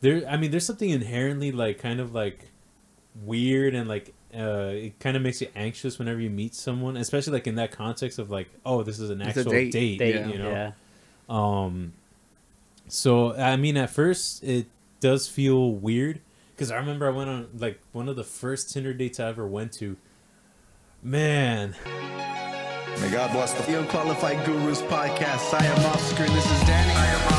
[0.00, 0.26] there.
[0.28, 2.40] I mean, there's something inherently like kind of like
[3.24, 7.32] weird and like uh, it kind of makes you anxious whenever you meet someone, especially
[7.32, 9.72] like in that context of like, oh, this is an It's actual date.
[9.72, 10.28] date, They, Yeah.
[10.28, 10.50] you know.
[10.50, 10.72] yeah.
[11.28, 11.92] Um,
[12.88, 14.66] so I mean, at first it
[15.00, 16.20] does feel weird
[16.54, 19.46] because I remember I went on like one of the first Tinder dates I ever
[19.46, 19.96] went to.
[21.02, 21.76] Man,
[23.00, 25.54] May God bless the The Unqualified Gurus podcast.
[25.54, 26.32] I am off screen.
[26.32, 27.37] This is Danny.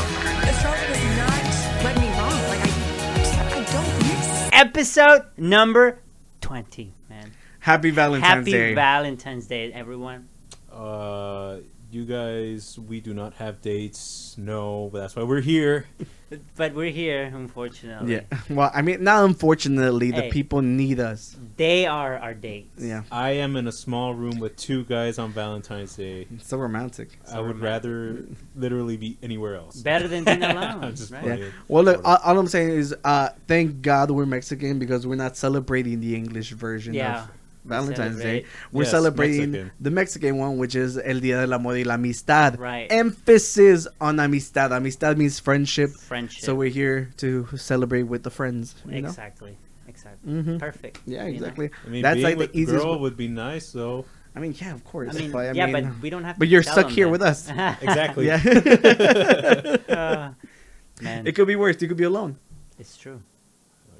[4.60, 6.00] Episode number
[6.42, 7.32] 20, man.
[7.60, 8.58] Happy Valentine's Happy Day.
[8.60, 10.28] Happy Valentine's Day, everyone.
[10.70, 14.34] uh, you guys, we do not have dates.
[14.38, 15.86] No, but that's why we're here.
[16.56, 18.12] But we're here, unfortunately.
[18.14, 18.20] yeah.
[18.48, 20.30] Well, I mean, not unfortunately, the Hey.
[20.30, 21.36] people need us.
[21.56, 22.80] They are our dates.
[22.80, 23.02] Yeah.
[23.10, 26.28] I am in a small room with two guys on Valentine's Day.
[26.32, 27.18] It's so romantic.
[27.32, 29.82] I would rather literally be anywhere else.
[29.82, 30.84] Better than being alone.
[30.84, 31.24] I'm just right?
[31.24, 31.34] Yeah.
[31.34, 31.52] playing.
[31.66, 35.36] Well, look, all, all I'm saying is, uh, thank God we're Mexican because we're not
[35.36, 37.24] celebrating the English version Yeah.
[37.24, 37.30] of
[37.64, 38.44] Valentine's Day.
[38.72, 39.72] We're Yes, celebrating Mexican.
[39.80, 42.58] the Mexican one, which is El Día del Amor y la Amistad.
[42.58, 42.90] Right.
[42.90, 44.72] Emphasis on amistad.
[44.72, 45.90] Amistad means friendship.
[45.90, 46.44] Friendship.
[46.44, 48.74] So we're here to celebrate with the friends.
[48.88, 49.08] You know?
[49.08, 49.56] Exactly.
[49.88, 50.32] Exactly.
[50.32, 50.58] Mhm.
[50.58, 51.00] Perfect.
[51.04, 51.36] Yeah, you know?
[51.48, 51.70] exactly.
[51.84, 52.82] I mean, That's being like with the easiest.
[52.84, 54.04] girl wa- would be nice, though.
[54.34, 55.14] I mean, yeah, of course.
[55.14, 56.38] I mean, but I yeah, mean, but we don't have.
[56.38, 57.10] but you're tell stuck them here that.
[57.12, 57.48] with us.
[57.82, 58.26] Exactly.
[58.26, 58.40] yeah.
[59.90, 60.32] Uh,
[61.02, 61.80] man, it could be worse.
[61.82, 62.38] You could be alone.
[62.78, 63.20] it's true.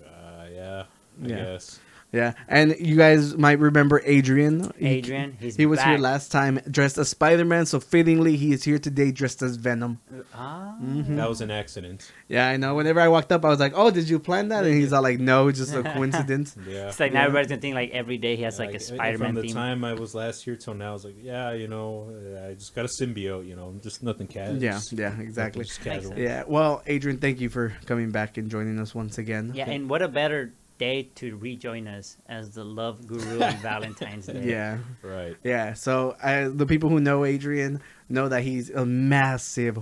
[0.05, 0.84] Uh, yeah,
[1.22, 1.36] I Yeah.
[1.36, 1.80] guess.
[2.12, 4.72] Yeah, and you guys might remember Adrian.
[4.77, 8.52] He- Adrian, he's He was here last time dressed as Spider Man, so fittingly he
[8.52, 10.00] is here today dressed as Venom.
[10.34, 10.77] Ah.
[10.83, 11.17] Mm-hmm.
[11.17, 12.11] That was an accident.
[12.27, 12.75] Yeah, I know.
[12.75, 15.02] Whenever I walked up, I was like, "Oh, did you plan that?" And he's all
[15.02, 16.89] like, "No, it's just a coincidence." Yeah.
[16.89, 19.34] It's like now everybody's gonna think like every day he has like, a Spider-Man From
[19.36, 19.55] the theme.
[19.55, 22.11] time I was last here till now, I was like, yeah, you know,
[22.48, 24.62] I just got a symbiote, you know, just nothing casual.
[24.62, 25.64] yeah, yeah, exactly.
[25.64, 26.19] Just casual.
[26.19, 26.45] Yeah.
[26.47, 29.52] Well, Adrian, thank you for coming back and joining us once again.
[29.55, 34.27] Yeah, and what a better day to rejoin us as the love guru on Valentine's
[34.27, 34.42] Day.
[34.45, 34.78] Yeah.
[35.03, 35.36] Right.
[35.45, 39.79] Yeah, so uh, the people who know Adrian know that he's a massive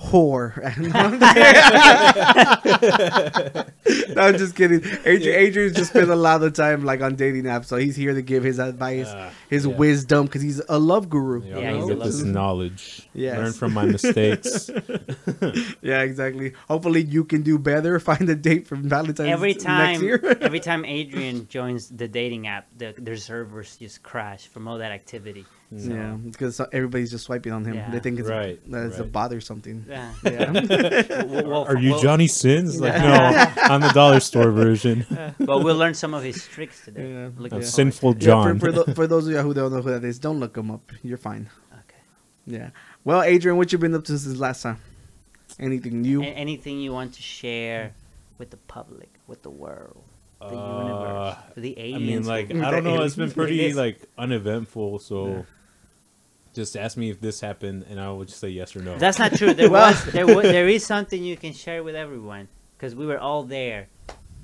[0.00, 0.56] whore.
[4.14, 4.80] no, I'm just kidding.
[5.04, 8.14] Adrian, Adrian's just spent a lot of time like on dating apps, so he's here
[8.14, 9.74] to give his advice, Ah, his yeah.
[9.74, 11.42] wisdom, because he's a love guru.
[11.44, 12.32] Yeah, Yeah, I'm he's a get this lover.
[12.32, 13.08] knowledge.
[13.14, 13.38] Yes.
[13.38, 14.70] Learn from my mistakes.
[15.82, 16.52] Yeah, exactly.
[16.68, 17.98] Hopefully, you can do better.
[18.00, 20.20] Find a date for Valentine's Every next time, year.
[20.40, 24.92] every time Adrian joins the dating app, the, their servers just crash from all that
[24.92, 25.46] activity.
[25.76, 27.74] So, yeah, because everybody's just swiping on him.
[27.74, 27.90] Yeah.
[27.90, 29.12] They think it's Right, that it's a right.
[29.12, 29.84] bot or something.
[29.86, 30.12] Yeah.
[30.24, 30.50] Yeah.
[31.24, 32.80] We'll- we'll- Are you we'll- Johnny Sins?
[32.80, 33.12] Like, no,
[33.64, 35.04] I'm the dollar store version.
[35.38, 37.12] But we'll learn some of his tricks today.
[37.12, 37.28] Yeah.
[37.36, 38.22] Looking Of sinful to it.
[38.22, 38.58] Yeah, John.
[38.58, 40.56] for, for, tho- for those of you who don't know who that is, don't look
[40.56, 40.90] him up.
[41.02, 41.50] You're fine.
[41.72, 42.00] Okay.
[42.46, 42.70] Yeah.
[43.04, 44.78] Well, Adrian, what you been up to since last time?
[45.60, 46.22] Anything new?
[46.22, 47.92] A- anything you want to share
[48.38, 50.02] with the public, with the world,
[50.40, 52.08] the Uh, universe, the I aliens?
[52.08, 53.02] mean, like, I don't know.
[53.02, 54.98] It's been pretty like uneventful.
[55.00, 55.42] So, Yeah.
[56.54, 58.96] Just ask me if this happened, and I will just say yes or no.
[58.98, 59.54] That's not true.
[59.54, 63.18] There was there was, there is something you can share with everyone because we were
[63.18, 63.88] all there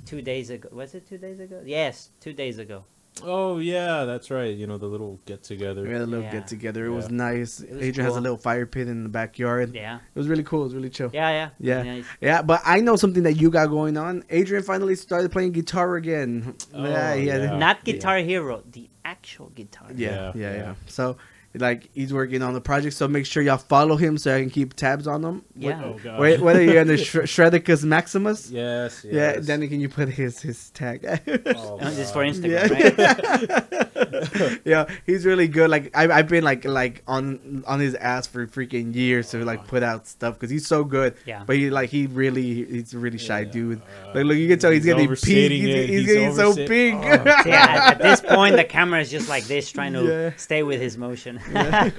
[0.07, 0.69] two days ago.
[0.73, 1.63] Was it two days ago?
[1.65, 2.85] Yes, two days ago.
[3.23, 4.55] oh yeah, that's right.
[4.57, 5.87] You know the little get we together.
[5.87, 6.33] had a little Yeah.
[6.33, 6.85] get together.
[6.87, 7.61] It was nice.
[7.61, 9.73] It was Adrian has a little fire pit in the backyard.
[9.73, 10.63] Yeah, It was really cool.
[10.63, 11.11] It was really chill.
[11.15, 11.83] yeah, yeah, Yeah.
[11.85, 12.05] Nice.
[12.21, 14.25] Yeah, but I know something that you got going on.
[14.31, 16.57] Adrian finally started playing guitar again.
[16.75, 17.57] Oh, yeah, he yeah.
[17.57, 19.89] Not Guitar Hero, the actual guitar.
[19.95, 20.75] yeah, Yeah, yeah, yeah, yeah.
[20.89, 21.17] So,
[21.55, 22.95] like, he's working on the project.
[22.97, 25.45] So make sure y'all follow him so I can keep tabs on him.
[25.57, 25.83] Yeah.
[25.85, 26.19] Oh god.
[26.41, 28.51] Whether you're under Shre- Shredicus Maximus.
[28.51, 29.05] Yes.
[29.05, 29.37] yes.
[29.37, 31.05] Yeah, then can you put his his tag?
[31.07, 32.35] Oh, Just for God.
[32.35, 34.49] Instagram, Yeah.
[34.49, 34.61] right?
[34.65, 35.71] yeah, he's really good.
[35.71, 39.67] Like I, I've been like like on on his ass for freaking years to like
[39.67, 41.15] put out stuff because he's so good.
[41.27, 41.45] Yeah.
[41.47, 43.51] But he like he really he's a really shy Yeah.
[43.51, 43.83] dude.
[44.07, 45.11] Uh, Like look, you can tell he's, he's getting pink.
[45.11, 47.01] overstating He's, he's He's getting so oversta- pink.
[47.05, 47.09] Oh,
[47.47, 50.31] yeah, at, at this point, the camera is just like this, trying to Yeah.
[50.37, 51.39] stay with his motion.
[51.51, 51.91] Yeah.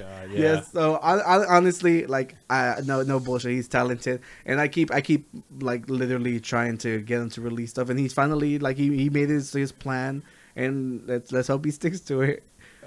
[0.72, 3.52] So I, I, honestly, like, I no no bullshit.
[3.52, 5.28] He's talented, and I keep I keep
[5.60, 9.08] like literally trying to get him to release stuff, and he's finally like he, he
[9.08, 10.22] made his his plan,
[10.56, 12.42] and let's let's hope he sticks to it.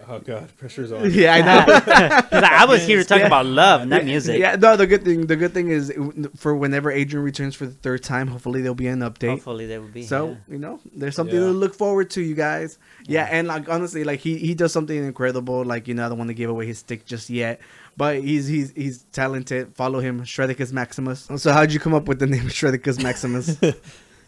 [0.07, 1.12] Oh god, pressure's on.
[1.12, 1.66] Yeah, I know.
[2.30, 3.28] 'Cause I was here to talk Yeah.
[3.28, 4.40] about love, not music.
[4.40, 4.75] Yeah, no.
[4.75, 5.94] The good thing, the good thing is,
[6.36, 9.30] for whenever Adrian returns for the third time, hopefully there'll be an update.
[9.30, 10.04] Hopefully, there will be.
[10.04, 10.36] So yeah.
[10.54, 11.48] you know, there's something Yeah.
[11.48, 12.78] to look forward to, you guys.
[13.07, 15.63] Yeah, and like honestly, like he he does something incredible.
[15.66, 17.60] Like you know, I don't want to give away his stick just yet,
[17.98, 19.75] but he's he's he's talented.
[19.75, 21.28] Follow him, Shredicus Maximus.
[21.38, 23.57] So how'd you come up with the name Shredicus Maximus?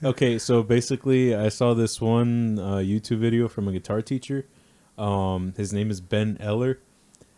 [0.04, 4.48] Okay, so basically, I saw this one uh, YouTube video from a guitar teacher.
[5.02, 6.80] Um, his name is Ben Eller,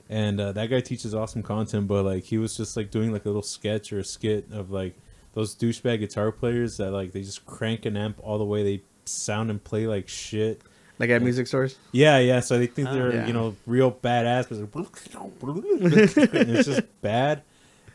[0.10, 1.88] and uh, that guy teaches awesome content.
[1.88, 4.70] But like, he was just like doing like a little sketch or a skit of
[4.72, 4.96] like
[5.34, 8.64] those douchebag guitar players that like they just crank an amp all the way.
[8.64, 10.62] They sound and play like shit.
[11.00, 11.78] Like at music stores.
[11.92, 12.40] Yeah, yeah.
[12.42, 12.94] So they think Oh.
[12.94, 13.28] they're Yeah.
[13.28, 14.86] you know real badass, but
[15.82, 17.42] it's, it's just bad.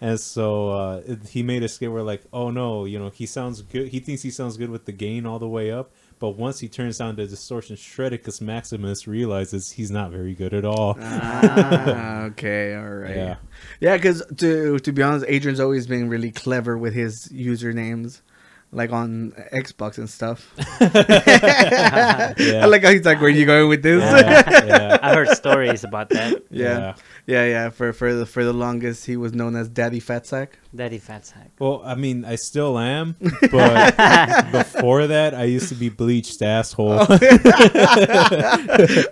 [0.01, 3.27] And so uh, it- he made a skit where like, oh no, you know he
[3.27, 3.89] sounds good.
[3.89, 6.69] He thinks he sounds good with the gain all the way up, but once he
[6.69, 10.97] turns down the distortion Shredicus Maximus realizes he's not very good at all.
[11.01, 13.17] ah, okay, all right.
[13.17, 13.37] Yeah.
[13.81, 18.21] Yeah, because to to be honest, Adrian's always been really clever with his usernames,
[18.71, 20.53] like on Xbox and stuff.
[22.39, 22.63] Yeah.
[22.63, 25.85] I like how he's like, "Where you going with this?" yeah, yeah, I heard stories
[25.85, 26.43] about that.
[26.51, 26.95] yeah,
[27.27, 27.71] yeah, yeah.
[27.71, 30.59] For for the for the longest, he was known as Daddy Fat Sack.
[30.75, 31.51] Daddy fat sack.
[31.59, 33.17] Well, I mean, I still am,
[33.51, 33.97] but
[34.53, 37.07] before that, I used to be bleached asshole.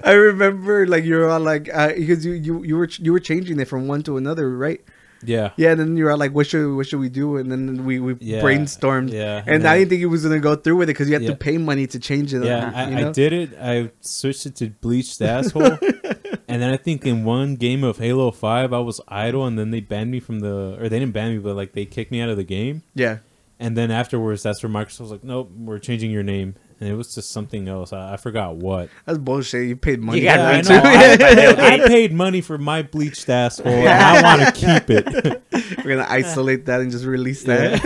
[0.05, 3.20] I remember, like you were all like, uh, because you you you were you were
[3.20, 4.82] changing it from one to another, right?
[5.25, 5.51] Yeah.
[5.57, 8.01] Yeah, and then you were like, "What should what should we do?" And then we
[8.01, 9.13] we Yeah, brainstormed.
[9.13, 11.15] yeah, and, and I didn't think he was gonna go through with it because you
[11.15, 11.31] had Yeah.
[11.31, 12.45] to pay money to change it.
[12.45, 13.51] Yeah, I, you I did it.
[13.61, 15.63] I switched it to bleached asshole,
[16.49, 19.71] and then I think in one game of Halo Five, I was idle, and then
[19.71, 22.21] they banned me from the, or they didn't ban me, but like they kicked me
[22.21, 22.83] out of the game.
[22.95, 23.19] Yeah.
[23.59, 26.94] And then afterwards, that's where Microsoft was like, "Nope, we're changing your name," and it
[26.94, 27.93] was just something else.
[27.93, 28.88] I, I forgot what.
[29.05, 29.67] That's bullshit.
[29.69, 30.19] You paid money.
[30.20, 30.69] You got for I, too.
[30.75, 30.81] know,
[31.64, 35.43] I, I paid money for my bleached asshole, and I want to keep it.
[35.84, 37.81] We're gonna isolate that and just release that.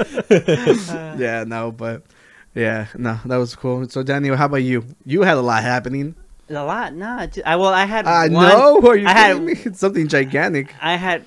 [1.18, 1.44] Yeah.
[1.46, 2.02] no, but
[2.54, 3.88] yeah, no, that was cool.
[3.88, 4.84] So Daniel, how about you?
[5.04, 6.14] You had a lot happening.
[6.48, 7.26] A lot, no.
[7.26, 8.06] ju- I well, I had.
[8.06, 8.80] I one, know.
[8.88, 9.52] Are you I had- kidding me?
[9.64, 10.74] It's something gigantic.
[10.80, 11.24] I had.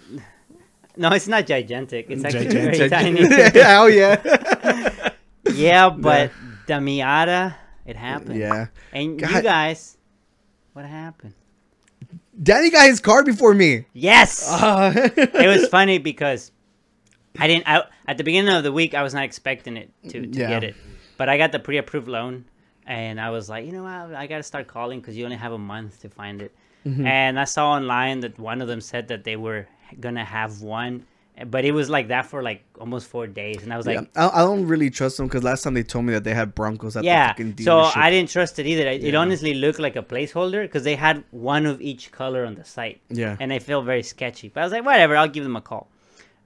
[0.97, 2.07] No, it's not gigantic.
[2.09, 3.25] It's actually very tiny.
[3.61, 5.09] Hell yeah.
[5.51, 6.31] Yeah, but
[6.67, 7.55] the Miata,
[7.85, 8.39] it happened.
[8.39, 8.67] yeah.
[8.91, 9.97] And you guys,
[10.73, 11.33] what happened?
[12.41, 13.85] Danny got his car before me.
[13.93, 14.49] Yes.
[14.63, 16.51] Uh, it was funny because
[17.39, 17.67] I didn't.
[17.67, 20.49] I, at the beginning of the week, I was not expecting it to, to Yeah.
[20.49, 20.75] get it,
[21.17, 22.45] but I got the pre-approved loan,
[22.85, 25.37] and I was like, you know what, I got to start calling because you only
[25.37, 26.53] have a month to find it.
[26.85, 27.05] Mm-hmm.
[27.05, 29.67] And I saw online that one of them said that they were
[29.99, 31.05] gonna have one,
[31.47, 34.09] but it was like that for like almost four days, and I was yeah, like.
[34.15, 36.53] I, I don't really trust them because last time they told me that they had
[36.53, 37.81] Broncos at Yeah, the fucking so.
[37.95, 38.87] I didn't trust it either.
[38.87, 42.55] It, it honestly looked like a placeholder because they had one of each color on
[42.55, 43.01] the site.
[43.09, 43.35] Yeah.
[43.39, 44.49] and I feel very sketchy.
[44.49, 45.89] But I was like, whatever, I'll give them a call.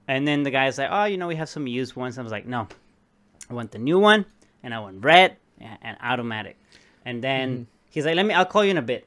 [0.06, 2.18] And then the guy's like, oh, you know, we have some used ones.
[2.18, 2.66] I was like, no,
[3.50, 4.24] I want the new one,
[4.62, 6.56] and I want red and, automatic.
[7.04, 7.62] And then Mm-hmm.
[7.90, 9.06] he's like, let me, I'll call you in a bit.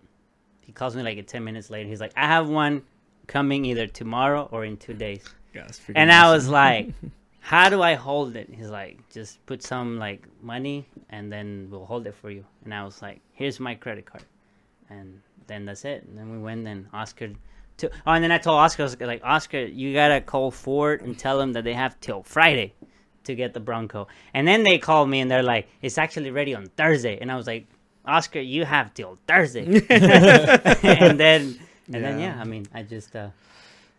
[0.61, 1.89] He calls me like 10 minutes later.
[1.89, 2.83] He's like, I have one
[3.25, 5.23] coming either tomorrow or in two days.
[5.53, 6.89] Yeah, it's freaking And I was like,
[7.39, 8.49] how do I hold it?
[8.51, 12.45] He's like, just put some like money and then we'll hold it for you.
[12.63, 14.23] And I was like, here's my credit card.
[14.89, 16.03] And then that's it.
[16.03, 17.29] And then we went and Oscar
[17.77, 20.51] to Oh, and then I told Oscar I was like, Oscar, you got to call
[20.51, 22.73] Ford and tell them that they have till Friday
[23.23, 24.07] to get the Bronco.
[24.33, 27.17] And then they called me and they're like, it's actually ready on Thursday.
[27.19, 27.67] And I was like,
[28.05, 29.65] Oscar, you have till Thursday.
[29.89, 31.59] and then
[31.93, 32.35] and then Yeah.
[32.35, 33.29] yeah, I mean, I just uh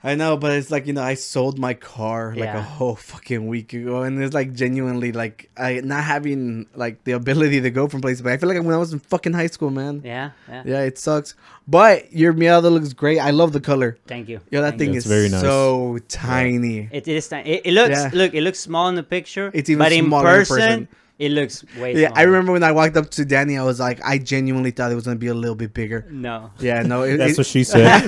[0.05, 3.47] I know, but it's like you know, I sold my car like a whole fucking
[3.47, 7.87] week ago, and it's like genuinely like I not having like the ability to go
[7.87, 8.35] from place to place.
[8.35, 10.03] I feel like when I was in fucking high school, man.
[10.05, 10.63] yeah, yeah.
[10.67, 11.35] Yeah, it sucks.
[11.69, 13.21] But your Miata looks great.
[13.21, 13.97] I love the color.
[14.09, 14.41] Thank you.
[14.51, 14.99] Yeah, that Thank thing you.
[14.99, 15.41] Is very nice.
[15.41, 16.89] so tiny.
[16.91, 17.29] It is.
[17.29, 17.49] tiny.
[17.51, 17.91] It, it looks.
[17.91, 18.11] Yeah.
[18.13, 19.53] Look, it looks small in the picture.
[19.55, 20.89] It's even but in smaller in person, person.
[21.23, 21.95] It looks way.
[22.01, 24.91] Yeah, I remember when I walked up to Danny, I was like, I genuinely thought
[24.91, 26.05] it was gonna be a little bit bigger.
[26.11, 26.51] No.
[26.59, 27.87] Yeah, no, it, That's it- what she said.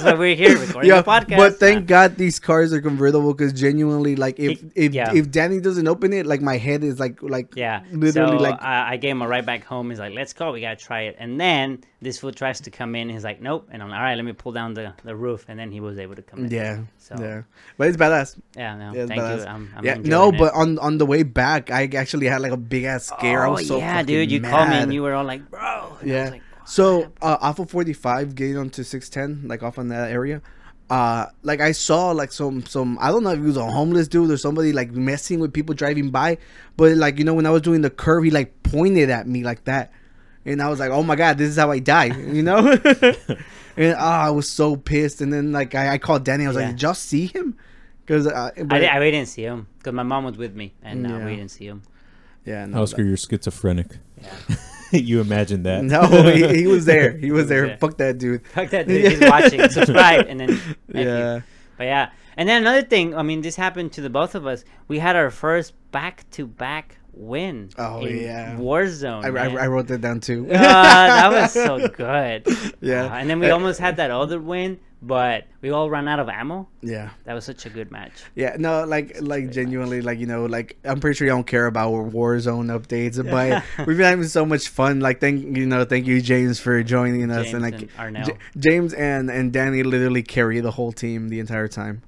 [0.03, 1.37] why we're here recording yeah, the podcast.
[1.37, 5.13] but thank God these cars are convertible because genuinely, like, if It- if yeah.
[5.13, 7.81] if Danny doesn't open it, like my head is like like Yeah.
[7.91, 9.89] literally so like I, I gave him a ride back home.
[9.89, 10.51] He's like, "Let's go.
[10.53, 13.09] We gotta try it." And then this fool tries to come in.
[13.09, 15.45] He's like, "Nope." And I'm like, "All right, let me pull down the, the roof."
[15.49, 16.51] And then he was able to come in.
[16.51, 17.41] yeah, So yeah.
[17.77, 18.37] But it's badass.
[18.55, 18.77] Yeah.
[18.77, 18.93] No.
[18.93, 19.39] Yeah, thank badass.
[19.43, 19.51] you.
[19.53, 20.37] I'm, I'm yeah, no, it.
[20.37, 23.43] but on on the way back, I actually had like a big ass scare.
[23.43, 24.31] I Oh was so yeah, dude.
[24.31, 26.29] You called me and you were all like, "Bro." And Yeah.
[26.29, 30.41] like, So uh, off of 45, getting onto 610, like off on that area,
[30.89, 34.07] uh, like I saw like some some I don't know if he was a homeless
[34.07, 36.37] dude or somebody like messing with people driving by,
[36.77, 39.43] but like you know when I was doing the curve, he like pointed at me
[39.43, 39.91] like that,
[40.45, 42.57] and I was like, oh my god, this is how I die, you know.
[43.77, 46.57] and ah, I was so pissed, and then like I, I called Danny, I was
[46.57, 46.63] Yeah.
[46.67, 47.57] like, did y'all see him?
[48.05, 50.73] Because uh, I, but- di- I didn't see him because my mom was with me,
[50.83, 51.25] and uh, Yeah.
[51.25, 51.81] we didn't see him.
[52.45, 53.97] yeah, no, Oscar, you're schizophrenic.
[54.21, 54.55] Yeah.
[54.91, 55.83] you imagine that?
[55.83, 57.67] no, he, he was there, he was there.
[57.67, 57.77] there.
[57.77, 58.45] Fuck that dude.
[58.47, 59.11] Fuck that dude.
[59.11, 59.67] He's watching.
[59.69, 60.51] Subscribe and then.
[60.51, 61.01] F you.
[61.01, 61.41] Yeah.
[61.77, 63.15] But yeah, and then another thing.
[63.15, 64.63] I mean, this happened to the both of us.
[64.87, 67.69] We had our first back-to-back win.
[67.77, 68.55] Oh, yeah.
[68.57, 69.23] Warzone.
[69.25, 69.63] I, I.
[69.63, 70.47] I wrote that down too.
[70.51, 72.45] Ah, that was so good.
[72.81, 73.09] Yeah.
[73.11, 76.19] Ah, and then we Uh, almost had that other win, but we all ran out
[76.19, 76.67] of ammo.
[76.81, 77.09] yeah.
[77.25, 78.23] That was such a good match.
[78.35, 81.67] Yeah, no, like like genuinely, like you know, like I'm pretty sure you don't care
[81.67, 84.99] about Warzone updates, but we've been having so much fun.
[84.99, 88.37] Like, thank you know, thank you James for joining us, James and like and J-
[88.57, 92.01] James and and Danny literally carry the whole team the entire time.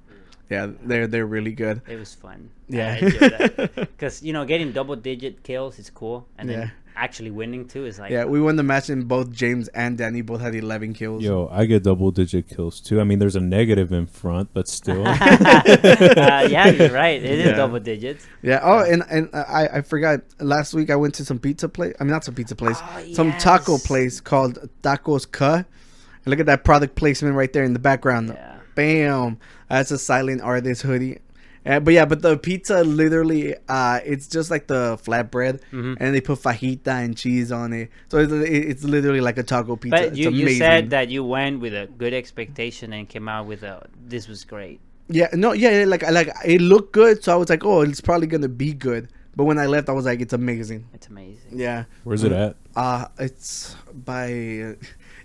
[0.50, 1.82] Yeah, they're they're really good.
[1.86, 2.50] It was fun.
[2.68, 2.94] Yeah.
[2.94, 6.70] I enjoyed that because you know getting double digit kills is cool, and then Yeah.
[6.96, 10.22] actually winning too is like Yeah, we won the match, and both James and Danny
[10.22, 11.22] both had 11 kills.
[11.22, 12.98] Yo, I get double digit kills too.
[13.00, 15.06] I mean, there's a negative in front, but still.
[15.06, 17.22] uh, yeah, you're right.
[17.22, 17.52] It is Yeah.
[17.56, 18.26] double digits.
[18.42, 18.60] Yeah.
[18.62, 20.20] Oh, and and uh, I I forgot.
[20.40, 21.94] Last week I went to some pizza place.
[22.00, 22.78] I mean, not some pizza place.
[22.82, 25.56] Oh, some taco place called Tacos Ka.
[25.56, 28.28] And look at that product placement right there in the background.
[28.34, 28.57] Yeah.
[28.78, 29.38] Bam.
[29.68, 31.18] That's a silent artist hoodie.
[31.66, 35.94] Uh, but yeah, but the pizza literally, uh, it's just like the flatbread, Mm-hmm.
[36.00, 37.90] and they put fajita and cheese on it.
[38.08, 39.96] So it's, it's literally like a taco pizza.
[39.96, 40.58] But it's you, you amazing.
[40.60, 43.74] said that you went with a good expectation and came out with a
[44.06, 44.80] this was great.
[45.10, 48.00] Yeah, no, yeah, yeah, like like it looked good, so I was like, oh, it's
[48.00, 49.08] probably gonna be good.
[49.36, 50.86] But when I left, I was like, it's amazing.
[50.94, 51.52] It's amazing.
[51.58, 51.84] Yeah.
[52.04, 52.56] Where's it at?
[52.76, 54.76] Uh it's by.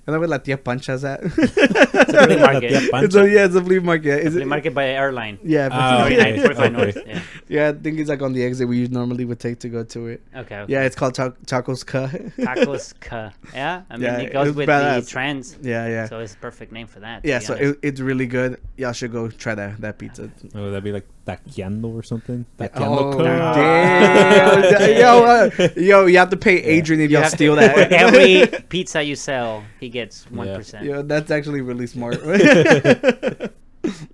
[0.06, 1.22] Uh, you know where La Tia Pancha's at?
[1.32, 2.72] Flea market.
[2.72, 4.26] Yeah, it's a, yeah, it's a flea market.
[4.26, 4.48] Is Flea it?
[4.48, 5.40] market by airline.
[5.44, 6.38] Yeah, Ah, but- okay.
[6.38, 6.70] 49, 45 okay.
[6.76, 7.08] North.
[7.08, 7.22] Yeah.
[7.48, 10.08] yeah, I think it's like on the exit we normally would take to go to
[10.08, 10.22] it.
[10.36, 10.58] Okay.
[10.60, 10.72] okay.
[10.74, 12.08] Yeah, it's called Ta- Tacos Ka.
[12.38, 13.32] Tacos Ka.
[13.54, 13.84] Yeah.
[13.90, 15.06] I mean, Yeah, it it goes was with badass.
[15.06, 15.58] the trends.
[15.62, 16.08] yeah, yeah.
[16.08, 17.24] So it's a perfect name for that.
[17.24, 18.60] yeah, so it, it's really good.
[18.78, 20.30] Y'all should go try that that pizza.
[20.56, 22.46] Oh, that'd be like taqueando or something.
[22.60, 23.26] Oh, Taqueando code?
[23.26, 25.00] damn.
[25.00, 27.62] yo, uh, yo, you have to pay Adrian if You y'all have to- steal for
[27.62, 27.92] that.
[28.06, 30.86] every pizza you sell, he gets one percent.
[30.86, 32.20] Yo, that's actually really smart.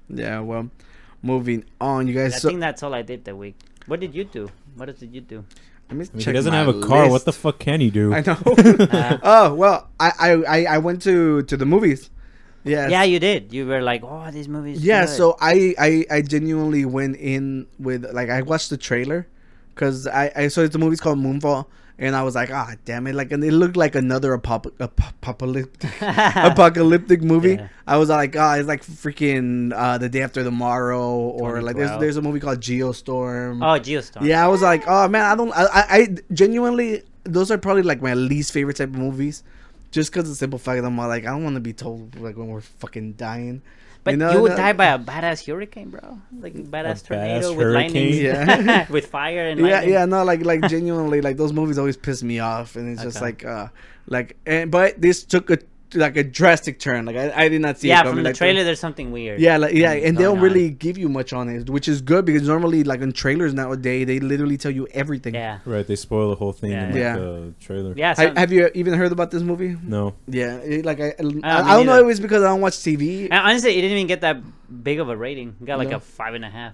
[0.09, 0.69] yeah, well,
[1.21, 2.41] moving on, you I guys.
[2.41, 3.55] So, think that's all I did that week.
[3.87, 4.49] What did you do?
[4.75, 5.43] What did you do?
[5.89, 7.09] let me I mean, he doesn't have a car.
[7.09, 8.13] What the fuck can he do?
[8.13, 8.37] I know.
[8.45, 12.09] Uh, oh well, I, I I I went to to the movies.
[12.63, 12.87] Yeah.
[12.89, 13.53] yeah, you did.
[13.53, 17.15] You were like, "Oh, this movie is Yeah, good." so I, I I genuinely went
[17.17, 19.27] in with like I watched the trailer
[19.73, 21.65] because I I saw the movie's called Moonfall
[21.97, 24.99] and I was like ah damn it like and it looked like another apop- ap-
[25.21, 27.55] apocalyptic apocalyptic movie.
[27.55, 27.67] Yeah.
[27.87, 31.97] I was like ah it's like freaking uh, the day after tomorrow or like there's
[31.99, 33.63] there's a movie called Geostorm.
[33.63, 34.25] oh, Geostorm.
[34.25, 37.83] Yeah, I was like, oh man, I don't, I, I, I genuinely, those are probably
[37.83, 39.43] like my least favorite type of movies,
[39.91, 42.37] just because the simple fact that I'm like, I don't want to be told like
[42.37, 43.61] when we're fucking dying.
[44.03, 46.19] But you, know, would no- die by a badass hurricane, bro.
[46.39, 48.13] Like a badass badass tornado with lightning.
[48.13, 48.87] Yeah.
[48.89, 49.93] with fire and Yeah, lightning.
[49.93, 53.21] yeah, no, like, like genuinely, like those movies always piss me off, and it's just
[53.21, 53.67] like, uh,
[54.07, 55.57] like, and but this took a
[55.95, 57.05] like a drastic turn.
[57.05, 57.87] Like I, I did not see.
[57.87, 59.39] Yeah, it from the like, trailer, there's something weird.
[59.39, 60.43] Yeah, like yeah, and they don't on.
[60.43, 64.05] really give you much on it, which is good because normally, like in trailers nowadays,
[64.07, 65.33] they literally tell you everything.
[65.33, 67.15] yeah, Right, they spoil the whole thing Yeah, in like, yeah.
[67.15, 67.93] the trailer.
[67.97, 68.09] yeah.
[68.09, 69.77] Ha- some- have you even heard about this movie?
[69.83, 70.15] No.
[70.27, 72.05] Yeah, it, like I, I, me I don't know neither.
[72.05, 73.23] if it's because I don't watch TV.
[73.23, 74.37] and honestly, it didn't even get that
[74.83, 75.55] big of a rating.
[75.61, 75.97] It got like No.
[75.97, 76.73] a five and a half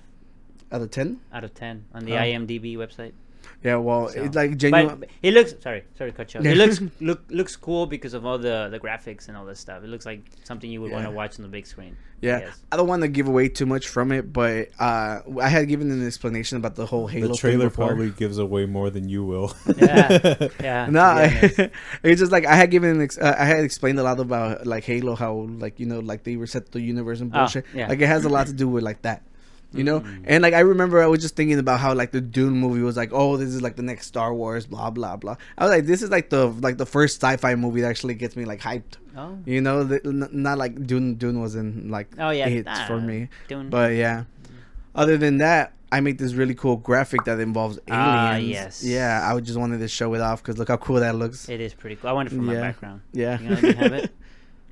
[0.72, 1.20] Out of ten?
[1.34, 2.20] out of ten on the Oh.
[2.22, 3.14] IMDb website.
[3.66, 5.00] Yeah, well, So- it's like genuine.
[5.00, 6.46] But it looks sorry, sorry, cut you off.
[6.46, 9.84] It looks look looks cool because of all the the graphics and all this stuff.
[9.84, 11.98] It looks like something you would want to watch on the big screen.
[12.22, 12.62] Yeah, guess.
[12.72, 15.92] I don't want to give away too much from it, but uh, I had given
[15.92, 17.28] an explanation about the whole Halo.
[17.28, 17.88] the trailer before.
[17.88, 19.54] probably gives away more than you will.
[19.78, 20.88] Yeah, yeah.
[20.98, 21.70] No, to
[22.02, 24.20] be it's just like I had given, an ex- uh, I had explained a lot
[24.20, 27.66] about like Halo, how like you know, like they reset the universe and Oh, bullshit.
[27.76, 27.90] yeah.
[27.90, 29.22] Like it has a lot to do with like that,
[29.76, 30.00] you know.
[30.02, 30.24] Mm.
[30.26, 32.96] And like I remember, I was just thinking about how like the Dune movie was
[32.98, 35.36] like, oh, this is like the next Star Wars, blah blah blah.
[35.58, 38.36] I was like, this is like the like the first sci-fi movie that actually gets
[38.36, 38.98] me like hyped.
[39.18, 41.16] Oh, You know, the, n- not like Dune.
[41.16, 42.62] Dune wasn't like oh yeah.
[42.68, 43.30] ah, for me.
[43.48, 43.70] Dune.
[43.70, 44.24] But yeah.
[44.94, 47.92] Other than that, I made this really cool graphic that involves aliens.
[47.92, 48.84] Ah, yes.
[48.84, 51.48] Yeah, I just wanted to show it off because look how cool that looks.
[51.50, 52.10] it is pretty cool.
[52.10, 52.62] I want it for my Yeah.
[52.62, 53.02] background.
[53.14, 53.40] Yeah.
[53.40, 54.12] You gonna have it?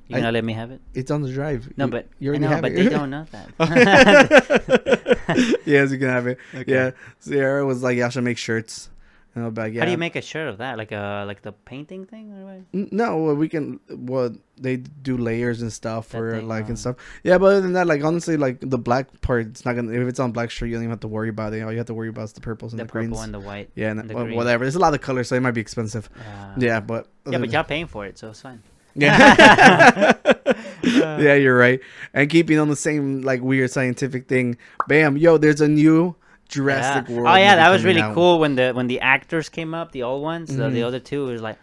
[0.08, 0.80] You I- gonna let me have it?
[0.94, 1.72] It's on the drive.
[1.76, 2.76] No, but you I already know, have but it.
[2.76, 3.48] they don't know that.
[5.66, 6.38] yes, you can have it.
[6.54, 6.72] Okay.
[6.72, 8.90] Yeah, Sierra was like, "Y'all should make shirts."
[9.34, 10.76] And I'll be like, "Yeah." How do you make a shirt of that?
[10.78, 12.60] Like a like the painting thing or what?
[12.92, 13.80] No, well, we can.
[13.88, 16.96] Well, they do layers and stuff That for like uh, and stuff.
[17.24, 19.92] Yeah, but other than that, like honestly, like the black part, it's not gonna.
[19.92, 21.62] If it's on black shirt, you don't even have to worry about it.
[21.62, 23.24] All you have to worry about is the purples and The the, purple greens.
[23.24, 23.70] and the white.
[23.74, 24.64] yeah, and, and the well, whatever.
[24.64, 26.08] There's a lot of colors, so it might be expensive.
[26.16, 28.62] Uh, yeah, but Yeah, but y'all paying for it, so it's fine.
[28.96, 30.12] Yeah.
[30.84, 31.80] yeah, you're right.
[32.12, 34.56] And keeping on the same like weird scientific thing,
[34.88, 36.14] bam, yo, there's a new
[36.48, 37.16] Jurassic Yeah.
[37.16, 37.28] World.
[37.28, 38.14] Oh yeah, that was really out.
[38.14, 40.84] cool when the when the actors came up, the old ones, the, the Mhm.
[40.86, 41.56] other two was like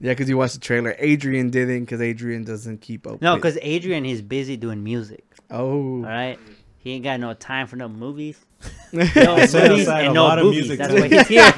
[0.00, 0.94] Yeah, because you watched the trailer.
[0.98, 3.22] Adrian didn't, because Adrian doesn't keep up.
[3.22, 5.24] no, because Adrian is busy doing music.
[5.50, 6.38] oh, All right,
[6.84, 8.38] he ain't got no time for no movies.
[8.92, 9.04] No
[9.46, 11.52] set movies aside and a no lot of music That's to- why he's here.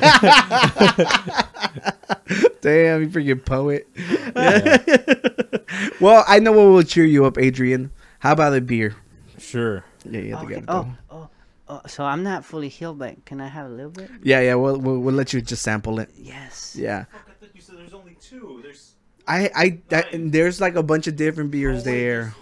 [2.63, 3.87] Damn, you freaking poet.
[3.97, 4.79] Yeah.
[6.01, 7.91] Well, I know what will cheer you up, Adrian.
[8.21, 8.95] How about a beer?
[9.39, 9.85] Sure.
[10.05, 10.69] Yeah, you have to oh, Okay, get it.
[10.69, 11.29] Oh, oh,
[11.69, 14.11] oh, so I'm not fully healed, but can I have a little bit?
[14.23, 14.55] Yeah, yeah.
[14.55, 16.11] We'll, we'll we'll let you just sample it.
[16.17, 16.77] Yes.
[16.79, 17.05] Yeah.
[17.13, 18.61] Oh, I thought you said there's only two.
[18.63, 18.95] There's
[19.27, 22.35] I I that, and there's like a bunch of different beers there.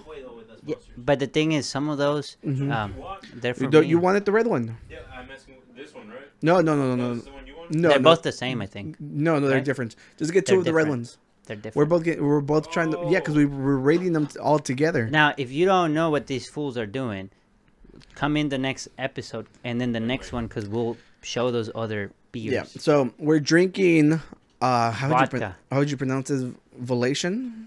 [0.66, 2.73] Yeah, but the thing is, some of those, Mhm.
[2.73, 2.94] um,
[3.35, 3.87] they're for You, me.
[3.87, 4.76] you wanted the red one?
[4.90, 6.28] Yeah, I'm asking this one, right?
[6.42, 7.14] No, no, no, no, no.
[7.21, 7.54] the one you?
[7.71, 8.11] No, they're no.
[8.11, 8.97] both the same, I think.
[9.00, 9.64] No, no, they're Right?
[9.64, 9.97] different.
[10.18, 11.18] Just get two They're of the red ones.
[11.47, 11.76] They're different.
[11.76, 15.09] We're both get, we're both trying to yeah, because we were rating them all together.
[15.11, 17.28] Now, if you don't know what these fools are doing,
[18.14, 22.11] come in the next episode and then the next one because we'll show those other
[22.33, 22.52] beers.
[22.52, 22.64] Yeah.
[22.64, 24.21] So we're drinking.
[24.62, 25.56] Uh, how would you pro- Vodka.
[25.71, 26.44] how would you pronounce this?
[26.83, 27.66] Volation.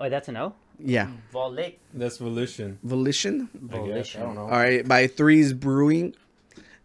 [0.00, 0.54] Oh, that's an O.
[0.78, 1.74] Yeah, Volic.
[1.92, 2.78] That's Volition.
[2.82, 3.48] Volition.
[3.72, 4.16] I guess.
[4.16, 4.42] I don't know.
[4.42, 6.14] All right, by Threes Brewing.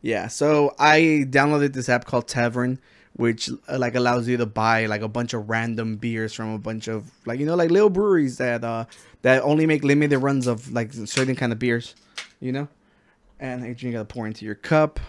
[0.02, 2.78] Yeah, so I downloaded this app called Tavour,
[3.16, 6.58] which uh, like allows you to buy like a bunch of random beers from a
[6.60, 8.86] bunch of like you know like little breweries that uh
[9.22, 11.96] that only make limited runs of like certain kind of beers,
[12.40, 12.68] you know.
[13.40, 15.00] And Adrian got to pour into your cup.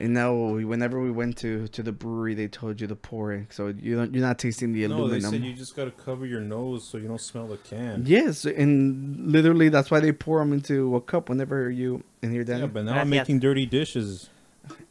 [0.00, 3.32] And now, we- whenever we went to to the brewery, they told you to pour
[3.32, 6.24] it, so you don't you're not tasting the No, they said you just gotta cover
[6.24, 8.04] your nose so you don't smell the can.
[8.06, 12.44] Yes, and literally that's why they pour them into a cup whenever you and you're
[12.44, 14.30] Yeah, but now I'm making dirty dishes.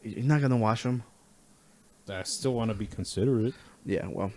[0.04, 1.04] You're not gonna wash them.
[2.10, 3.54] I still want to be considerate.
[3.86, 4.34] Yeah, well,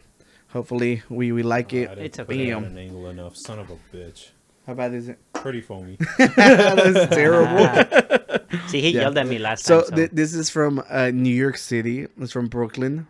[0.48, 1.88] hopefully we we like I it.
[1.88, 2.48] didn't It's put okay.
[2.48, 3.36] it at an angle enough.
[3.36, 4.28] Son of a bitch.
[4.66, 5.18] How bad is it?
[5.32, 5.96] Pretty foamy.
[6.18, 7.58] That's terrible.
[7.60, 8.38] Ah.
[8.68, 9.02] See, he Yeah.
[9.02, 9.88] yelled at me last So, time.
[9.90, 12.06] So th- this is from uh, New York City.
[12.20, 13.06] It's from Brooklyn,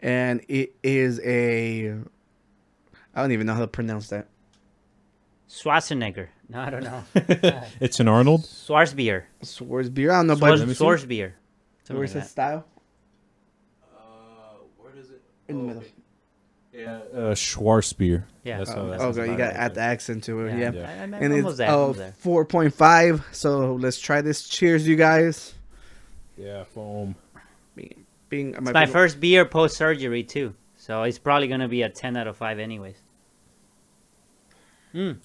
[0.00, 1.94] and it is a.
[3.14, 4.26] I don't even know how to pronounce that.
[5.48, 6.28] Schwarzenegger.
[6.50, 7.04] No, I don't know.
[7.80, 8.42] it's an Arnold.
[8.42, 9.24] Schwarzbier.
[9.42, 10.10] Swords beer.
[10.12, 10.84] I don't know, but Schwarz, me see.
[10.84, 11.32] Schwarzbier.
[11.84, 12.28] Something where's like the that.
[12.28, 12.64] style?
[14.78, 15.22] where does it?
[15.48, 15.82] In the middle.
[16.72, 18.24] Yeah, uh, Schwarzbier.
[18.48, 18.58] Yeah.
[18.58, 20.58] That's Oh, that's okay, you got to add the accent to it.
[20.58, 20.70] Yeah.
[20.88, 21.70] I, I'm And it's there.
[21.70, 22.14] almost there.
[22.24, 23.22] 4.5.
[23.32, 24.48] So let's try this.
[24.48, 25.52] Cheers, you guys.
[26.38, 27.14] Yeah, foam.
[27.76, 31.90] Being, being It's my first beer post surgery too, so it's probably gonna be a
[31.90, 32.96] ten out of five anyways.
[34.94, 35.18] Mm.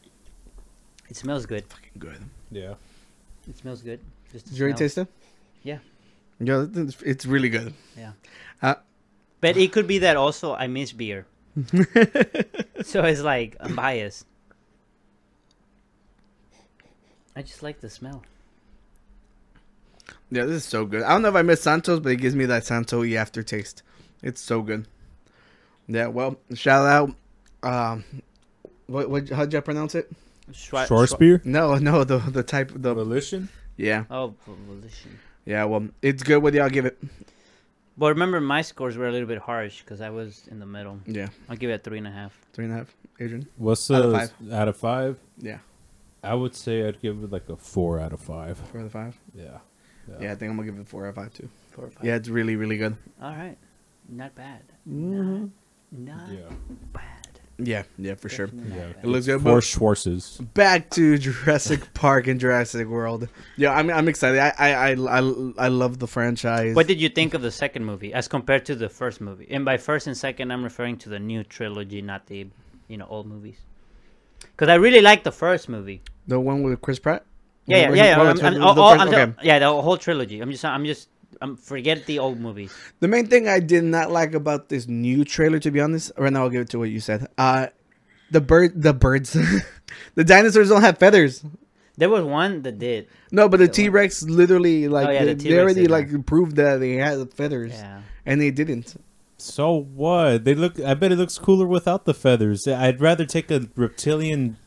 [1.10, 1.64] It smells good.
[1.68, 2.22] Fucking good.
[2.52, 2.74] Yeah.
[3.48, 4.00] It smells good.
[4.34, 5.08] Just the Did you already taste it?
[5.64, 5.78] Yeah.
[6.40, 7.74] Yeah, it's, it's really good.
[7.98, 8.14] Yeah.
[8.62, 8.76] Uh,
[9.40, 11.26] But it could be that also I miss beer.
[12.84, 14.26] so it's like I'm biased.
[17.36, 18.24] I just like the smell.
[20.30, 21.04] Yeah, this is so good.
[21.04, 23.82] I don't know if I miss Santos, but it gives me that Santo y aftertaste.
[24.22, 24.88] It's so good.
[25.88, 27.16] Yeah, well, shout out.
[27.64, 28.04] Um,
[28.88, 30.12] what what how'd you pronounce it?
[30.52, 31.44] Schwa- Schwarzbier.
[31.46, 33.50] No, no, the the type the Volition.
[33.78, 35.20] yeah Oh, volition.
[35.46, 35.64] yeah.
[35.66, 36.44] Well, it's good.
[36.44, 36.98] What do y'all give it?
[37.98, 41.00] But remember, my scores were a little bit harsh because I was in the middle.
[41.06, 42.38] Yeah, I'll give it a three and a half.
[42.54, 42.96] three and a half.
[43.20, 43.48] Adrian.
[43.58, 44.52] What's Out the of five.
[44.54, 45.20] out of five?
[45.38, 45.60] Yeah,
[46.24, 48.58] I would say I'd give it like a four out of five.
[48.58, 49.20] four out of five.
[49.36, 49.60] Yeah.
[50.20, 51.48] Yeah, I think I'm gonna give it four out of five too.
[51.72, 52.04] Four or five.
[52.04, 52.98] Yeah, it's really really good.
[53.22, 53.58] All right.
[54.10, 54.62] Not bad.
[54.90, 55.52] Mhm.
[55.92, 56.50] Not, not Yeah.
[56.92, 57.13] bad.
[57.60, 58.48] Yeah, yeah, for sure.
[58.48, 58.94] Definitely not Yeah.
[58.94, 59.04] bad.
[59.04, 59.42] It looks good.
[59.42, 60.54] Four But Schwarzes.
[60.54, 63.30] back to Jurassic Park and Jurassic World.
[63.58, 64.40] Yeah, I'm I'm excited.
[64.40, 65.20] I I I I,
[65.58, 66.76] I love the franchise.
[66.76, 69.48] What did you think of the second movie as compared to the first movie?
[69.52, 72.48] And by first and second, I'm referring to the new trilogy, not the
[72.88, 73.58] you know old movies.
[74.42, 76.02] Because I really liked the first movie.
[76.28, 77.24] the one with Chris Pratt?
[77.66, 78.04] Yeah, yeah, yeah.
[78.04, 78.20] yeah.
[78.22, 79.34] oh, I'm, I'm, oh, the oh, first- I'm okay.
[79.44, 80.42] yeah, the whole trilogy.
[80.42, 81.08] I'm just, I'm just,
[81.42, 82.74] I'm forget the old movies.
[83.00, 86.32] The main thing I did not like about this new trailer, to be honest, right
[86.32, 87.28] now I'll give it to what you said.
[87.38, 87.68] Uh,
[88.32, 89.34] the bird, the birds,
[90.16, 91.44] the dinosaurs don't have feathers.
[91.96, 93.08] There was one that did.
[93.32, 93.72] No, but the The?
[93.74, 96.78] T Rex literally like Oh, yeah, they, the they T-Rex already did like proved that
[96.78, 98.02] they had feathers, Yeah.
[98.26, 98.96] and they didn't.
[99.38, 100.44] So what?
[100.46, 100.80] They look.
[100.80, 102.68] I bet it looks cooler without the feathers.
[102.68, 104.58] I'd rather take a reptilian,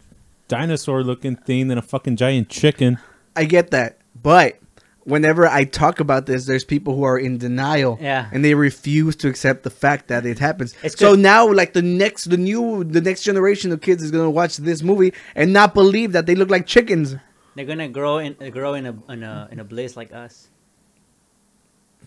[0.49, 2.99] dinosaur-looking thing than a fucking giant chicken.
[3.35, 4.59] I get that, but
[5.07, 8.29] whenever I talk about this, there's people who are in denial, Yeah.
[8.33, 10.75] and they refuse to accept the fact that it happens.
[10.83, 11.21] It's so good.
[11.21, 14.83] now, like the next, the new, the next generation of kids is gonna watch this
[14.83, 17.15] movie and not believe that they look like chickens.
[17.55, 20.49] They're gonna grow in, grow in a, in a, in a blaze like us.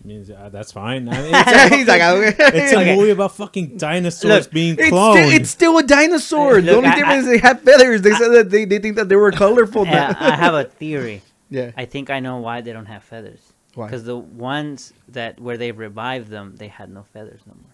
[0.04, 1.08] means uh, that's fine.
[1.08, 2.34] I mean, it's, He's like, okay.
[2.38, 2.96] it's a Okay.
[2.96, 5.14] movie about fucking dinosaurs Look, being It's cloned.
[5.24, 6.60] still, it's still a dinosaur.
[6.60, 8.02] the only I- difference I- is they have feathers.
[8.02, 9.84] They said that they, they think that they were colorful.
[9.86, 11.22] Yeah, I have a theory.
[11.50, 11.72] Yeah.
[11.76, 13.40] I think I know why they don't have feathers.
[13.74, 13.86] Why?
[13.86, 17.72] Because the ones that where they revived them, they had no feathers no more.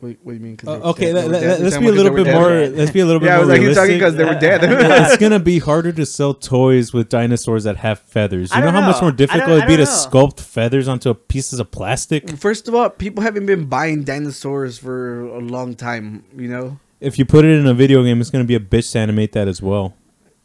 [0.00, 0.56] What, what do you mean?
[0.56, 1.30] 'cause Uh, okay, dead?
[1.30, 2.34] let, let's be a little they were bit dead?
[2.40, 2.76] more.
[2.78, 4.00] Let's be a little bit Yeah, I more was like, you're talking realistic.
[4.00, 5.06] because they were dead.
[5.10, 8.50] it's gonna be harder to sell toys with dinosaurs that have feathers.
[8.52, 11.70] You know don't how much more difficult it'd be to sculpt feathers onto pieces of
[11.70, 12.28] plastic.
[12.36, 16.24] First of all, people haven't been buying dinosaurs for a long time.
[16.36, 18.92] You know, If you put it in a video game, it's gonna be a bitch
[18.92, 19.94] to animate that as well,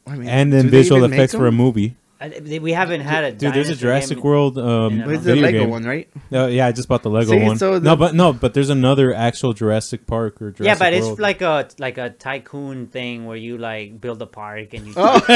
[0.09, 1.55] I mean, and do then they visual even make effects for a them?
[1.55, 1.95] movie.
[2.21, 5.05] I- they- we haven't had a Dude, there's a dinosaur Jurassic game- World um, Yeah.
[5.05, 5.69] But it's the video Lego game.
[5.69, 6.09] one, right?
[6.33, 7.57] Uh, yeah, I just bought the Lego See, one.
[7.57, 10.91] so no, the- but no, but there's another actual Jurassic Park or Jurassic yeah, but
[10.99, 11.11] World.
[11.13, 14.93] it's like a like a tycoon thing where you like build a park and you.
[14.97, 15.21] Oh.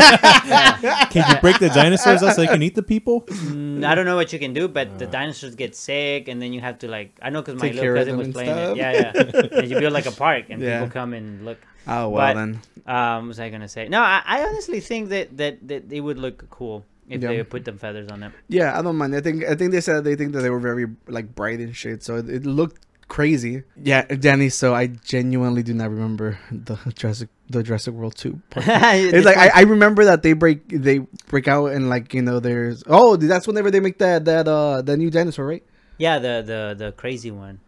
[1.13, 3.21] Can you break the dinosaurs out so they can eat the people?
[3.21, 6.51] Mm, I don't know what you can do, but the dinosaurs get sick, and then
[6.51, 8.27] you have to like I know because my Take care little of cousin them was
[8.27, 8.65] and playing it.
[8.65, 8.77] stuff.
[8.77, 9.59] Yeah, yeah.
[9.59, 10.79] and you build like a park, and Yeah.
[10.81, 11.59] people come and look.
[11.87, 12.59] Oh well But- then.
[12.85, 13.87] Um, was I gonna say?
[13.87, 17.29] No, I, I honestly think that, that that they would look cool if Yeah.
[17.29, 18.33] they put them feathers on them.
[18.49, 19.15] Yeah, I don't mind.
[19.15, 21.73] I think I think they said they think that they were very like bright and
[21.75, 23.63] shit, so it, it looked crazy.
[23.81, 24.49] Yeah, Danny.
[24.49, 28.41] So I genuinely do not remember the Jurassic the Jurassic World two.
[28.49, 28.65] Part.
[28.67, 32.41] It's like I, I remember that they break they break out and like you know
[32.41, 35.63] there's oh that's whenever they make that that uh the new dinosaur right
[35.97, 37.59] yeah, the the the crazy one.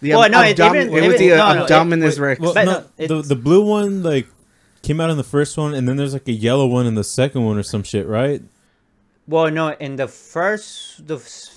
[0.00, 2.40] The Well, no, it- abdom- even- it was the no, no, it- Abdominus wait, Rex
[2.40, 4.26] Well, no, no, the the blue one like
[4.82, 7.04] came out in the first one, and then there's like a yellow one in the
[7.04, 8.42] second one or some shit, right?
[9.28, 11.16] Well, no, in the first the.
[11.16, 11.56] f-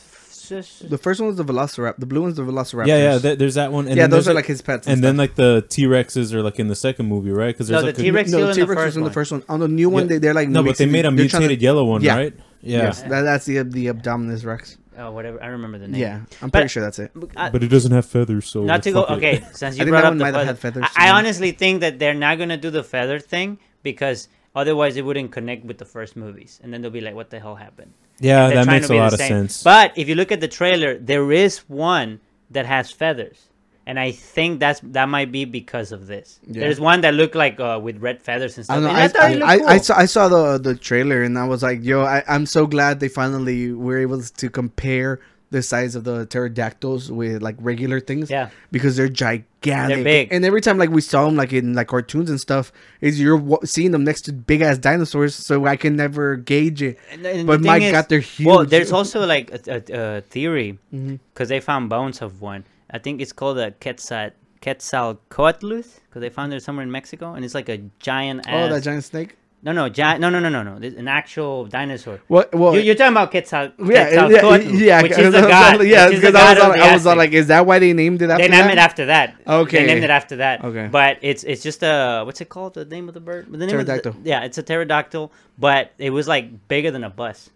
[0.49, 3.17] the first one was the Velociraptor the blue one's the Velociraptor Yeah, yeah.
[3.17, 3.87] Th- there's that one.
[3.87, 6.33] And yeah then those are a- like his pets and then like the T Rexes
[6.33, 7.47] are like in the second movie, right?
[7.55, 9.31] Because No, there's the like a- T-Rex no still in T-Rex was in the first
[9.31, 10.07] one on the new one Yeah.
[10.09, 12.17] they, they're like no, but they made a they're trying to- mutated yellow one, Yeah.
[12.17, 12.33] right?
[12.61, 15.41] Yeah, yes that, that's the the Abdominus Rex Oh, whatever.
[15.41, 15.99] I remember the name.
[16.01, 18.83] yeah I'm But- pretty sure that's it I- but it doesn't have feathers, so not
[18.83, 19.05] to go.
[19.05, 19.17] fuck it.
[19.17, 21.07] Okay, since you think brought that up one the might have feather, had feathers, I,
[21.07, 21.17] I too.
[21.17, 25.65] honestly think that they're not gonna do the feather thing because otherwise it wouldn't connect
[25.65, 28.57] with the first movies, and then they'll be like, "What the hell happened?" Yeah, They're
[28.57, 29.29] that trying makes to a be the lot of same.
[29.29, 29.63] sense.
[29.63, 32.19] But if you look at the trailer, there is one
[32.51, 33.49] that has feathers,
[33.85, 36.39] and I think that's that might be because of this.
[36.47, 36.61] Yeah.
[36.61, 38.75] There's one that looked like uh, with red feathers and stuff.
[38.75, 38.89] don't know.
[38.89, 41.45] and I, I thought I, I, I saw I saw the the trailer and I
[41.47, 45.19] was like, yo, I, I'm so glad they finally were able to compare
[45.51, 48.27] the size of the pterodactyls with like regular things.
[48.31, 48.49] Yeah.
[48.71, 49.95] Because they're gigantic.
[49.97, 50.33] They're big.
[50.33, 53.37] And every time like we saw them like in like cartoons and stuff, is you're
[53.37, 56.97] wa- seeing them next to big ass dinosaurs, so I can never gauge it.
[57.11, 60.79] And- and but my thing God, they're Well, there's also like a, a, a theory
[60.91, 61.17] Mm-hmm.
[61.33, 62.63] because they found bones of one.
[62.93, 64.29] I think it's called a Quetzal
[64.61, 68.45] Quetzalcoatlus because they found it somewhere in Mexico, and it's like a giant.
[68.47, 69.35] Oh, that giant snake.
[69.65, 70.19] No, no, giant.
[70.19, 70.77] No, no, no, no, no.
[70.77, 72.19] This- An actual dinosaur.
[72.27, 72.53] What?
[72.53, 73.71] Well, you, you're talking about Quetzal.
[73.79, 75.83] yeah, yeah, Quetzalcoatl, yeah, which is the god.
[75.85, 77.79] Yeah, which is the because I was, on, I was on like, is that why
[77.79, 78.51] they named it after that?
[78.51, 78.77] They named that?
[78.77, 79.35] it after that.
[79.47, 79.77] Okay.
[79.79, 80.63] They named it after that.
[80.63, 80.87] Okay.
[80.91, 82.73] But it's it's just a what's it called?
[82.75, 83.51] The name of the bird?
[83.51, 84.15] The name of the- Pterodactyl.
[84.23, 87.49] yeah, it's a pterodactyl, but it was like bigger than a bus,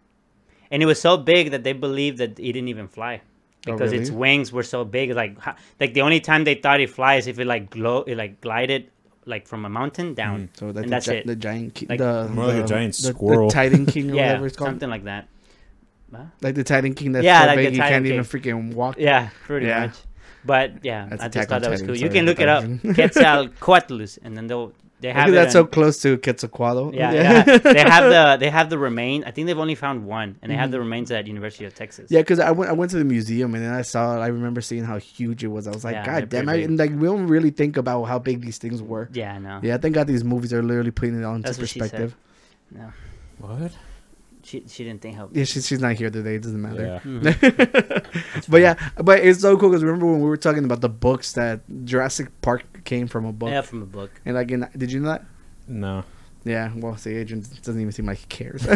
[0.71, 3.21] and it was so big that they believed that it didn't even fly
[3.69, 5.11] Oh, because its wings were so big.
[5.11, 5.37] Like
[5.79, 8.89] like the only time they thought it flies if it like glow it like glided
[9.25, 10.49] like from a mountain mm, down.
[10.53, 11.27] So that's, and the, that's gi- it.
[11.27, 13.49] the giant, ki- Like- the More like a giant squirrel.
[13.49, 14.69] the Titan King or yeah, whatever it's called.
[14.69, 15.27] something like that.
[16.41, 18.13] Like the Titan King that's Yeah, so like big you can't King.
[18.13, 18.95] even freaking walk.
[18.97, 19.87] Yeah, pretty Yeah.
[19.87, 19.95] much.
[20.45, 22.01] But yeah, That's I just thought that was Titan, cool.
[22.01, 22.63] You can look it up.
[22.63, 26.93] Quetzalcoatlus, and then they'll they have Look it at that so close to Quetzalcoatl.
[26.95, 27.43] Yeah, yeah.
[27.59, 29.23] they have the they have the remain.
[29.25, 30.61] I think they've only found one, and they Mm-hmm.
[30.61, 32.09] have the remains at University of Texas.
[32.09, 34.19] Yeah, because I went, I went to the museum and then I saw.
[34.19, 35.67] I remember seeing how huge it was.
[35.67, 36.49] I was like, Yeah, God damn!
[36.49, 39.07] I, and like we don't really think about how big these things were.
[39.13, 39.59] Yeah, I know.
[39.61, 41.79] Yeah, I think God these movies are literally putting it all into That's what she
[41.79, 41.91] said.
[41.91, 42.15] perspective.
[42.71, 42.91] No,
[43.39, 43.71] What?
[44.43, 45.29] she she didn't think how.
[45.31, 46.35] Yeah, she's she's not here today.
[46.35, 47.01] It doesn't matter.
[47.05, 48.01] Yeah.
[48.49, 51.33] But yeah, but it's so cool because remember when we were talking about the books
[51.33, 54.09] that Jurassic Park came from a book, Yeah, from a book.
[54.25, 55.25] and like, in, did you know that?
[55.67, 56.03] No.
[56.43, 58.65] Yeah, well, see, Adrian doesn't even seem like he cares.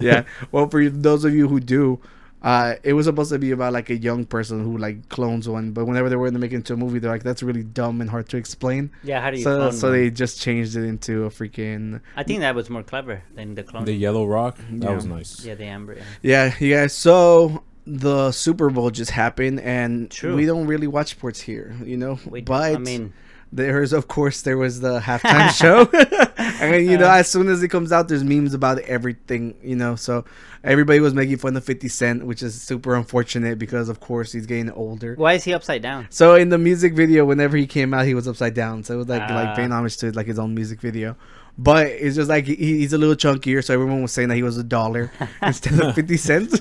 [0.00, 2.00] yeah, well, for those of you who do,
[2.42, 5.72] uh, it was supposed to be about like a young person who like clones one,
[5.72, 8.00] but whenever they were in the it into a movie, they're like, that's really dumb
[8.00, 8.90] and hard to explain.
[9.02, 9.42] Yeah, how do you?
[9.42, 9.98] So, clone so one?
[9.98, 13.62] they just changed it into a freaking I think that was more clever than the
[13.62, 13.84] clone.
[13.84, 14.58] The yellow rock.
[14.70, 14.94] That Yeah.
[14.94, 15.44] was nice.
[15.44, 15.96] yeah, the amber.
[16.22, 16.92] yeah, you guys.
[16.94, 20.34] So the Super Bowl just happened, and True.
[20.34, 22.18] we don't really watch sports here, you know.
[22.26, 23.12] We, but I mean,
[23.52, 25.88] There's of course there was the halftime show,
[26.60, 27.16] and you know Uh.
[27.18, 29.94] as soon as it comes out, there's memes about everything, you know.
[29.96, 30.24] So
[30.64, 34.46] everybody was making fun of Fifty Cent, which is super unfortunate because of course he's
[34.46, 35.14] getting older.
[35.16, 36.06] why is he upside down?
[36.10, 38.82] So in the music video, whenever he came out, he was upside down.
[38.82, 39.34] So it was like Ah.
[39.34, 41.14] like paying homage to like his own music video.
[41.56, 44.58] But it's just like he's a little chunkier, so everyone was saying that he was
[44.58, 46.58] a dollar instead of fifty cents,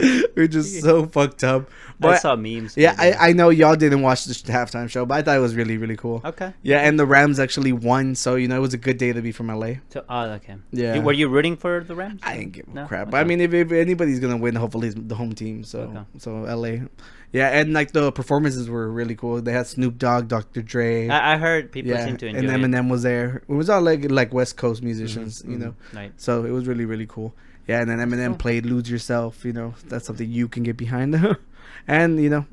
[0.34, 1.68] which just so fucked up.
[1.68, 2.76] I But saw memes.
[2.76, 2.94] yeah.
[2.98, 5.78] I, I know y'all didn't watch the halftime show, but I thought it was really
[5.78, 6.20] really cool.
[6.24, 6.52] okay.
[6.62, 9.22] Yeah, and the Rams actually won, so you know it was a good day to
[9.22, 9.74] be from LA.
[9.90, 10.56] So, oh, okay.
[10.72, 10.98] Yeah.
[10.98, 12.20] Were you rooting for the Rams?
[12.22, 12.86] I didn't give a No?
[12.86, 13.10] crap.
[13.10, 15.64] But I mean, if, if anybody's gonna win, hopefully it's the home team.
[15.64, 16.02] So Okay.
[16.18, 16.86] so LA,
[17.32, 19.40] Yeah, and like the performances were really cool.
[19.40, 20.62] They had Snoop Dogg, Dr.
[20.62, 21.08] Dre.
[21.08, 22.48] I, I heard people yeah, seem to enjoy it.
[22.50, 23.42] And Eminem was there.
[23.48, 25.74] It was all like like West Coast musicians, Mm-hmm, you know.
[25.94, 26.12] Right.
[26.16, 27.34] So it was really really cool.
[27.66, 28.36] Yeah, and then Eminem Cool.
[28.36, 31.14] played "Lose Yourself." You know, that's something you can get behind.
[31.88, 32.46] and you know,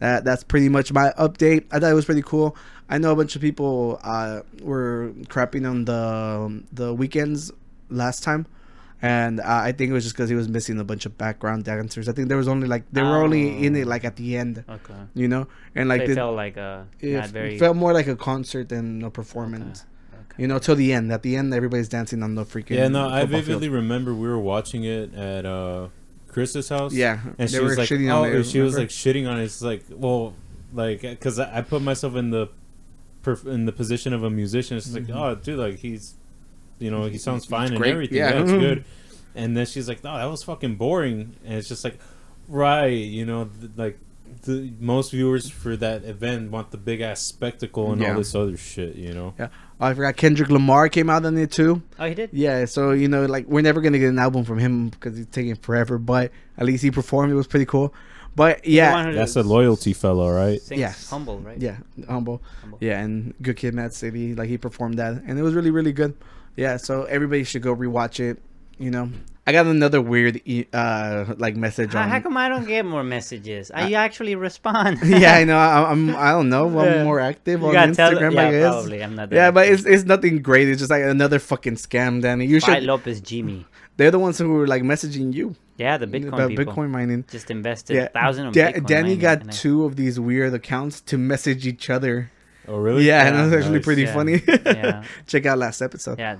[0.00, 1.64] that that's pretty much my update.
[1.70, 2.56] I thought it was pretty cool.
[2.88, 7.52] I know a bunch of people uh, were crapping on the the Weeknd's
[7.90, 8.46] last time.
[9.00, 11.62] And uh, I think it was just because he was missing a bunch of background
[11.64, 12.08] dancers.
[12.08, 13.88] I think there was only like they were only in it Oh.
[13.90, 14.94] like at the end, Okay.
[15.14, 17.58] you know, and like Like the- they felt like uh, it not very.
[17.60, 19.82] felt more like a concert than a performance.
[19.82, 19.88] okay.
[20.38, 21.12] You know, till the end.
[21.12, 22.76] At the end, everybody's dancing on the freaking.
[22.76, 23.74] Yeah, no, I vividly field.
[23.74, 25.88] remember we were watching it at uh
[26.28, 26.94] Chris's house.
[26.94, 29.44] Yeah, and they she was like, "Oh," it, she was like shitting on it.
[29.44, 30.34] It's like, well,
[30.72, 32.48] like, because I, I put myself in the,
[33.24, 34.76] perf- in the position of a musician.
[34.76, 36.14] It's like, oh, dude, like he's,
[36.78, 37.82] you know, he sounds fine and Mm-hmm.
[37.82, 38.18] great, everything.
[38.18, 38.34] yeah.
[38.34, 38.84] Yeah, it's good.
[39.34, 41.36] And then she's like, oh, that was fucking boring.
[41.44, 41.98] And it's just like,
[42.48, 43.98] right, you know, th- like.
[44.42, 48.12] The most viewers for that event want the big ass spectacle and Yeah.
[48.12, 49.34] all this other shit, you know.
[49.38, 49.48] Yeah,
[49.80, 51.82] oh, I forgot Kendrick Lamar came out on it too.
[51.98, 52.30] Oh, he did.
[52.32, 55.26] Yeah, so you know, like we're never gonna get an album from him because he's
[55.26, 55.98] taking forever.
[55.98, 57.92] But at least he performed; it was pretty cool.
[58.36, 60.60] But yeah, That's a loyalty fellow, right?
[60.62, 61.10] Sings Yes.
[61.10, 61.58] humble, right?
[61.58, 62.40] yeah, humble.
[62.60, 62.78] Humble.
[62.80, 65.92] Yeah, and Good Kid, Mad City, like he performed that, and it was really, really
[65.92, 66.14] good.
[66.56, 68.38] Yeah, so everybody should go rewatch it.
[68.78, 69.10] You know,
[69.48, 70.42] I got another weird,
[70.74, 72.08] uh, like message How, on.
[72.10, 73.70] how come I don't get more messages?
[73.74, 74.98] I actually respond.
[75.04, 75.56] yeah, I know.
[75.56, 76.14] I, I'm.
[76.14, 76.66] I don't know.
[76.78, 78.34] I'm more active You on gotta tell- Instagram.
[78.34, 78.72] yeah, I guess.
[78.74, 79.02] probably.
[79.02, 80.68] I'm not Yeah, but it's it's nothing great.
[80.68, 82.44] It's just like another fucking scam, Danny.
[82.44, 82.82] You Fight should.
[82.84, 83.64] Lopez Jimmy.
[83.96, 86.66] They're the ones who were like messaging you Yeah, the Bitcoin about people.
[86.66, 87.24] Bitcoin mining.
[87.30, 88.86] Just invested Yeah, thousand of Da- Bitcoin.
[88.86, 92.30] Danny mining, got and I- two of these weird accounts to message each other.
[92.68, 93.04] Oh, really?
[93.06, 93.84] Yeah, and Yeah, it was actually nice.
[93.84, 94.42] pretty Yeah, funny.
[94.46, 95.04] yeah.
[95.26, 96.18] Check out last episode.
[96.18, 96.36] Yeah,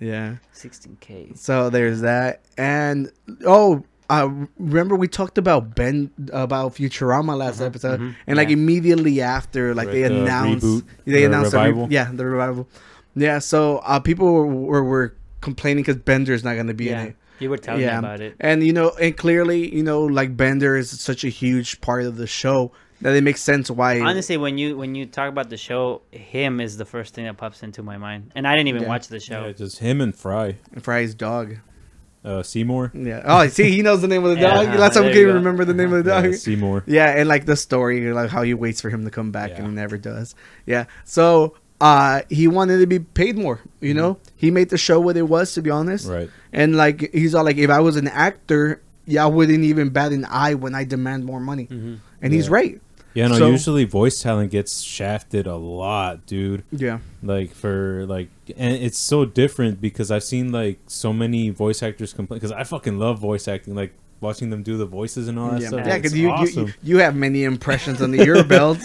[0.00, 0.36] Yeah.
[0.54, 1.36] 16k.
[1.38, 3.10] So there's that, and
[3.46, 8.54] oh, uh, remember we talked about Ben about Futurama last episode, mhm, and like yeah.
[8.54, 11.88] immediately after, like Right, they the announced, reboot, they the announced the re- revival.
[11.90, 12.68] yeah, the revival.
[13.14, 17.08] Yeah, so uh, people were were, were complaining because Bender's not gonna be Yeah, in
[17.08, 17.16] it.
[17.40, 17.92] you were telling Yeah.
[17.92, 18.34] me about it.
[18.40, 22.16] And you know, and clearly, you know, like Bender is such a huge part of
[22.16, 24.00] the show that it makes sense why.
[24.00, 27.36] Honestly, when you when you talk about the show, him is the first thing that
[27.36, 28.88] pops into my mind, and I didn't even Yeah.
[28.88, 29.46] watch the show.
[29.46, 30.56] Yeah, just him and Fry.
[30.80, 31.56] Fry's dog.
[32.24, 32.90] Uh, Seymour.
[32.94, 33.22] Yeah.
[33.24, 34.78] Oh, see, he knows the name of the Yeah, dog.
[34.78, 36.24] Last time we there couldn't you remember the name of the dog.
[36.24, 36.82] Yeah, Seymour.
[36.86, 39.58] Yeah, and like the story, like how he waits for him to come back Yeah.
[39.58, 40.34] and he never does.
[40.66, 40.86] Yeah.
[41.04, 44.18] So uh he wanted to be paid more, you know?
[44.36, 46.08] He made the show what it was to be honest.
[46.08, 46.28] Right.
[46.52, 50.26] And like he's all like if I was an actor, y'all wouldn't even bat an
[50.28, 51.66] eye when I demand more money.
[51.66, 51.94] Mm-hmm.
[52.20, 52.80] And he's right.
[53.18, 53.38] Yeah, no.
[53.38, 56.62] So- usually, voice talent gets shafted a lot, dude.
[56.70, 56.98] Yeah.
[57.22, 62.12] Like for like, and it's so different because I've seen like so many voice actors
[62.12, 62.38] complain.
[62.38, 63.74] Because I fucking love voice acting.
[63.74, 65.86] Like watching them do the voices and all that Yeah, stuff.
[65.86, 66.66] yeah, because you, awesome.
[66.66, 68.78] you you have many impressions under your belt.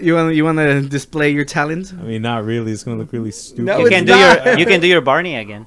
[0.00, 1.92] you want you want to display your talent?
[1.98, 2.72] I mean, not really.
[2.72, 3.64] It's gonna look really stupid.
[3.64, 4.44] No, you it's can do not.
[4.46, 5.66] your you can do your Barney again.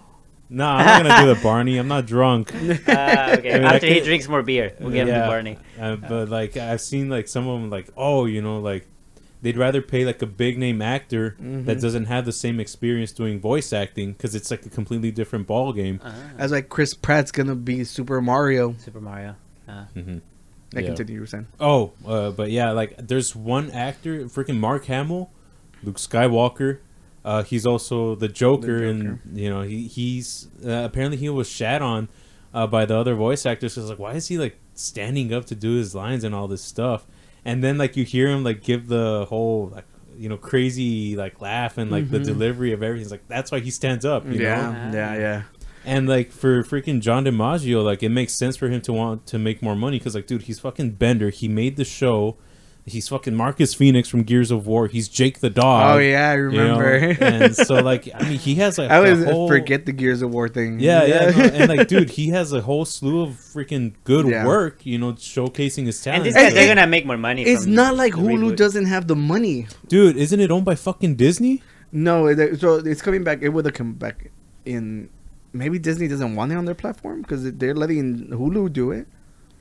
[0.53, 1.77] No, I'm not gonna do the Barney.
[1.77, 2.53] I'm not drunk.
[2.53, 5.57] Uh, okay, I mean, I after he drinks more beer, we'll give him the Barney.
[5.79, 8.87] Uh, but like I've seen like some of them like oh you know like
[9.41, 11.65] they'd rather pay like a big name actor Mm-hmm.
[11.65, 15.47] that doesn't have the same experience doing voice acting because it's like a completely different
[15.47, 15.99] ball game.
[16.03, 18.75] Ah, As like Chris Pratt's gonna be Super Mario.
[18.77, 19.35] Super Mario.
[19.67, 20.17] Uh, hmm
[20.75, 20.85] I Yeah.
[20.87, 21.47] continue you were saying.
[21.59, 25.29] Oh, uh, but yeah, like there's one actor, freaking Mark Hamill,
[25.83, 26.79] Luke Skywalker.
[27.25, 31.49] Uh, he's also the Joker, The and you know he he's uh, apparently he was
[31.49, 32.09] shat on
[32.53, 33.73] uh, by the other voice actors.
[33.73, 36.47] So it's like, why is he like standing up to do his lines and all
[36.47, 37.05] this stuff?
[37.45, 39.85] And then like you hear him like give the whole like
[40.17, 43.03] you know crazy like laugh and like the delivery of everything.
[43.03, 44.25] It's like that's why he stands up.
[44.25, 44.43] You know?
[44.43, 45.41] yeah, yeah, yeah.
[45.85, 49.39] And like for freaking John DiMaggio, like it makes sense for him to want to
[49.39, 51.29] make more money because like, dude, he's fucking Bender.
[51.29, 52.37] He made the show.
[52.85, 54.87] He's fucking Marcus Phoenix from Gears of War.
[54.87, 55.95] He's Jake the dog.
[55.95, 56.77] Oh yeah, I you know?
[56.77, 57.23] remember.
[57.23, 60.21] and so like, I mean, he has like I a always whole, forget the Gears
[60.21, 60.81] of War thing.
[60.81, 64.45] Yeah, yeah, no, and like, dude, he has a whole slew of freaking good Yeah.
[64.45, 64.85] work.
[64.85, 66.23] You know, showcasing his and talent.
[66.25, 67.43] this guy, And they're gonna make more money.
[67.43, 68.57] it's from not like the Hulu reboot.
[68.57, 69.67] doesn't have the money.
[69.87, 71.63] dude, isn't it owned by fucking Disney?
[71.93, 73.41] No, so it's coming back.
[73.43, 74.29] It would have come back
[74.65, 75.09] in.
[75.53, 79.07] Maybe Disney doesn't want it on their platform because they're letting Hulu do it.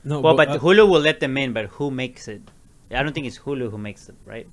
[0.03, 2.41] No, Well, but uh, Hulu will let them in, but who makes it?
[2.99, 4.47] I don't think it's Hulu who makes it, right?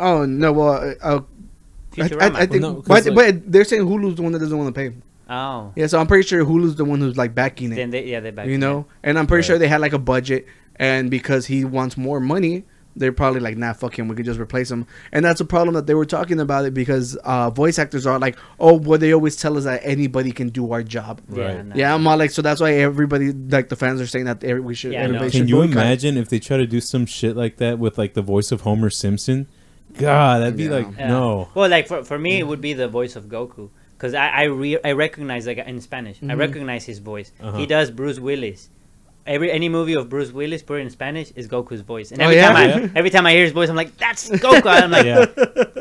[0.00, 1.20] Oh no, well, uh, uh,
[1.98, 2.06] I, I,
[2.42, 4.74] I think, Well, no, but, like- but they're saying Hulu's the one that doesn't want
[4.74, 4.94] to pay.
[5.30, 7.76] oh, Yeah, so I'm pretty sure Hulu's the one who's like backing it.
[7.76, 8.58] then they, yeah, they back you it.
[8.58, 9.46] know, and I'm pretty Right.
[9.46, 12.64] sure they had like a budget, and because he wants more money,
[12.96, 14.08] they're probably like, nah, fuck him.
[14.08, 14.86] We could just replace him.
[15.12, 18.18] And that's a problem that they were talking about it because uh, voice actors are
[18.18, 21.20] like, oh, well, they always tell us that anybody can do our job.
[21.32, 21.66] Yeah, Right.
[21.66, 21.74] no.
[21.76, 24.60] Yeah, I'm all like, so that's why everybody, like the fans are saying that every,
[24.62, 25.30] we should, Yeah, I everybody know.
[25.30, 25.72] should Can you boycott.
[25.72, 28.62] imagine if they try to do some shit like that with like the voice of
[28.62, 29.46] Homer Simpson?
[29.98, 30.70] God, that'd be Yeah.
[30.70, 31.08] like Yeah.
[31.08, 31.48] no.
[31.54, 34.42] Well, like for, for me, it would be the voice of Goku because I I,
[34.44, 37.32] re- I recognize like in Spanish, I recognize his voice.
[37.42, 37.56] Uh-huh.
[37.58, 38.68] He does Bruce Willis.
[39.26, 42.36] Every any movie of Bruce Willis put in Spanish is Goku's voice, and Oh, every
[42.36, 42.46] yeah?
[42.46, 42.88] time I Yeah.
[42.94, 45.26] every time I hear his voice, I'm like, "That's Goku." I'm like, Yeah.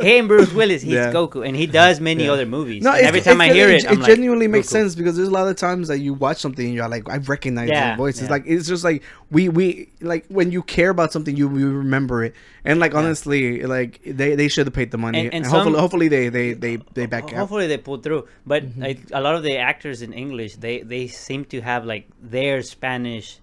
[0.01, 1.11] "Hey, Bruce Willis, he's Yeah.
[1.13, 2.31] Goku," and he does many Yeah.
[2.31, 2.81] other movies.
[2.83, 4.71] No, every time I hear it, it, I'm it like, genuinely makes Goku.
[4.71, 7.17] sense because there's a lot of times that you watch something and you're like, I
[7.17, 8.19] recognize Yeah, that voice.
[8.19, 9.03] It's like it's just like
[9.35, 12.33] we we like when you care about something, you, you remember it.
[12.63, 15.19] And like honestly, like they, they should have paid the money.
[15.27, 17.39] And- And, and hopefully, some- hopefully they they they they back Ho- out.
[17.43, 18.23] Hopefully they pull through.
[18.47, 18.81] But Mm-hmm.
[18.87, 22.61] like, a lot of the actors in English, they they seem to have like their
[22.63, 23.39] Spanish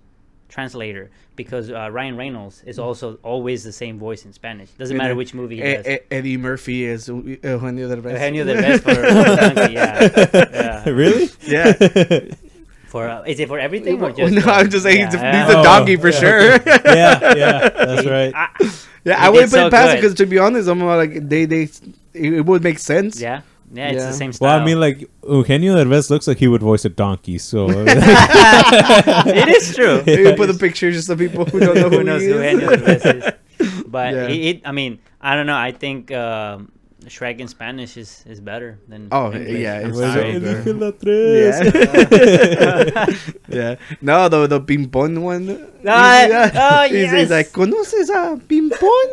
[0.49, 4.69] translator because uh, Ryan Reynolds is also always the same voice in Spanish.
[4.77, 5.87] Doesn't matter which movie he does.
[5.89, 8.13] E- Eddie Murphy is uh, Eugenio Derbez.
[8.13, 10.13] Eugenio Derbez for, for Donkey, yeah.
[10.85, 10.89] yeah.
[11.01, 11.27] really?
[11.49, 11.73] Yeah.
[12.93, 14.35] For uh, is it for everything or just?
[14.39, 16.21] no, I'm just saying he's, a, yeah, he's a Oh, donkey for yeah.
[16.23, 16.43] sure.
[16.93, 18.33] yeah, yeah, that's right.
[18.37, 18.53] Ah,
[19.09, 21.47] yeah, I wouldn't put so it past it because to be honest, I'm like they
[21.49, 21.63] they
[22.13, 23.17] it, it would make sense.
[23.19, 23.41] yeah,
[23.73, 24.07] yeah, it's Yeah.
[24.13, 24.49] the same style.
[24.53, 27.39] Well, I mean, like Eugenio Derbez looks like he would voice a donkey.
[27.39, 30.03] So it is true.
[30.07, 32.41] You put the picture just so people who don't know who, Who knows he who
[32.41, 32.53] is.
[32.61, 33.83] Eugenio Derbez is?
[33.89, 34.29] But Yeah.
[34.29, 35.57] he, he, I mean, I don't know.
[35.57, 36.71] I think um,
[37.09, 39.09] Shrek in Spanish is, is better than.
[39.11, 39.59] Oh, English.
[39.59, 40.43] yeah, I'm it's so good.
[40.43, 41.57] elige la tres.
[41.59, 43.07] Yeah.
[43.49, 43.75] yeah.
[44.01, 45.72] No, the the pimpón one.
[45.87, 47.13] Ah, He's- oh, he's, yes.
[47.21, 49.09] he's like, ¿conoces a pimpón?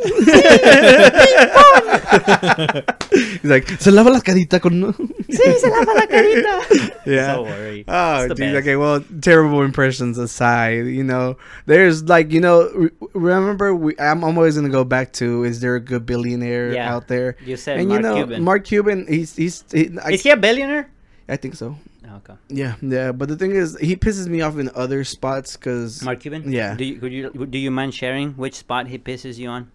[3.12, 4.94] he's like, se lava la carita con.
[5.30, 7.02] Sí, se lava la carita.
[7.06, 7.36] yeah.
[7.36, 7.86] So worried.
[7.88, 8.76] Oh, It's the geez, okay.
[8.76, 14.38] Well, terrible impressions aside, you know, there's like, you know, re- remember, we, I'm, I'm
[14.38, 16.94] always gonna go back to: is there a good billionaire Yeah.
[16.94, 17.36] out there?
[17.46, 18.44] You said and Mark you know, Cuban.
[18.44, 19.64] Mark Cuban, he's he's.
[19.72, 20.90] He, I, is he a billionaire?
[21.28, 21.76] I think so.
[22.12, 22.34] Oh, okay.
[22.50, 23.12] Yeah, yeah.
[23.12, 26.52] But the thing is, he pisses me off in other spots because Mark Cuban.
[26.52, 26.76] Yeah.
[26.76, 29.72] Do you, could you do you mind sharing which spot he pisses you on?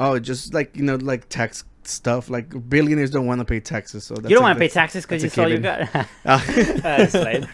[0.00, 2.28] oh, just like you know, like tax stuff.
[2.30, 5.04] Like billionaires don't want to pay taxes, so that's you don't want to pay taxes
[5.04, 5.88] because you saw you got.
[6.24, 6.38] Uh,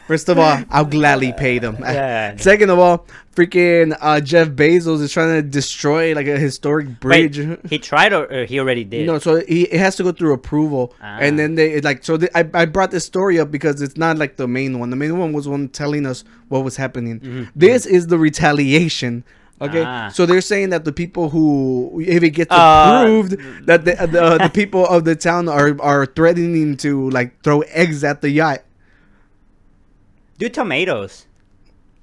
[0.06, 1.76] First of all, I'll gladly pay them.
[1.96, 2.36] Yeah.
[2.50, 7.38] Second of all, freaking uh, Jeff Bezos is trying to destroy like a historic bridge.
[7.38, 9.06] Wait, he tried or, or he already did?
[9.06, 11.18] No, so he it has to go through approval, Ah.
[11.20, 12.16] and then they like so.
[12.16, 14.90] The, I I brought this story up because it's not like the main one.
[14.90, 17.48] The main one was one telling us what was happening.
[17.54, 19.24] This is the retaliation.
[19.58, 19.82] Okay.
[19.86, 20.08] Ah.
[20.12, 24.38] so they're saying that the people who, if it gets Uh, approved, that the the,
[24.44, 28.60] the people of the town are are threatening to like throw eggs at the yacht.
[30.38, 31.24] Do tomatoes.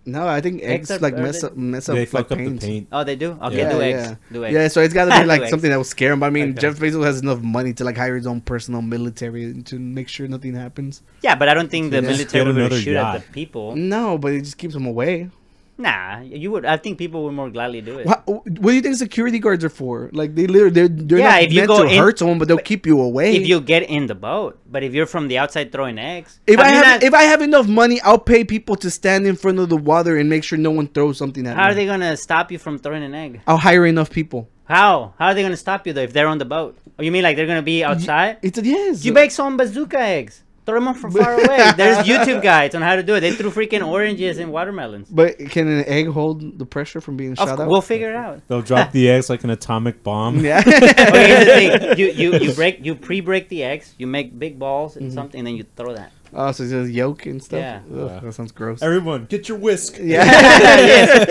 [0.05, 2.29] No, I think eggs, Eggs are- like mess up mess up They like fuck up
[2.29, 2.59] the paint.
[2.61, 2.87] paint.
[2.91, 3.37] Oh, they do.
[3.41, 3.71] Okay, Yeah.
[3.71, 4.03] do Yeah, eggs.
[4.09, 4.15] yeah.
[4.33, 4.53] Do eggs.
[4.53, 6.19] Yeah, so it's got to be like something that will scare him.
[6.19, 6.59] But I mean, Okay.
[6.59, 10.27] Jeff Bezos has enough money to like hire his own personal military to make sure
[10.27, 11.03] nothing happens.
[11.21, 12.09] Yeah, but I don't think the Yeah.
[12.09, 13.77] military Get would another shoot at the people.
[13.77, 15.29] No, but it just keeps them away.
[15.77, 16.65] Nah, you would.
[16.65, 18.05] I think people would more gladly do it.
[18.05, 20.09] What, what do you think security guards are for?
[20.13, 22.37] Like they literally they're, they're Yeah, not if you meant go to in- hurt someone,
[22.37, 23.35] but they'll keep you away.
[23.35, 26.59] If you get in the boat, but if you're from the outside throwing eggs, if
[26.59, 29.57] I have not- if I have enough money, I'll pay people to stand in front
[29.57, 31.61] of the water and make sure no one throws something at me.
[31.61, 33.41] how are they gonna stop you from throwing an egg?
[33.47, 34.47] I'll hire enough people.
[34.65, 35.13] How?
[35.17, 36.77] How are they gonna stop you though if they're on the boat?
[36.99, 38.37] Oh, you mean like they're gonna be outside?
[38.43, 39.03] It's a, yes.
[39.03, 40.42] You make some bazooka eggs.
[40.65, 41.71] Throw them from far away.
[41.75, 43.19] There's YouTube guides on how to do it.
[43.19, 45.09] They threw freaking oranges and watermelons.
[45.09, 47.69] but can an egg hold the pressure from being Of shot cou- out?
[47.69, 48.41] we'll figure it out.
[48.47, 50.39] They'll drop the eggs like an atomic bomb.
[50.39, 50.59] yeah.
[50.65, 51.97] Okay, here's the thing.
[51.97, 53.93] You you you break you pre-break the eggs.
[53.97, 55.03] You make big balls Mm-hmm.
[55.03, 56.11] and something, and then you throw that.
[56.33, 57.59] oh, so it's just yolk and stuff.
[57.59, 57.81] Yeah.
[57.93, 58.19] Ugh, Yeah.
[58.21, 58.81] that sounds gross.
[58.81, 59.97] Everyone, get your whisk.
[60.01, 60.23] Yeah.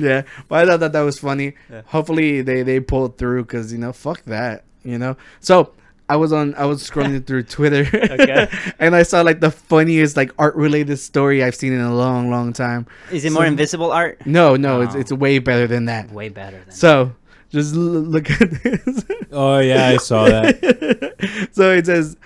[0.00, 0.22] yeah.
[0.48, 1.54] But I thought that that was funny.
[1.86, 5.16] Hopefully they they pull through because you know fuck that you know.
[5.40, 5.72] So
[6.10, 7.82] I was on I was scrolling through Twitter.
[7.94, 8.48] Okay.
[8.78, 12.30] and I saw like the funniest like art related story I've seen in a long
[12.30, 12.86] long time.
[13.12, 14.26] Is it more invisible art?
[14.26, 14.98] No, no, it's Oh.
[15.00, 16.10] it's way better than that.
[16.10, 16.70] Way better than.
[16.74, 17.12] So
[17.50, 19.04] just l- look at this.
[19.32, 21.48] Oh yeah, I saw that.
[21.52, 22.16] so it says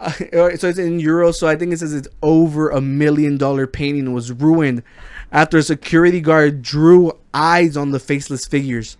[0.00, 0.12] uh,
[0.56, 4.14] so it's in euros so i think it says it's over a million dollar painting
[4.14, 4.82] was ruined
[5.30, 8.96] after a security guard drew eyes on the faceless figures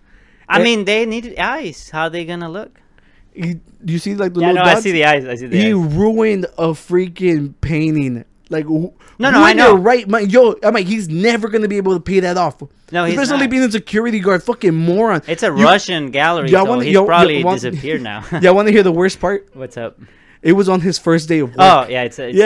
[0.46, 0.64] I Eh.
[0.64, 1.90] mean, they need eyes.
[1.90, 2.79] How are they gonna look?
[3.34, 5.24] He, you see like the Yeah, no, little I see the eyes.
[5.24, 5.74] I see the he eyes.
[5.74, 9.76] ruined a freaking painting like No, no, I know.
[9.76, 13.04] right mind yo i'm like he's never gonna be able to pay that off No,
[13.04, 13.50] he's especially not.
[13.50, 16.94] being a security guard fucking moron It's a You- Russian gallery, y'all so wanna- he's
[16.94, 18.24] y'all- probably y'all want- disappeared now.
[18.42, 20.00] yeah want to hear the worst part What's up?
[20.42, 22.36] it was on his first day of work Oh, yeah, it's, a, it's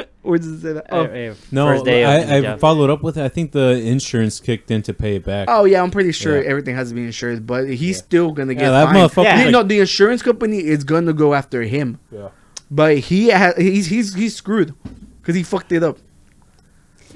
[0.00, 0.86] yeah it's Where does it say that?
[0.90, 1.04] Oh.
[1.04, 2.60] uh, No, first day of I, I job.
[2.60, 3.24] followed up with it.
[3.24, 5.48] I think the insurance kicked in to pay it back.
[5.50, 6.48] Oh yeah, I'm pretty sure Yeah.
[6.50, 8.02] everything has to be insured, but he's Yeah.
[8.04, 8.96] still gonna get Yeah, that fined.
[8.98, 9.24] motherfucker.
[9.24, 9.44] Yeah.
[9.44, 12.28] You know, the insurance company is gonna go after him, Yeah.
[12.70, 14.74] but he ha- he's he's he's screwed
[15.20, 15.98] because he fucked it up.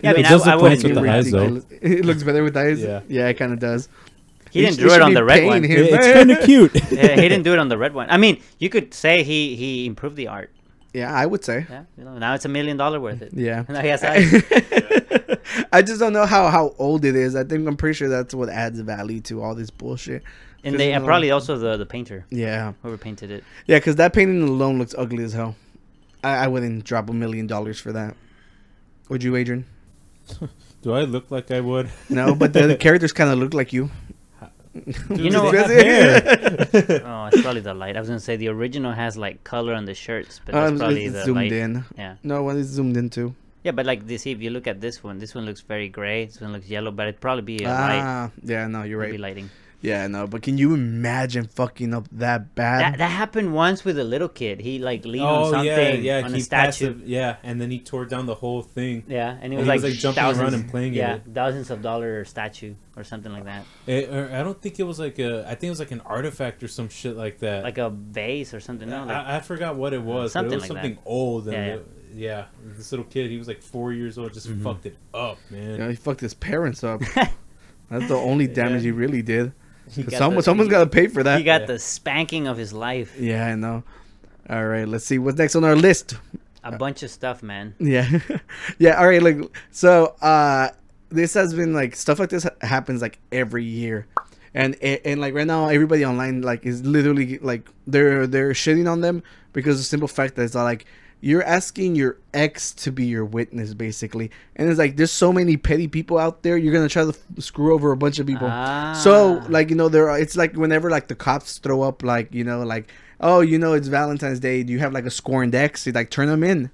[0.03, 1.15] Yeah, I mean, It I, does I look wouldn't with do the that.
[1.17, 1.63] eyes, though.
[1.83, 2.81] It looks better with eyes.
[2.81, 3.01] Yeah.
[3.09, 3.89] yeah, it kind of does.
[4.51, 5.63] He It didn't sh- do it it on the red one.
[5.65, 5.71] him.
[5.93, 6.73] It's kind of cute.
[6.93, 8.07] yeah, he didn't do it on the red one.
[8.09, 10.51] I mean, you could say he he improved the art.
[10.95, 11.67] Yeah, I would say.
[11.69, 13.33] Yeah, you know, now it's a million dollar worth it.
[13.35, 13.65] Yeah.
[13.69, 14.43] Now he has eyes.
[15.73, 17.37] I just don't know how how old it is.
[17.37, 20.23] I think I'm pretty sure that's what adds value to all this bullshit.
[20.65, 23.45] And they and probably also the the painter Yeah, whoever painted it.
[23.67, 25.57] yeah, because that painting alone looks ugly as hell.
[26.25, 28.17] I, I wouldn't drop a million dollars for that.
[29.09, 29.67] Would you, Adrian?
[30.83, 31.91] Do I look like I would?
[32.09, 33.91] No, but the, the characters kind of look like you.
[35.11, 36.29] You know, They have
[37.05, 37.97] oh, it's probably the light.
[37.97, 40.79] I was gonna say the original has like color on the shirts, but that's Um,
[40.79, 41.53] probably it's the zoomed light.
[41.53, 41.85] in.
[41.97, 43.35] Yeah, No, one is zoomed in too.
[43.65, 46.27] yeah, but like this, if you look at this one, this one looks very gray.
[46.27, 48.01] This one looks yellow, but it'd probably be a light.
[48.03, 49.21] Ah, yeah, no, you're Maybe right.
[49.21, 49.51] lighting.
[49.81, 52.81] Yeah, no, but can you imagine fucking up that bad?
[52.81, 54.61] That that happened once with a little kid.
[54.61, 55.67] He like leaned on Oh something
[56.05, 56.25] yeah, yeah.
[56.25, 56.95] on he a statue.
[56.95, 59.05] passive, yeah, and then he tore down the whole thing.
[59.07, 61.15] Yeah, and it And was he like, was, like, jumping around thousands, and playing yeah,
[61.17, 61.23] it.
[61.33, 64.99] thousands of dollar statue or something like that, It, or I don't think it was
[64.99, 65.45] like a.
[65.47, 67.63] I think it was like an artifact or some shit like that.
[67.63, 68.89] like a vase or something.
[68.91, 70.33] No, like, I, I forgot what it was.
[70.33, 70.89] Something but it was like that.
[70.89, 71.45] something old.
[71.47, 71.67] And Yeah,
[72.17, 72.75] yeah, yeah.
[72.77, 74.65] This little kid, he was like four years old, just mm-hmm.
[74.65, 75.71] fucked it up, man.
[75.71, 77.01] you know, he fucked his parents up.
[77.91, 79.53] That's the only damage he really did.
[79.93, 81.39] He got Someone, the- someone's got to pay for that.
[81.39, 81.67] he got Yeah.
[81.69, 83.15] the spanking of his life.
[83.19, 83.83] Yeah, I know.
[84.51, 86.15] All right, let's see what's next on our list.
[86.65, 87.75] A bunch of stuff, man.
[87.79, 88.09] Yeah,
[88.79, 88.99] yeah.
[89.01, 89.39] All right, like
[89.71, 90.15] so.
[90.21, 90.69] uh
[91.11, 94.07] This has been like stuff like this happens like every year,
[94.53, 98.91] and and, and like right now, everybody online like is literally like they're they're shitting
[98.91, 99.23] on them
[99.55, 100.85] because the simple fact that it's not like
[101.21, 105.57] you're asking your ex to be your witness basically, and it's like there's so many
[105.57, 106.57] petty people out there.
[106.57, 108.49] You're gonna try to f- screw over a bunch of people.
[108.51, 108.93] ah.
[109.03, 112.33] So like you know there are, it's like whenever like the cops throw up like
[112.33, 112.89] you know like
[113.21, 116.11] oh you know it's Valentine's Day do you have like a scorned ex you like
[116.11, 116.71] turn them in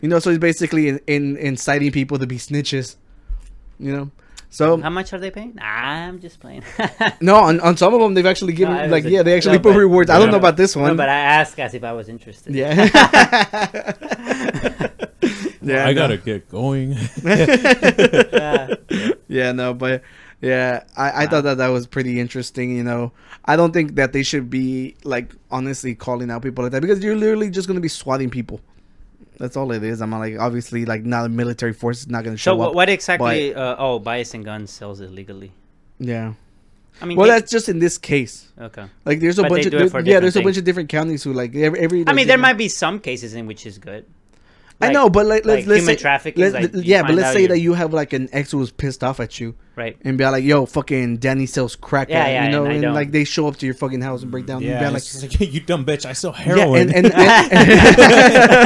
[0.00, 2.96] you know so it's basically in, in inciting people to be snitches
[3.78, 4.10] you know
[4.54, 5.58] so How much are they paying?
[5.60, 6.62] I'm just playing.
[7.20, 9.58] no on, on some of them they've actually given No, like was- yeah they actually
[9.58, 11.74] no, put but- rewards I don't know about this no, one but I asked as
[11.74, 12.54] if I was interested.
[12.54, 12.70] yeah
[15.62, 15.94] yeah I no.
[15.94, 16.96] gotta get going.
[17.24, 18.74] Yeah.
[19.28, 20.02] yeah no but
[20.40, 23.12] yeah I, I thought that that was pretty interesting you know
[23.46, 27.02] i don't think that they should be like honestly calling out people like that because
[27.02, 28.60] you're literally just going to be swatting people
[29.38, 32.24] that's all it is i'm not like obviously like not a military force is not
[32.24, 33.54] going to show So up what, what exactly?
[33.54, 35.52] Uh, oh, bias and guns sells illegally.
[35.98, 36.34] yeah
[37.02, 38.86] I mean, well they- that's just in this case okay.
[39.04, 41.22] like there's a But bunch of there- yeah different there's a bunch of different counties
[41.24, 44.06] who like every, every I mean, there might be some cases in which is good.
[44.80, 47.32] I know, but like, let's, like let's human say, trafficking, let- like, yeah, but let's
[47.32, 49.96] say you're- that you have like an ex who was pissed off at you, Right.
[50.04, 53.10] and be like, "Yo, fucking Danny sells crack," Yeah, yeah, you know, and and, like
[53.12, 55.30] they show up to your fucking house and break down, yeah, and be it's like,
[55.30, 56.04] just you dumb bitch!
[56.04, 56.92] I sell yeah, heroin.
[56.92, 58.64] and and, and,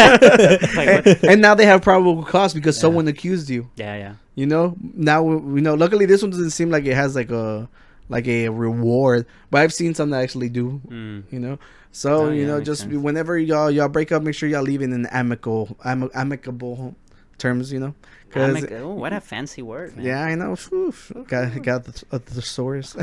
[0.77, 3.69] Like, and now they have probable cause because someone accused you.
[3.77, 4.15] yeah, yeah.
[4.35, 5.75] You know, now we we know.
[5.75, 7.69] Luckily, this one doesn't seem like it has like a
[8.09, 10.81] like a reward, but I've seen some that actually do.
[10.89, 11.25] Mm.
[11.31, 11.59] You know,
[11.93, 12.95] so Oh, you yeah, know, just sense.
[12.95, 16.95] whenever y'all y'all break up, make sure y'all leave it in amicable am- amicable
[17.39, 17.73] terms.
[17.73, 17.95] You know, I'm
[18.29, 20.05] because like, oh, what a fancy word, man.
[20.07, 20.55] yeah, I know.
[20.55, 20.95] Whew,
[21.27, 22.97] got got the, uh, the source.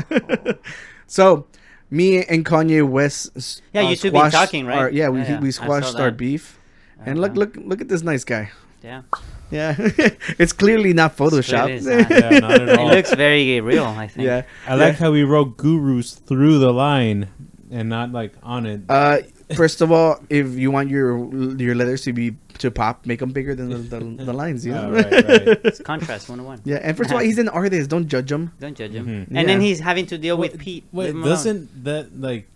[1.06, 1.46] so,
[1.90, 3.62] me and Kanye West.
[3.72, 4.78] Yeah, uh, you two been talking, right?
[4.78, 6.58] our- yeah, we Yeah, yeah, we squashed our beef.
[7.04, 7.40] And look, Uh-huh.
[7.40, 8.50] look, look at this nice guy.
[8.82, 9.02] Yeah.
[9.50, 9.74] Yeah,
[10.38, 11.68] it's clearly not Photoshop.
[11.70, 12.10] It's not.
[12.10, 12.88] yeah, not at It all.
[12.88, 14.26] looks very real, I think.
[14.26, 17.28] yeah, I like how we wrote gurus through the line
[17.70, 18.80] and not like on it.
[18.88, 19.18] Uh,
[19.54, 21.16] first of all, if you want your
[21.56, 24.64] your letters to be to pop, make them bigger than the, the, the lines.
[24.64, 24.88] You know.
[24.88, 25.60] Oh, right, right.
[25.64, 26.62] It's contrast 101.
[26.64, 27.90] yeah, and first of all, he's an artist.
[27.90, 28.52] Don't judge him.
[28.60, 29.06] Don't judge him.
[29.06, 29.36] Mhm.
[29.36, 30.84] And then he's having to deal with Pete.
[30.92, 31.30] Wait, Leave him alone.
[31.34, 32.48] doesn't that like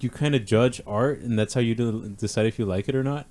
[0.00, 2.94] you kind of judge art and that's how you do, decide if you like it
[2.94, 3.26] or not?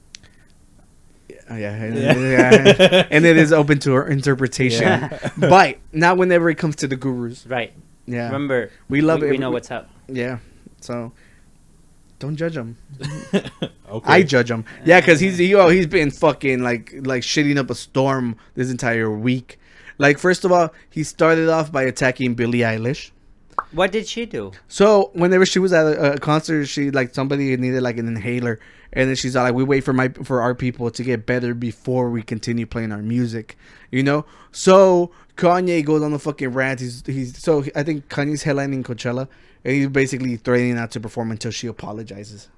[1.50, 2.18] Oh, yeah, and, Yeah.
[2.18, 3.08] yeah.
[3.12, 4.84] and it is open to her interpretation.
[4.84, 5.30] Yeah.
[5.38, 7.46] but not whenever it comes to the gurus.
[7.46, 7.74] Right.
[8.06, 9.32] Yeah, Remember, we love we, it.
[9.32, 9.90] we know what's up.
[10.08, 10.40] Yeah,
[10.84, 11.12] so
[12.20, 12.78] don't judge him.
[13.94, 14.12] Okay.
[14.12, 14.66] I judge him.
[14.86, 18.72] Yeah, because he's he, oh, he's been fucking like like shitting up a storm this
[18.72, 19.60] entire week.
[20.00, 23.12] Like first of all, he started off by attacking Billie Eilish.
[23.72, 24.52] What did she do?
[24.68, 28.60] So whenever she was at a, a concert, she like somebody needed like an inhaler,
[28.94, 32.10] and then she's like, "We wait for my for our people to get better before
[32.10, 33.58] we continue playing our music,"
[33.92, 34.26] you know.
[34.52, 36.80] So Kanye goes on the fucking rant.
[36.80, 39.28] He's he's so I think Kanye's headlining Coachella,
[39.66, 42.50] and he's basically threatening not to perform until she apologizes.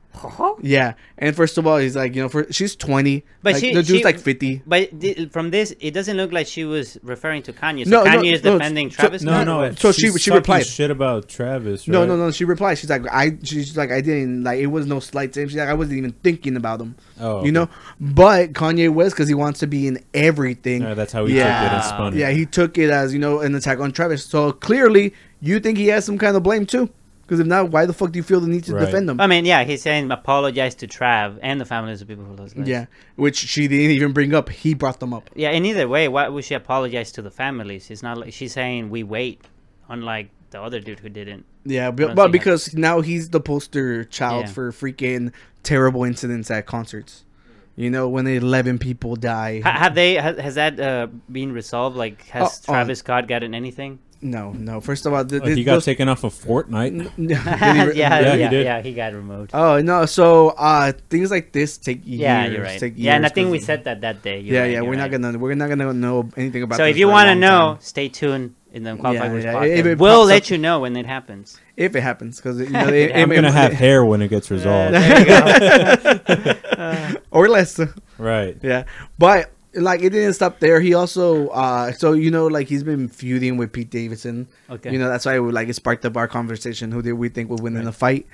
[0.61, 3.73] Yeah, and first of all, he's like, you know, for she's twenty, But like, she-
[3.73, 4.61] the dude's she- like fifty.
[4.65, 7.83] But th- from this, it doesn't look like she was referring to Kanye.
[7.85, 9.21] So No, no, Kanye is no, defending so- Travis.
[9.21, 9.75] No, Scott, or no.
[9.75, 11.87] So she- she replied- shit about Travis.
[11.87, 12.07] No, right?
[12.07, 12.31] no, no.
[12.31, 12.77] She replied.
[12.77, 13.37] She's like, I.
[13.43, 14.59] She's like, I didn't like.
[14.59, 15.49] It was no slight to him.
[15.49, 16.95] She's like, I wasn't even thinking about him.
[17.19, 20.81] Oh, You know, but Kanye was because he wants to be in everything.
[20.81, 21.61] Yeah, that's how he Yeah.
[21.63, 22.19] took it and spun it.
[22.19, 24.25] Yeah, he took it as you know an attack on Travis.
[24.25, 26.89] So clearly, you think he has some kind of blame too.
[27.25, 28.85] Because if not, why the fuck do you feel the need to Right.
[28.85, 29.19] defend them?
[29.19, 32.55] I mean, yeah, he's saying apologize to Trav and the families of people who lost.
[32.55, 32.67] guys.
[32.67, 34.49] yeah, which she didn't even bring up.
[34.49, 35.29] He brought them up.
[35.35, 37.89] Yeah, and either way, why would she apologize to the families?
[37.89, 39.41] It's not like she's saying we wait,
[39.89, 41.45] unlike the other dude who didn't.
[41.65, 44.51] Yeah, don't but, but how- because now he's the poster child Yeah.
[44.51, 45.31] for freaking
[45.63, 47.23] terrible incidents at concerts.
[47.75, 49.59] You know, when 11 people die.
[49.61, 50.13] Ha- have they?
[50.13, 51.97] Has, has that uh, been resolved?
[51.97, 52.71] Like, has Oh, oh.
[52.73, 53.99] Travis Scott gotten anything?
[54.25, 54.81] No, no.
[54.81, 57.11] First of all, th- Like, he got those- taken off of Fortnite.
[57.17, 59.51] yeah, Yeah, yeah, he yeah, he got removed.
[59.53, 60.05] Oh no!
[60.07, 62.21] So uh, things like this take years.
[62.21, 62.79] yeah, you're right.
[62.79, 64.39] Take Yeah, and I think we 'cause- said that that day.
[64.39, 64.81] You're Yeah, right, yeah.
[64.81, 66.77] you're We're not gonna we're not gonna know anything about.
[66.77, 69.45] So this if you want to know, time, stay tuned in the Qualified Yeah, Words
[69.45, 69.77] yeah, podcast.
[69.77, 71.57] if it we'll let up- you know when it happens.
[71.77, 74.27] if it happens, because you know, it, I'm it- gonna it- have hair when it
[74.29, 74.95] gets resolved.
[77.31, 77.79] or less.
[78.17, 78.57] right.
[78.61, 78.83] Yeah,
[79.19, 80.79] but like it didn't stop there.
[80.81, 84.47] He also, uh, so you know, like he's been feuding with Pete Davidson.
[84.69, 84.91] Okay.
[84.91, 86.91] You know, that's why we, like it sparked up our conversation.
[86.91, 88.25] Who did we think would win in the fight?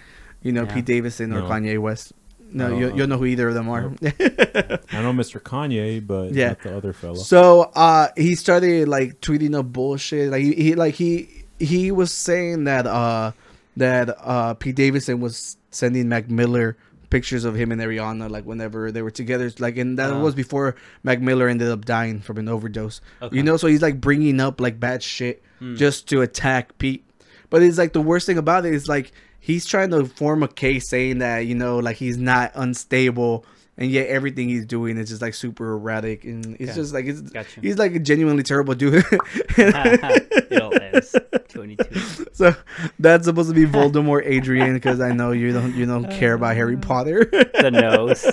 [0.42, 0.74] You know, Yeah.
[0.74, 1.50] Pete Davidson or No.
[1.50, 2.14] Kanye West.
[2.54, 3.86] No, No, you uh, you'll know who either of them are.
[4.04, 5.40] I know Mr.
[5.42, 6.50] Kanye, but Yeah.
[6.50, 7.16] not the other fellow.
[7.16, 10.32] So uh he started like tweeting up bullshit.
[10.32, 13.32] Like he, he like he he was saying that uh
[13.78, 16.76] that uh Pete Davidson was sending Mac Miller
[17.12, 20.20] pictures of him and Ariana like whenever they were together like and that Oh.
[20.22, 23.02] was before Mac Miller ended up dying from an overdose.
[23.22, 23.36] Okay.
[23.38, 25.76] You know, so he's like bringing up like bad shit Hmm.
[25.76, 27.06] just to attack Pete.
[27.52, 30.48] But it's like the worst thing about it is like he's trying to form a
[30.48, 33.46] case saying that you know like he's not unstable
[33.82, 36.74] and yet everything he's doing is just like super erratic and it's Okay.
[36.74, 37.60] just like it's Gotcha.
[37.62, 39.04] he's like a genuinely terrible dude.
[39.58, 41.16] Yo, that's
[41.50, 42.28] 22.
[42.34, 42.56] so
[43.00, 46.56] that's supposed to be Voldemort Adrian because I know you don't you don't care about
[46.56, 47.26] Harry Potter.
[47.26, 48.26] The nose.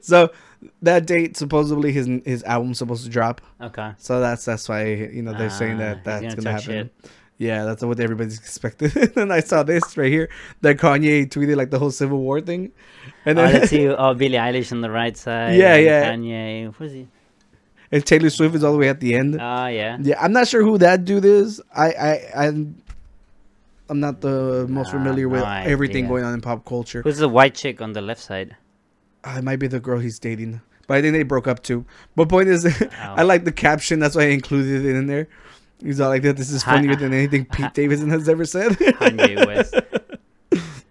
[0.00, 0.30] so
[0.82, 3.40] that date supposedly his his album's supposed to drop.
[3.60, 3.92] Okay.
[3.98, 6.90] So that's that's why you know they're saying Ah, that that's gonna gonna, happen.
[7.38, 9.16] Yeah, that's what everybody's expected.
[9.16, 10.28] and I saw this right here
[10.60, 12.70] that Kanye tweeted like the whole Civil War thing,
[13.24, 13.88] and Oh, then let's see.
[13.88, 15.54] Oh, Billie Eilish on the right side.
[15.56, 16.12] Yeah, and yeah.
[16.68, 16.74] Kanye.
[16.74, 17.08] Who's he?
[17.90, 19.34] and Taylor Swift is all the way at the end.
[19.38, 19.98] Oh, yeah.
[20.00, 21.60] Yeah, I'm not sure who that dude is.
[21.76, 22.82] I I I'm
[23.90, 27.02] I'm not the most Nah, familiar with no everything going on in pop culture.
[27.02, 28.56] Who's the white chick on the left side?
[29.24, 31.84] Uh, it might be the girl he's dating, but I think they broke up too.
[32.16, 32.64] But point is,
[32.98, 33.98] I like the caption.
[34.00, 35.28] That's why I included it in there.
[35.82, 36.36] He's all like that.
[36.36, 38.72] This is funnier than anything Pete Davidson has ever said.
[38.72, 39.74] Kanye West.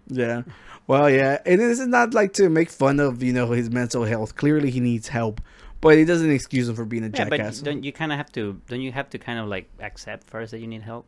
[0.06, 0.42] yeah.
[0.86, 4.04] Well, yeah, and this is not like to make fun of you know his mental
[4.04, 4.36] health.
[4.36, 5.40] Clearly, he needs help,
[5.80, 7.60] but it doesn't excuse him for being a Yeah, jackass.
[7.60, 8.60] but don't you kind of have to?
[8.68, 11.06] Don't you have to kind of like accept first that you need help?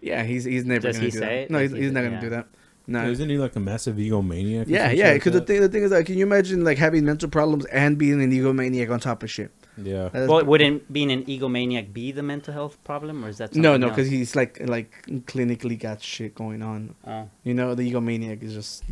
[0.00, 1.32] yeah, he's he's never Does gonna he do say that.
[1.32, 1.50] it?
[1.50, 2.20] No, Does he's, he's not gonna yeah.
[2.20, 2.46] do that.
[2.86, 3.04] No.
[3.10, 4.66] Isn't he like a massive egomaniac?
[4.66, 5.04] or Yeah, some shit yeah.
[5.06, 7.64] like Because the thing, the thing is, like, can you imagine like having mental problems
[7.66, 9.50] and being an egomaniac on top of shit?
[9.76, 10.08] Yeah.
[10.08, 13.76] That's- Well, wouldn't being an egomaniac be the mental health problem, or is that no,
[13.76, 14.90] no, because he's like like
[15.26, 16.94] clinically got shit going on.
[17.06, 18.84] Oh, You know, the egomaniac is just,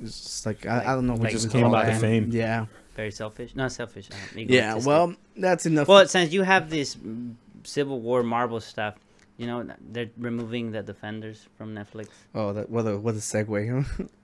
[0.00, 1.14] it's just like I, I don't know.
[1.14, 1.68] Like- what just came that.
[1.68, 2.30] about the fame.
[2.32, 2.66] Yeah,
[2.96, 3.54] very selfish.
[3.54, 4.08] Not selfish.
[4.10, 4.74] Uh, yeah.
[4.76, 5.88] Well, that's enough.
[5.88, 8.94] well, since you have this mm, Civil War Marvel stuff,
[9.36, 12.08] you know they're removing the Defenders from Netflix.
[12.34, 14.08] oh, that what a what a segue.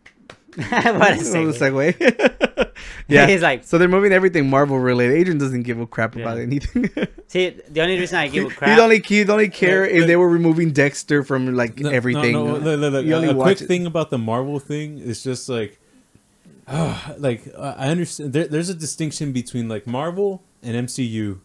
[0.59, 0.95] Huh?
[0.99, 1.53] what a segue.
[1.95, 2.71] segue.
[3.09, 3.27] yeah.
[3.27, 5.17] He's like, So they're moving everything Marvel related.
[5.17, 6.91] Adrian doesn't give a crap about anything.
[7.29, 10.07] see, the only reason I give a he'd only he'd only care Look, if look.
[10.09, 12.33] they were removing Dexter from like No, everything.
[12.33, 13.67] No, no, look, look, look, You only a, a quick it.
[13.67, 15.79] thing about the Marvel thing is just like,
[17.19, 18.33] like uh, I understand.
[18.33, 21.39] There, there's a distinction between like Marvel and MCU,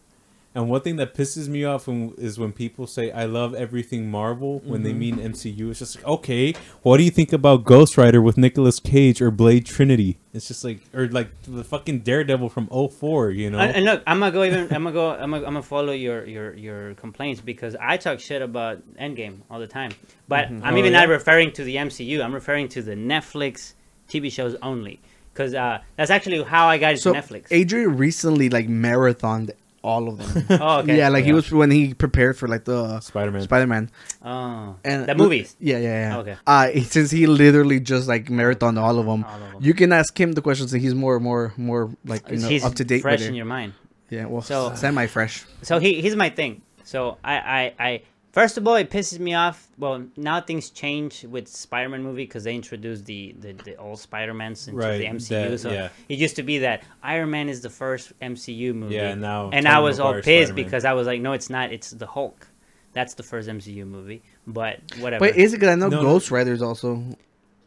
[0.56, 4.10] and one thing that pisses me off when, is when people say I love everything
[4.10, 5.70] Marvel when they mean MCU.
[5.70, 9.30] It's just like, okay, what do you think about Ghost Rider with Nicolas Cage or
[9.30, 10.16] Blade Trinity?
[10.32, 13.58] It's just like, or like the fucking Daredevil from 04, you know?
[13.58, 14.62] And, and look, I'm gonna go even.
[14.74, 15.10] I'm gonna go.
[15.10, 19.40] I'm gonna, I'm gonna follow your your your complaints because I talk shit about Endgame
[19.50, 19.92] all the time.
[20.26, 21.00] But I'm Oh, even yeah?
[21.00, 22.22] not referring to the MCU.
[22.24, 23.74] I'm referring to the Netflix
[24.08, 25.00] TV shows only
[25.32, 27.48] because uh, that's actually how I got into So Netflix.
[27.50, 29.50] Adrian recently like marathoned
[29.86, 30.46] all of them.
[30.60, 30.96] oh, okay.
[30.98, 33.42] Yeah, like he was when he prepared for like the Spider-Man.
[33.42, 33.84] Spider Man
[34.22, 35.56] Oh, and the movies.
[35.60, 36.18] Yeah, yeah, yeah.
[36.18, 36.36] Okay.
[36.46, 39.62] Uh, he- since he literally just like marathoned all of them, All of 'em.
[39.62, 42.64] you can ask him the questions, and he's more, more, more like you know He's
[42.64, 43.72] up to date fresh with in your mind.
[44.10, 45.44] Yeah, well, So- semi fresh.
[45.62, 46.62] So he, here's my thing.
[46.84, 47.90] So I, I, I
[48.36, 49.66] First of all, it pisses me off.
[49.78, 54.68] Well, now things change with Spider-Man movie because they introduced the, the, the old Spider-Mans
[54.68, 55.28] into Right, the MCU.
[55.52, 55.88] that- so yeah.
[56.10, 58.96] it used to be that Iron Man is the first MCU movie.
[58.96, 60.54] Yeah, now and I was all pissed Spider-Man.
[60.64, 61.72] because I was like, no, it's not.
[61.72, 62.46] It's the Hulk.
[62.92, 64.20] That's the first MCU movie.
[64.46, 65.24] But whatever.
[65.26, 65.60] But is it?
[65.60, 66.02] Cause I know No, no.
[66.02, 67.02] Ghost Rider's also.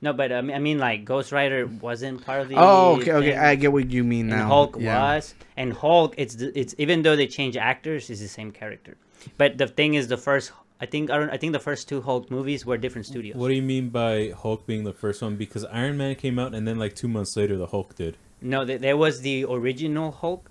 [0.02, 2.56] no, but I mean, I mean, like Ghost Rider wasn't part of the.
[2.60, 3.30] Oh, okay, okay.
[3.32, 3.40] thing.
[3.40, 4.48] I get what you mean and now.
[4.48, 5.16] Hulk Yeah.
[5.16, 8.96] was, and Hulk, it's it's even though they change actors, it's the same character.
[9.38, 10.52] But the thing is, the first,
[10.82, 13.36] I think, I don't, I think the first two Hulk movies were different studios.
[13.36, 15.36] What do you mean by Hulk being the first one?
[15.36, 18.18] Because Iron Man came out, and then like two months later, the Hulk did.
[18.42, 20.50] No, th- there was the original Hulk.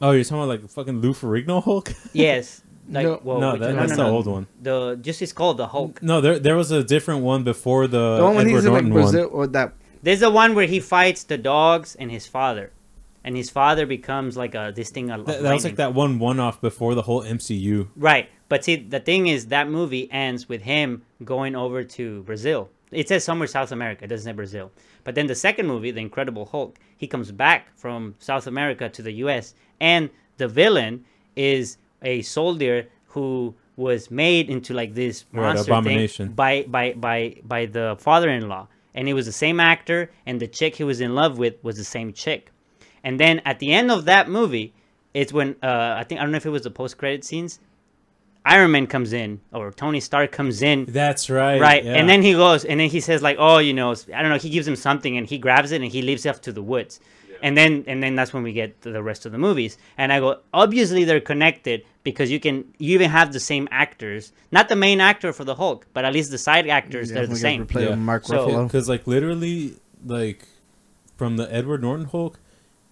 [0.00, 1.92] Oh, you're talking about like fucking Lou Ferrigno Hulk?
[2.12, 4.46] Yes, like No, well, no, which- that, that's the old one.
[4.62, 6.02] The just it's called the Hulk.
[6.02, 8.72] No, there there was a different one before the, The one when Edward he's in
[8.72, 9.12] like Norton one.
[9.12, 9.74] Brazil or that.
[10.02, 12.70] There's the one where he fights the dogs and his father,
[13.24, 15.10] and his father becomes like a this thing.
[15.10, 17.88] Of That, that was like that one one off before the whole MCU.
[17.96, 18.28] Right.
[18.48, 22.70] But see, the thing is, that movie ends with him going over to Brazil.
[22.90, 24.04] It says somewhere South America.
[24.04, 24.72] It doesn't say Brazil.
[25.04, 29.02] But then the second movie, The Incredible Hulk, he comes back from South America to
[29.02, 29.54] the U.S.
[29.80, 30.08] And
[30.38, 31.04] the villain
[31.36, 36.26] is a soldier who was made into like this Right, monster abomination.
[36.28, 38.66] thing by by by by the father-in-law.
[38.94, 41.76] And it was the same actor, and the chick he was in love with was
[41.76, 42.50] the same chick.
[43.04, 44.72] And then at the end of that movie,
[45.14, 47.58] it's when uh, I think I don't know if it was the post-credit scenes.
[48.44, 51.60] Iron Man comes in, or Tony Stark comes in, That's right.
[51.60, 51.84] right?
[51.84, 51.94] yeah.
[51.94, 54.38] And then he goes, and then he says like, "Oh, you know, I don't know."
[54.38, 56.62] He gives him something, and he grabs it, and he leaves it off to the
[56.62, 56.98] woods.
[57.42, 59.78] And then, and then that's when we get to the rest of the movies.
[59.96, 64.32] And I go, obviously they're connected because you can, you even have the same actors,
[64.50, 67.34] not the main actor for the Hulk, but at least the side actors, they're the
[67.34, 67.64] we same.
[67.64, 67.94] Play Yeah.
[67.94, 68.66] Mark So- Ruffalo.
[68.66, 69.74] because like literally
[70.04, 70.48] like
[71.16, 72.40] from the Edward Norton Hulk,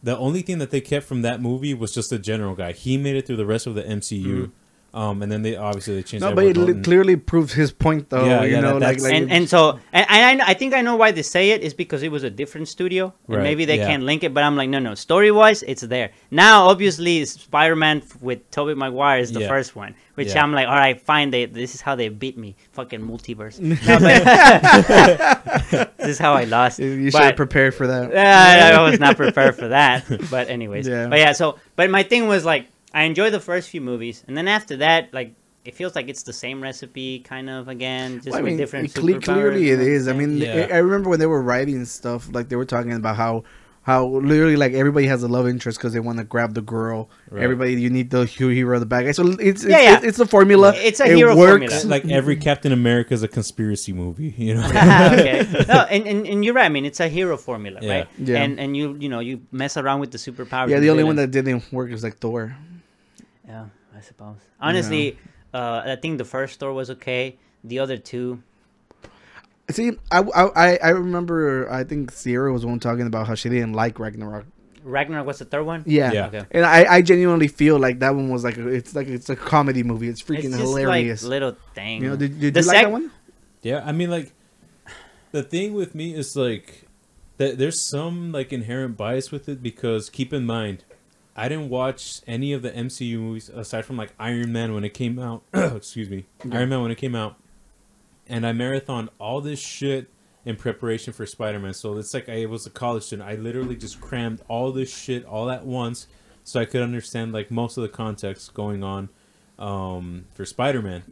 [0.06, 2.70] the only thing that they kept from that movie was just the general guy.
[2.70, 4.52] He made it through the rest of the MCU,
[4.96, 6.24] um, and then they obviously they changed.
[6.24, 8.24] No, but it li- clearly proves his point, though.
[8.24, 10.74] Yeah, you yeah, know, that- like, like and and so and, and I, I think
[10.74, 13.42] I know why they say it is because it was a different studio and Right,
[13.42, 13.86] maybe they yeah.
[13.86, 18.02] can't link it but I'm like no no story wise it's there now obviously Spider-Man
[18.20, 19.48] with Tobey Maguire is the Yeah.
[19.48, 20.42] first one which Yeah.
[20.42, 23.98] I'm like all right fine they this is how they beat me fucking multiverse No,
[24.00, 28.14] but- this is how I lost you you should But- have prepared for that.
[28.14, 30.04] uh, I was not prepared for that.
[30.30, 31.08] But anyways, Yeah.
[31.08, 31.32] but yeah.
[31.32, 32.66] So, but my thing was like,
[32.96, 35.34] I enjoy the first few movies, and then after that, like,
[35.64, 38.56] it feels like it's the same recipe, kind of again, just Well, I with mean,
[38.58, 38.86] different.
[38.88, 40.08] it cle- clearly superpowers it and is.
[40.08, 40.68] I mean, Yeah.
[40.70, 43.42] I I remember when they were writing stuff, like they were talking about how,
[43.82, 47.10] how literally like everybody has a love interest because they want to grab the girl.
[47.30, 47.42] Right.
[47.42, 49.12] Everybody, you need the hu- hero, the bad guy.
[49.12, 49.96] So it's it's, Yeah, yeah.
[49.96, 50.72] it's, it's a formula.
[50.76, 51.82] It's a it hero works.
[51.82, 51.90] formula.
[51.94, 54.66] like every Captain America is a conspiracy movie, you know.
[55.14, 55.46] okay.
[55.68, 56.66] No, and, and, and you're right.
[56.66, 57.92] I mean, it's a hero formula, Yeah.
[57.94, 58.06] right?
[58.18, 58.42] Yeah.
[58.42, 60.68] And and you you know you mess around with the superpowers.
[60.70, 62.56] Yeah, the only one that didn't work is like Thor.
[63.46, 63.66] Yeah,
[63.96, 64.38] I suppose.
[64.60, 65.18] Honestly,
[65.54, 67.38] uh, I think the first Thor was okay.
[67.64, 68.42] The other two,
[69.70, 73.48] See, I, I I remember I think Sierra was the one talking about how she
[73.48, 74.46] didn't like Ragnarok.
[74.84, 75.82] Ragnarok was the third one.
[75.86, 76.12] Yeah.
[76.12, 76.26] Yeah.
[76.26, 76.44] Okay.
[76.52, 79.34] And I, I genuinely feel like that one was like a, it's like it's a
[79.34, 80.08] comedy movie.
[80.08, 81.24] It's freaking it's just hilarious.
[81.24, 82.02] like little thing.
[82.02, 83.10] you know, did, did The you like that one?
[83.62, 84.32] Yeah, I mean, like,
[85.32, 86.86] the thing with me is like
[87.38, 87.58] that.
[87.58, 90.84] There's some like inherent bias with it because keep in mind,
[91.38, 94.94] I didn't watch any of the MCU movies aside from like Iron Man when it
[94.94, 95.42] came out.
[95.54, 97.36] excuse me, Iron Man when it came out,
[98.26, 100.10] and I marathoned all this shit
[100.46, 101.74] in preparation for Spider Man.
[101.74, 103.28] So it's like I was a college student.
[103.28, 106.06] I literally just crammed all this shit all at once
[106.42, 109.10] so I could understand like most of the context going on
[109.58, 111.02] um, for Spider Man.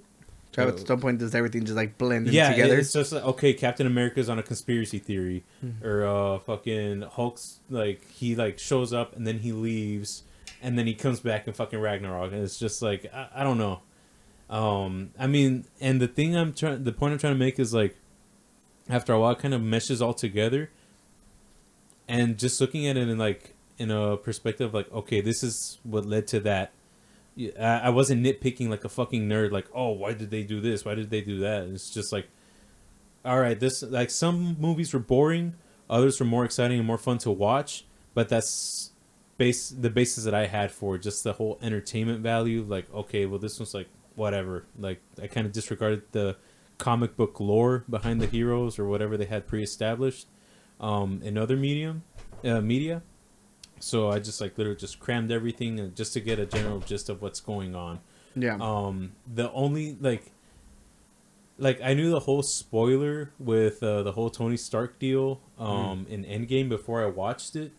[0.54, 2.78] So at some point, does everything just like blend Yeah, together?
[2.78, 5.70] it's just like okay, Captain America's on a conspiracy theory, Hmm.
[5.84, 10.22] or uh, fucking Hulk's like he like shows up and then he leaves,
[10.62, 13.58] and then he comes back in fucking Ragnarok, and it's just like I, I don't
[13.58, 13.80] know.
[14.50, 17.72] Um, I mean, and the thing I'm trying, the point I'm trying to make is
[17.74, 17.96] like,
[18.88, 20.70] after a while, it kind of meshes all together,
[22.08, 26.04] and just looking at it in like in a perspective like okay, this is what
[26.06, 26.72] led to that.
[27.36, 29.50] Yeah, I wasn't nitpicking like a fucking nerd.
[29.50, 30.84] Like, oh, why did they do this?
[30.84, 31.64] Why did they do that?
[31.64, 32.28] It's just like,
[33.24, 35.54] all right, this like some movies were boring,
[35.90, 37.86] others were more exciting and more fun to watch.
[38.14, 38.92] But that's
[39.36, 42.64] base the basis that I had for just the whole entertainment value.
[42.66, 44.66] Like, okay, well, this one's like whatever.
[44.78, 46.36] Like, I kind of disregarded the
[46.78, 50.26] comic book lore behind the heroes or whatever they had pre-established
[50.80, 52.04] um, in other medium
[52.44, 53.02] uh, media.
[53.84, 57.10] So I just like literally just crammed everything uh, just to get a general gist
[57.10, 58.00] of what's going on.
[58.34, 58.56] yeah.
[58.58, 60.32] Um, the only like,
[61.58, 66.24] like I knew the whole spoiler with uh, the whole Tony Stark deal um in
[66.24, 67.72] Endgame before I watched it,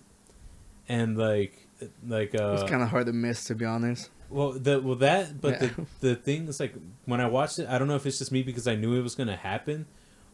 [0.87, 1.67] and like
[2.07, 4.11] like uh it's kind of hard to miss, to be honest.
[4.29, 5.69] Well, the well that, but Yeah.
[5.69, 6.75] the the thing is like
[7.05, 9.01] when I watched it, I don't know if it's just me because I knew it
[9.01, 9.87] was gonna happen.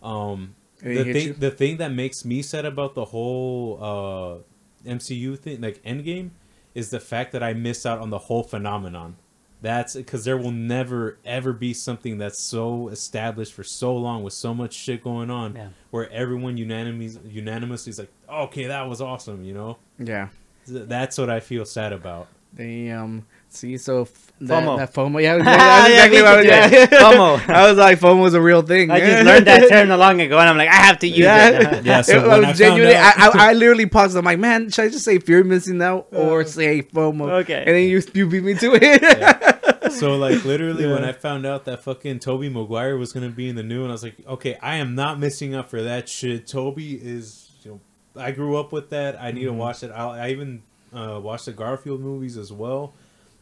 [0.04, 1.34] Um, the thing, you?
[1.34, 4.51] the thing that makes me sad about the whole uh
[4.86, 6.32] MCU thing, like Endgame,
[6.76, 9.18] is the fact that I missed out on the whole phenomenon.
[9.62, 14.34] That's because there will never ever be something that's so established for so long with
[14.34, 15.68] so much shit going on, Yeah.
[15.92, 19.78] where everyone unanimously unanimously is like, okay, that was awesome, you know.
[20.00, 20.30] Yeah.
[20.68, 22.28] That's what I feel sad about.
[22.54, 24.78] They um see so f- that, FOMO.
[24.78, 26.70] that FOMO yeah that's Yeah, exactly me what I was, yeah.
[26.70, 26.90] dude.
[27.00, 27.50] FOMO.
[27.50, 28.92] I was like FOMO was a real thing.
[28.92, 31.20] I just learned that term a long ago, and I'm like, I have to use
[31.20, 31.86] Yeah, it.
[31.86, 32.96] Yeah, so it when was I genuinely.
[32.96, 34.18] out- I, I, I literally paused.
[34.18, 37.30] I'm like, man, should I just say fear missing out or say FOMO?
[37.44, 37.60] Okay.
[37.66, 39.92] and then you you beat me to it.
[39.94, 43.56] So like literally when I found out that fucking Tobey Maguire was gonna be in
[43.56, 46.48] the new, and I was like, okay, I am not missing up for that shit.
[46.48, 49.16] Tobey is, you know, I grew up with that.
[49.20, 49.38] I Mm-hmm.
[49.38, 49.92] need to watch it.
[49.92, 50.64] I, I even
[50.94, 52.94] uh, watched the Garfield movies as well.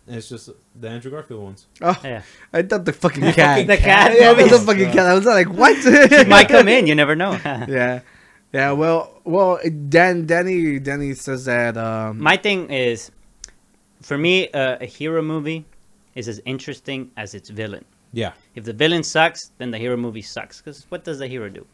[0.07, 1.67] And it's just the Andrew Garfield ones.
[1.81, 2.23] oh, Yeah.
[2.51, 3.67] I thought the fucking cat.
[3.73, 4.15] The cat.
[4.19, 5.05] Yeah, the fucking cat.
[5.05, 5.77] I was like, what?
[6.27, 6.87] Might come in.
[6.87, 7.31] You never know.
[7.45, 7.99] yeah,
[8.51, 8.71] yeah.
[8.71, 11.77] Well, well, Dan, Danny, Danny says that.
[11.77, 13.11] Um, My thing is,
[14.01, 15.65] for me, uh, a hero movie
[16.15, 17.85] is as interesting as its villain.
[18.11, 20.59] Yeah, If the villain sucks, then the hero movie sucks.
[20.59, 21.67] Because what does the hero do?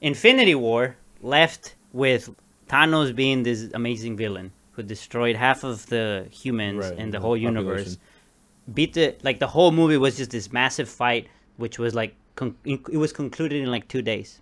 [0.00, 2.28] Infinity War left with
[2.68, 4.50] Thanos being this amazing villain
[4.80, 7.98] who destroyed half of the humans Right, in the the whole universe.
[8.72, 12.56] Beat the like the whole movie was just this massive fight, which was like con-
[12.64, 14.40] it was concluded in like two days,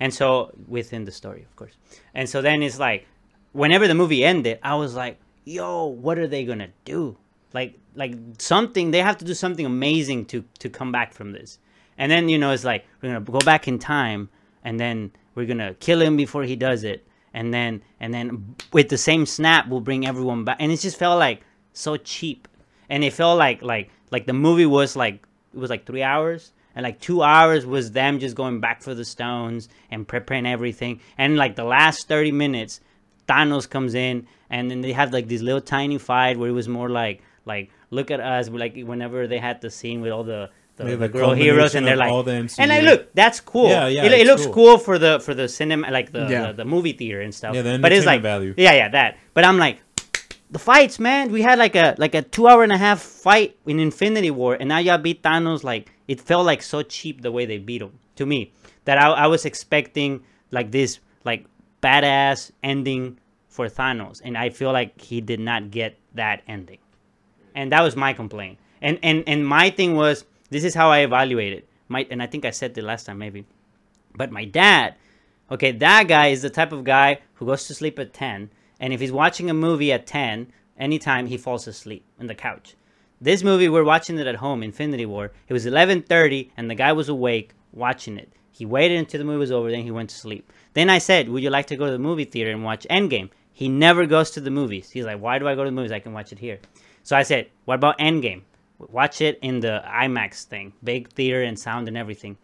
[0.00, 1.74] and so within the story, of course.
[2.14, 3.06] And so then it's like,
[3.52, 7.16] whenever the movie ended, I was like, "Yo, what are they gonna do?
[7.52, 11.58] Like, like something they have to do something amazing to to come back from this."
[11.98, 14.30] And then you know it's like we're gonna go back in time,
[14.64, 18.88] and then we're gonna kill him before he does it, and then and then with
[18.88, 22.48] the same snap we'll bring everyone back, and it just felt like so cheap,
[22.88, 26.52] and it felt like like like the movie was like it was like three hours,
[26.74, 31.00] and like two hours was them just going back for the stones and preparing everything,
[31.16, 32.80] and like the last thirty minutes,
[33.28, 36.68] Thanos comes in, and then they have like this little tiny fight where it was
[36.68, 40.50] more like like look at us, like whenever they had the scene with all the
[40.78, 42.56] the, Maybe the the girl heroes, and they're like, all the MCU.
[42.60, 43.68] and I look, that's cool.
[43.68, 44.54] Yeah, yeah, It, it looks cool.
[44.54, 44.78] cool.
[44.78, 46.46] for the for the cinema, like the, Yeah.
[46.46, 47.54] the the movie theater and stuff.
[47.54, 48.54] Yeah, the but it's like, value.
[48.56, 49.18] yeah, yeah, that.
[49.34, 49.78] But I'm like,
[50.50, 51.30] the fights, man.
[51.30, 54.56] We had like a like a two hour and a half fight in Infinity War,
[54.58, 55.62] and now y'all beat Thanos.
[55.62, 58.52] Like it felt like so cheap the way they beat him to me
[58.86, 61.44] that I, I was expecting like this like
[61.82, 63.18] badass ending
[63.48, 66.78] for Thanos, and I feel like he did not get that ending,
[67.54, 68.58] and that was my complaint.
[68.80, 72.44] And and and my thing was this is how I evaluated my, and I think
[72.44, 73.44] I said it last time maybe,
[74.14, 74.94] but my dad,
[75.50, 78.92] okay, that guy is the type of guy who goes to sleep at ten, and
[78.92, 82.74] if he's watching a movie at ten, anytime he falls asleep on the couch.
[83.20, 85.32] This movie we're watching it at home, Infinity War.
[85.48, 88.32] It was 11:30 and the guy was awake watching it.
[88.52, 90.52] He waited until the movie was over, then he went to sleep.
[90.74, 93.30] Then I said, "Would you like to go to the movie theater and watch Endgame?"
[93.52, 94.90] He never goes to the movies.
[94.90, 95.90] He's like, "Why do I go to the movies?
[95.90, 96.60] I can watch it here."
[97.02, 98.42] So I said, "What about Endgame?
[98.78, 102.36] Watch it in the IMAX thing, big theater and sound and everything."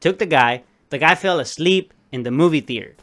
[0.00, 0.62] Took the guy.
[0.90, 2.96] The guy fell asleep in the movie theater.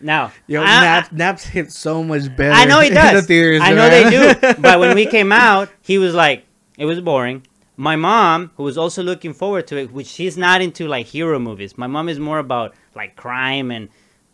[0.00, 2.52] Now, Yo, I- nap, naps hit so much better.
[2.52, 3.20] I know he does.
[3.22, 4.10] the theaters, I know man.
[4.10, 4.54] they do.
[4.60, 6.44] But when we came out, he was like,
[6.76, 7.46] it was boring.
[7.76, 11.38] My mom, who was also looking forward to it, which she's not into like hero
[11.38, 11.78] movies.
[11.78, 13.88] My mom is more about like crime and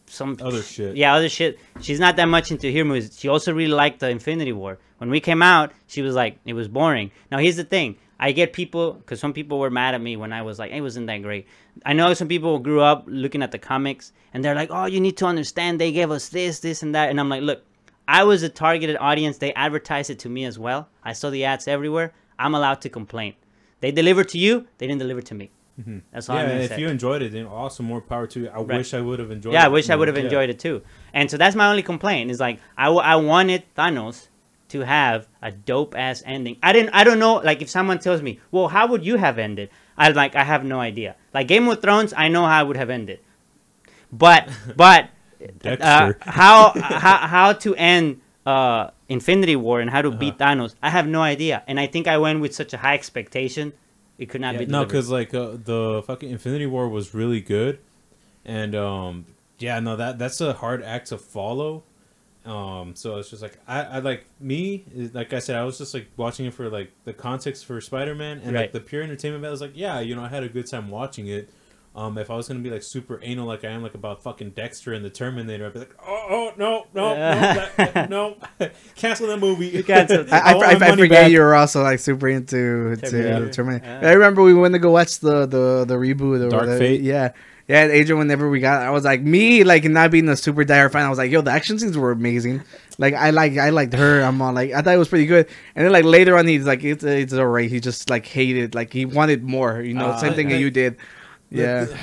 [0.08, 0.96] some Other shit.
[0.96, 1.58] Yeah, other shit.
[1.80, 3.16] She's not that much into hero movies.
[3.18, 4.78] She also really liked the Infinity War.
[4.98, 7.10] When we came out, she was like, it was boring.
[7.30, 7.96] Now here's the thing.
[8.20, 10.80] I get people because some people were mad at me when I was like, it
[10.80, 11.46] wasn't that great.
[11.86, 15.00] I know some people grew up looking at the comics and they're like, oh, you
[15.00, 15.80] need to understand.
[15.80, 17.62] They gave us this, this, and that, and I'm like, look,
[18.08, 19.38] I was a targeted audience.
[19.38, 20.88] They advertised it to me as well.
[21.04, 22.12] I saw the ads everywhere.
[22.38, 23.34] I'm allowed to complain.
[23.80, 24.66] They delivered to you.
[24.78, 25.50] They didn't deliver to me.
[26.12, 26.42] That's all yeah.
[26.42, 26.80] I'm gonna If say.
[26.80, 27.86] you enjoyed it, then awesome.
[27.86, 28.48] More power to you.
[28.48, 28.78] I Right.
[28.78, 29.52] wish I would have enjoyed.
[29.52, 29.54] It.
[29.54, 29.66] Yeah, it.
[29.66, 30.24] I wish I would have Yeah.
[30.24, 30.82] enjoyed it too.
[31.14, 32.30] And so that's my only complaint.
[32.32, 34.26] Is like I, I, w- I wanted Thanos
[34.70, 36.56] to have a dope ass ending.
[36.62, 36.90] I didn't.
[36.94, 37.36] I don't know.
[37.36, 39.70] Like if someone tells me, well, how would you have ended?
[39.96, 40.34] I like.
[40.34, 41.14] I have no idea.
[41.32, 43.20] Like Game of Thrones, I know how I would have ended.
[44.12, 45.10] But but
[45.80, 50.54] uh, how how how to end uh, Infinity War and how to beat Uh-huh.
[50.54, 50.74] Thanos?
[50.82, 51.62] I have no idea.
[51.68, 53.72] And I think I went with such a high expectation,
[54.18, 57.40] it could not Yeah, be no, because like uh, the fucking Infinity War was really
[57.40, 57.78] good,
[58.44, 59.26] and um,
[59.58, 61.82] yeah, no, that that's a hard act to follow.
[62.46, 65.92] Um, so it's just like I, I like me, like I said, I was just
[65.94, 68.62] like watching it for like the context for Spider Man and Right.
[68.62, 69.50] like the pure entertainment value.
[69.50, 71.50] I was like, yeah, you know, I had a good time watching it.
[71.98, 74.50] Um, if I was gonna be like super anal like I am like about fucking
[74.50, 77.14] Dexter and the Terminator, I'd be like, oh, oh no, no, no,
[77.76, 78.36] that, no,
[78.94, 79.82] cancel that movie.
[79.82, 80.24] Cancel.
[80.32, 81.32] I, I, want I, I forget back.
[81.32, 83.46] you were also like super into Terminator.
[83.46, 83.84] to Terminator.
[83.84, 84.10] Yeah.
[84.10, 87.00] I remember we went to go watch the the the reboot or Dark the, Fate?
[87.00, 87.32] Yeah,
[87.66, 87.86] yeah.
[87.88, 91.04] Adrian, whenever we got, I was like me, like not being a super dire fan.
[91.04, 92.62] I was like, yo, the action scenes were amazing.
[92.98, 94.20] Like I like I liked her.
[94.20, 95.48] I'm all like I thought it was pretty good.
[95.74, 97.68] And then like later on, he's like it's it's alright.
[97.68, 99.80] He just like hated like he wanted more.
[99.80, 100.96] You know, Uh, same thing I- that you did.
[101.50, 101.86] Yeah.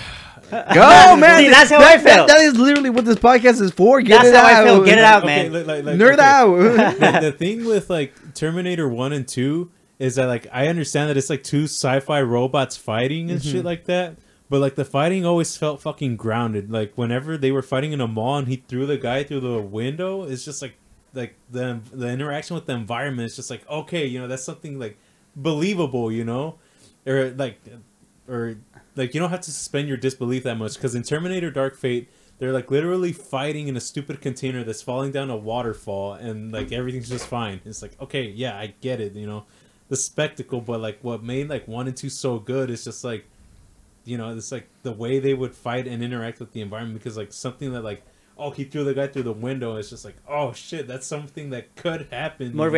[0.52, 1.40] Go man.
[1.44, 2.28] See, that's how That- I felt.
[2.28, 4.02] that- that is literally what this podcast is for.
[4.02, 4.64] Get That's it how I out.
[4.66, 4.84] feel.
[4.86, 5.54] Get it out, Okay, man.
[5.54, 6.22] like- like- like, Nerd okay.
[6.22, 7.00] out.
[7.22, 11.18] the, the thing with like Terminator One and Two is that like I understand that
[11.18, 13.52] it's like two sci-fi robots fighting and Mm-hmm.
[13.52, 14.18] shit like that,
[14.50, 16.70] but like the fighting always felt fucking grounded.
[16.72, 19.62] Like whenever they were fighting in a mall and he threw the guy through the
[19.62, 20.76] window, it's just like
[21.14, 24.78] like the the interaction with the environment is just like okay, you know that's something
[24.78, 24.98] like
[25.36, 26.56] believable, you know,
[27.08, 27.60] or like
[28.28, 28.58] or
[28.96, 32.10] like you don't have to suspend your disbelief that much because in Terminator Dark Fate
[32.38, 36.72] they're like literally fighting in a stupid container that's falling down a waterfall and like
[36.72, 37.62] everything's just fine.
[37.66, 39.46] It's like okay, yeah, I get it, you know,
[39.90, 43.26] the spectacle, but like what made like one and two so good is just like
[44.06, 47.18] you know it's like the way they would fight and interact with the environment because
[47.18, 48.04] like something that like
[48.38, 51.50] oh he threw the guy through the window it's just like oh shit that's something
[51.50, 52.72] that could happen More know?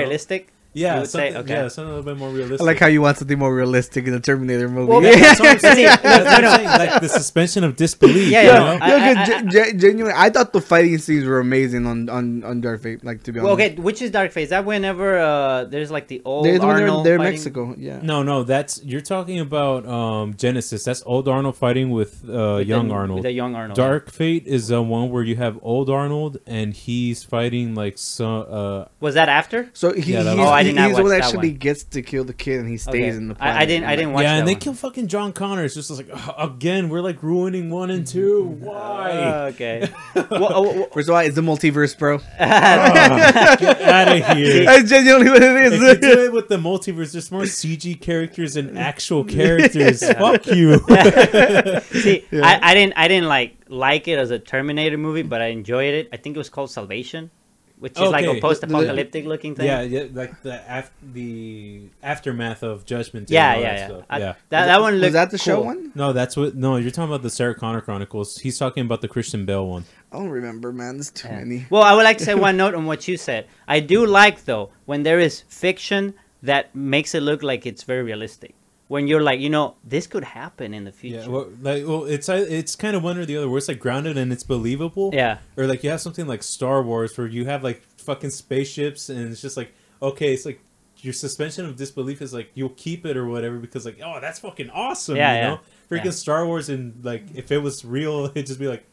[0.75, 0.81] Realistic.
[0.81, 1.35] yeah you would say?
[1.37, 1.53] Okay.
[1.53, 4.05] yeah something a little bit more realistic I like how you want something more realistic
[4.07, 4.91] in the Terminator movie.
[4.91, 5.85] Well, yeah, that's what I'm saying.
[6.03, 6.55] That's what I'm no, no.
[6.57, 6.67] saying.
[6.91, 8.29] Like the suspension of disbelief.
[8.29, 8.77] Yeah, you yeah, know?
[8.81, 12.09] I- Yeah, 'cause I- gen- gen- genuinely, I thought the fighting scenes were amazing on
[12.09, 13.03] on on Dark Fate.
[13.03, 14.43] Like to be honest, okay, which is Dark Fate?
[14.43, 17.19] Is that whenever uh, there's like the old they're, when they're, they're?
[17.19, 17.73] Mexico.
[17.77, 20.83] Yeah, No, no, that's you're talking about um, Genesis.
[20.83, 23.17] That's old Arnold fighting with, uh, With young the, Arnold.
[23.19, 23.75] With the young Arnold.
[23.77, 28.45] Dark Fate is the one where you have old Arnold and he's fighting like some.
[28.49, 29.69] Uh, Was that after?
[29.73, 31.25] so he, Yeah, that he's, was- Oh, I did not he's the one that that
[31.25, 31.57] actually one.
[31.57, 33.07] gets to kill the kid, and he stays Okay.
[33.09, 33.35] in the.
[33.39, 33.85] I, I didn't.
[33.85, 34.59] I didn't watch yeah, that and they one.
[34.61, 35.63] kill fucking John Connor.
[35.65, 38.43] It's just like ugh, again, we're like ruining one and two.
[38.43, 39.11] Why?
[39.11, 39.89] Uh, okay.
[40.15, 42.17] well, oh, oh, First of all, it's the multiverse, bro.
[42.37, 44.65] Get out of here.
[44.65, 48.55] That's genuinely what it If you do it with the multiverse, there's more CG characters
[48.55, 50.03] and actual characters.
[50.13, 50.77] Fuck you.
[50.77, 52.93] see, I, I didn't.
[52.95, 56.09] I didn't like like it as a Terminator movie, but I enjoyed it.
[56.13, 57.31] I think it was called Salvation,
[57.79, 59.65] which is like a post-apocalyptic looking thing.
[59.67, 63.35] yeah, yeah, like the af- the aftermath of Judgment Day.
[63.35, 63.87] yeah, yeah, that yeah.
[63.87, 64.03] stuff.
[64.09, 64.33] I- yeah.
[64.49, 65.91] That, that one looked Was that the show one?
[65.95, 66.55] No, that's what.
[66.55, 68.37] No, you're talking about the Sarah Connor Chronicles.
[68.39, 69.85] He's talking about the Christian Bale one.
[70.11, 70.95] I don't remember, man.
[70.97, 71.39] There's too Yeah.
[71.39, 71.65] many.
[71.69, 73.47] Well, I would like to say one note on what you said.
[73.67, 76.13] I do like though when there is fiction
[76.43, 78.53] that makes it look like it's very realistic.
[78.87, 81.19] When you're like, you know, this could happen in the future.
[81.19, 83.49] Yeah, well, like, well, it's uh, it's kind of one or the other.
[83.49, 85.11] Where it's like grounded and it's believable.
[85.13, 85.39] Yeah.
[85.57, 89.31] Or like you have something like Star Wars where you have like fucking spaceships and
[89.31, 90.61] it's just like okay, it's like
[90.99, 94.39] your suspension of disbelief is like you'll keep it or whatever because like oh that's
[94.39, 95.15] fucking awesome.
[95.17, 95.47] Yeah, you yeah.
[95.49, 95.59] know,
[95.91, 96.11] freaking Yeah.
[96.11, 98.85] Star Wars and like if it was real, it'd just be like.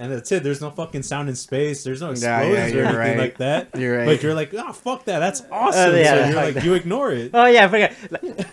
[0.00, 0.44] And that's it.
[0.44, 1.82] There's no fucking sound in space.
[1.82, 3.18] There's no Yeah, explosions yeah, or anything right.
[3.18, 3.68] like that.
[3.76, 4.06] You're right.
[4.06, 5.18] But you're like, oh fuck that.
[5.18, 5.96] That's oh, awesome.
[5.96, 6.64] yeah, so you're like that.
[6.64, 7.32] you ignore it.
[7.34, 7.92] Oh yeah, I forgot.
[8.10, 8.46] Like,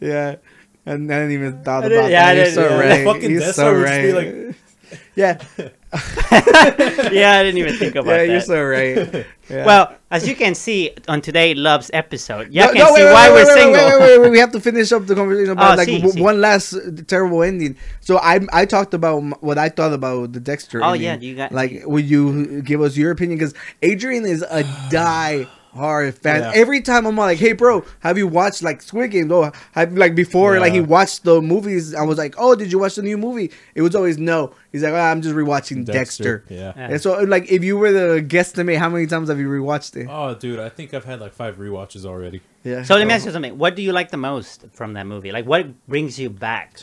[0.00, 0.36] Yeah.
[0.84, 2.44] And I didn't even thought about didn't- yeah, I that.
[2.44, 2.80] Didn't- so yeah.
[2.80, 3.04] right.
[3.04, 4.14] Fucking You're Death so Star would just right.
[4.14, 5.38] like- yeah,
[6.32, 8.20] yeah, I didn't even think about it.
[8.20, 8.32] yeah, that.
[8.32, 9.26] you're so right.
[9.50, 9.66] Yeah.
[9.66, 13.04] Well, as you can see on today Love's episode, you No, can no, see wait,
[13.04, 13.72] wait, why wait, we're wait, single.
[13.84, 15.96] Wait, wait, wait, wait, We have to finish up the conversation about Oh, like see,
[15.98, 16.20] w- see.
[16.22, 16.74] one last
[17.08, 17.76] terrible ending.
[18.00, 20.82] So I I talked about what I thought about the Dexter.
[20.82, 21.02] Oh, ending.
[21.02, 21.82] yeah, you got- like.
[21.84, 23.38] Would you give us your opinion?
[23.38, 26.40] Because Adrian is a die hard fan.
[26.42, 26.52] Yeah.
[26.54, 29.30] Every time I'm like, hey, bro, have you watched like Squid Game?
[29.32, 31.94] Oh, have like before like he watched the movies.
[31.94, 33.50] I was like, oh, did you watch the new movie?
[33.74, 34.54] It was always no.
[34.70, 36.44] He's like, oh, I'm just rewatching Dexter.
[36.48, 36.72] Yeah.
[36.76, 36.88] Yeah.
[36.92, 40.06] And so, like, if you were to guesstimate, how many times have you rewatched it?
[40.10, 42.40] Oh, dude, I think I've had like five rewatches already.
[42.64, 42.82] Yeah.
[42.84, 43.58] So let me ask you something.
[43.58, 45.32] What do you like the most from that movie?
[45.32, 46.78] Like, what brings you back?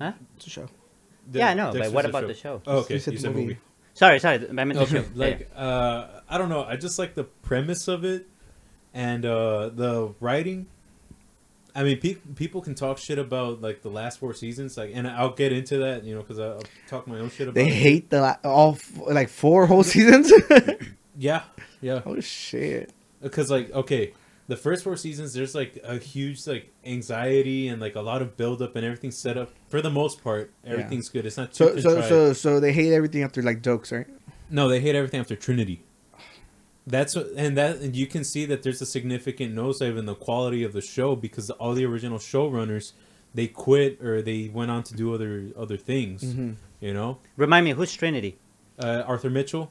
[0.00, 0.12] Huh?
[0.36, 0.68] It's a show.
[1.30, 2.60] The- Yeah, I know, but what a about the show?
[2.66, 3.46] Oh, okay, You you said said, the movie.
[3.46, 3.58] movie.
[3.94, 4.46] Sorry, sorry.
[4.48, 4.96] I meant the Okay, show.
[5.02, 6.64] Yeah, like uh, I don't know.
[6.64, 8.26] I just like the premise of it
[8.92, 10.66] and uh, the writing.
[11.76, 15.08] I mean, pe- people can talk shit about like the last four seasons, like, and
[15.08, 17.54] I'll get into that, you know, because I'll talk my own shit about.
[17.54, 17.72] They it.
[17.72, 20.32] hate the la- all f- like four whole seasons.
[21.16, 21.42] Yeah,
[21.80, 22.02] yeah.
[22.06, 22.92] oh shit!
[23.22, 24.12] because like okay
[24.46, 28.36] the first four seasons there's like a huge like anxiety and like a lot of
[28.36, 31.64] build up and everything set up for the most part everything's good it's not too
[31.64, 32.08] So so contrived.
[32.08, 34.06] so so they hate everything after like jokes, right?
[34.50, 35.80] no they hate everything after trinity
[36.86, 40.14] that's what and that and you can see that there's a significant nosedive in the
[40.14, 42.92] quality of the show because all the original showrunners
[43.34, 46.52] they quit or they went on to do other other things Mm-hmm.
[46.80, 48.36] you know Remind me, who's Trinity?
[48.78, 49.70] uh, arthur mitchell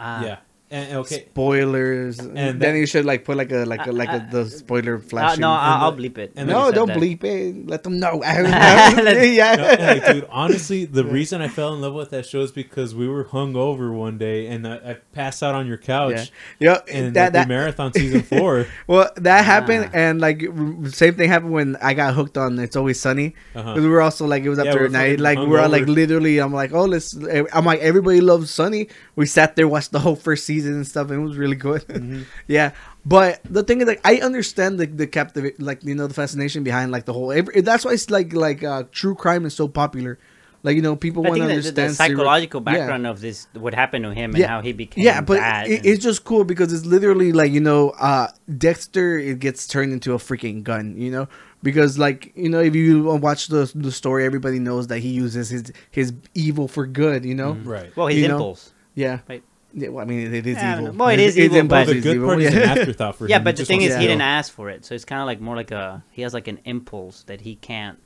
[0.00, 0.36] Ah, yeah
[0.70, 2.18] And, okay, Spoilers.
[2.18, 4.44] And And that- then you should like put like a like a like a the
[4.50, 5.40] spoiler Uh, flashing.
[5.40, 6.32] no, I'll, I'll bleep it.
[6.36, 6.98] and no, don't that.
[6.98, 7.66] bleep it.
[7.66, 8.16] Let them know.
[8.18, 9.54] Let- yeah.
[9.56, 12.52] No, and, like, dude, honestly, the reason I fell in love with that show is
[12.52, 16.30] because we were hung over one day and I, I passed out on your couch
[16.58, 16.80] Yeah.
[16.92, 18.66] and that, like, the that, marathon season four.
[18.86, 19.96] well, that happened, Ah.
[19.96, 20.42] and like
[20.90, 23.72] same thing happened when I got hooked on "It's Always Sunny." Uh-huh.
[23.72, 25.66] Because we were also like it was Yeah, after we're night, fucking like we were
[25.66, 26.38] like literally.
[26.38, 27.16] I'm like, oh, let's.
[27.54, 28.88] I'm like, everybody loves Sunny.
[29.16, 31.82] We sat there, watched the whole first season and stuff, and it was really good.
[31.88, 32.22] Mm-hmm.
[32.46, 32.72] yeah,
[33.06, 36.62] but the thing is, like, I understand the the captivate, like you know, the fascination
[36.64, 37.32] behind like the whole.
[37.32, 40.18] Every, that's why it's like like uh, true crime is so popular.
[40.64, 42.72] Like you know, people want to think that the, understand the serial- psychological Yeah.
[42.72, 44.48] background of this, what happened to him, and Yeah.
[44.48, 45.68] how he became Yeah, but bad.
[45.68, 48.28] it, and- it's just cool because it's literally like you know, uh,
[48.58, 51.28] Dexter it gets turned into a freaking gun, you know,
[51.62, 55.48] because like you know if you watch the the story, everybody knows that he uses
[55.48, 57.52] his his evil for good, you know.
[57.62, 57.94] right.
[57.96, 58.56] well, his you know.
[58.96, 59.20] Yeah.
[59.28, 59.44] Right.
[59.74, 60.94] Yeah, well, I mean, it, it is Yeah, I don't evil.
[60.94, 60.98] know.
[61.04, 63.30] Well, it His- evil, but- the is good evil, part is an afterthought for him.
[63.30, 65.40] Yeah, but the thing is, he didn't ask for it, so it's kind of like
[65.40, 67.98] more like a he has like an impulse that he can't.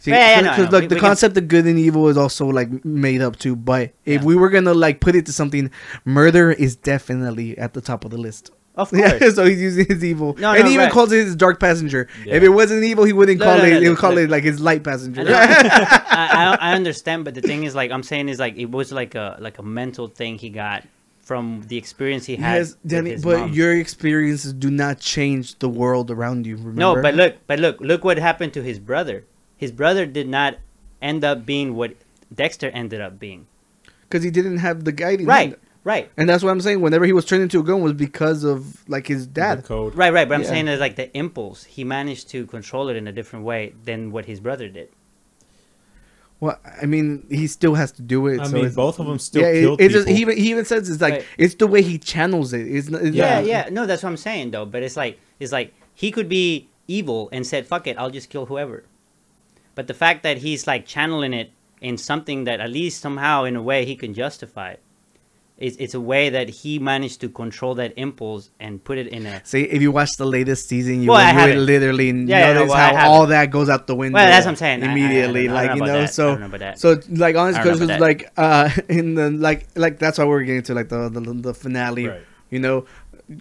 [0.00, 0.70] See, Yeah, yeah, so- no, I so, know.
[0.70, 3.38] like We- the we can- concept of good and evil is also like made up
[3.38, 3.54] too.
[3.54, 4.26] But if Yeah.
[4.26, 5.70] we were gonna like put it to something,
[6.04, 8.50] murder is definitely at the top of the list.
[8.74, 9.20] Of course.
[9.20, 10.92] Yeah, so he's using his evil, No, and no, he even right.
[10.92, 12.08] calls it his dark passenger.
[12.24, 12.36] Yeah.
[12.36, 13.70] If it wasn't evil, he wouldn't No, call no, it.
[13.70, 14.18] no, he no, would call no.
[14.22, 15.22] it like his light passenger.
[15.26, 15.26] I.
[16.12, 18.90] I, I, I understand, but the thing is, like I'm saying, is like it was
[18.92, 20.84] like a like a mental thing he got
[21.20, 22.56] from the experience he had.
[22.56, 23.52] yes, with Danny, his but mom.
[23.52, 26.56] your experiences do not change the world around you.
[26.56, 26.80] Remember?
[26.80, 29.24] no, but look, but look, look what happened to his brother.
[29.56, 30.56] His brother did not
[31.00, 31.94] end up being what
[32.34, 33.46] Dexter ended up being.
[34.08, 35.56] because he didn't have the guiding Right, hand.
[35.84, 36.80] Right, And that's what I'm saying.
[36.80, 39.64] Whenever he was turned into a gun, was because of like his The dad.
[39.64, 39.94] code.
[39.96, 40.28] right, right.
[40.28, 40.48] But I'm Yeah.
[40.48, 41.64] saying is like the impulse.
[41.64, 44.88] He managed to control it in a different way than what his brother did.
[46.40, 48.40] Well, I mean, he still has to do it.
[48.40, 50.16] I so mean, both of them still yeah, it- killed it's just, people.
[50.16, 51.24] he even he even says it's like Right.
[51.38, 52.66] it's the way he channels it.
[52.66, 53.68] It's, it's Yeah, not- yeah.
[53.70, 54.64] No, that's what I'm saying though.
[54.66, 58.28] But it's like it's like he could be evil and said, "Fuck it, I'll just
[58.28, 58.82] kill whoever."
[59.76, 63.54] But the fact that he's like channeling it in something that at least somehow in
[63.54, 64.74] a way he can justify.
[65.62, 69.26] It's, it's a way that he managed to control that impulse and put it in
[69.26, 71.66] a See, if you watch the latest season, you, Well, would, I you would haven't.
[71.66, 74.16] literally Yeah, yeah, no, well, how all that goes out the window.
[74.16, 74.82] Well, that's what I'm saying.
[74.82, 76.12] I- I- I Immediately, like you know, that.
[76.12, 76.78] So don't know about that.
[76.80, 80.62] so like honestly, I because like uh in the like like that's why we're getting
[80.64, 82.08] to like the the, the finale.
[82.08, 82.20] Right.
[82.50, 82.84] You know,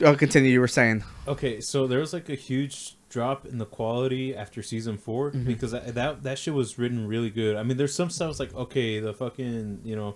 [0.06, 0.52] I'll continue.
[0.52, 4.64] You were saying, Okay, so there was like a huge drop in the quality after
[4.64, 5.44] season 4 Mm-hmm.
[5.46, 7.58] because that, that that shit was written really good.
[7.58, 10.16] I mean, there's some stuff like okay, the fucking you know,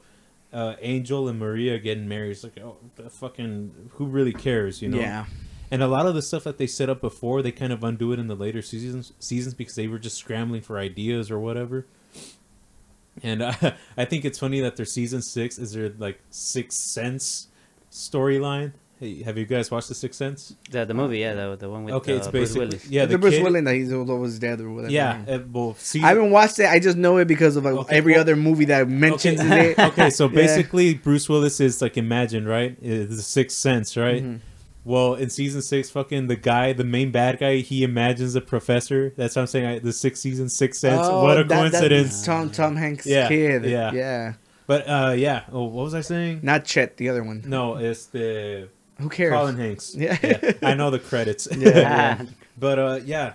[0.55, 2.31] uh, Angel and Maria getting married.
[2.31, 4.97] It's like oh, the fucking who really cares, you know?
[4.97, 5.25] yeah,
[5.69, 8.13] And a lot of the stuff that they set up before, they kind of undo
[8.13, 11.85] it in the later seasons seasons because they were just scrambling for ideas or whatever.
[13.21, 13.53] And uh,
[13.97, 17.49] I think it's funny that their season six is their like Sixth Sense
[17.91, 18.71] storyline.
[18.99, 20.55] Hey, have you guys watched the Sixth Sense?
[20.71, 22.87] the, the movie, yeah, the, the one with okay, uh, it's Bruce basically Willis.
[22.89, 24.93] yeah, the, the Bruce kid- Willis that he's always dead or whatever.
[24.93, 26.67] Yeah, uh, well, season, I haven't watched it.
[26.67, 29.71] I just know it because of like Okay, every well- other movie that mentions okay.
[29.77, 29.79] it.
[29.79, 30.35] okay, so Yeah.
[30.35, 32.77] basically, Bruce Willis is like imagined, right?
[32.81, 34.23] Is the Sixth Sense, right?
[34.23, 34.37] Mm-hmm.
[34.85, 39.11] Well, in season six, fucking the guy, the main bad guy, he imagines a professor.
[39.17, 39.65] That's what I'm saying.
[39.65, 41.01] I, the sixth season, Sixth Sense.
[41.03, 42.23] Oh, what a that- that's coincidence!
[42.25, 43.65] Tom Tom Hanks' Yeah, kid.
[43.65, 43.91] yeah.
[43.91, 44.33] yeah.
[44.67, 45.43] But uh, yeah.
[45.51, 46.39] Oh, what was I saying?
[46.43, 47.43] Not Chet, the other one.
[47.45, 48.69] No, it's the
[48.99, 49.33] Who cares?
[49.33, 49.93] Colin Hanks.
[49.95, 50.17] Yeah.
[50.61, 51.47] I know the credits.
[51.57, 52.25] Yeah.
[52.57, 53.33] but uh, yeah.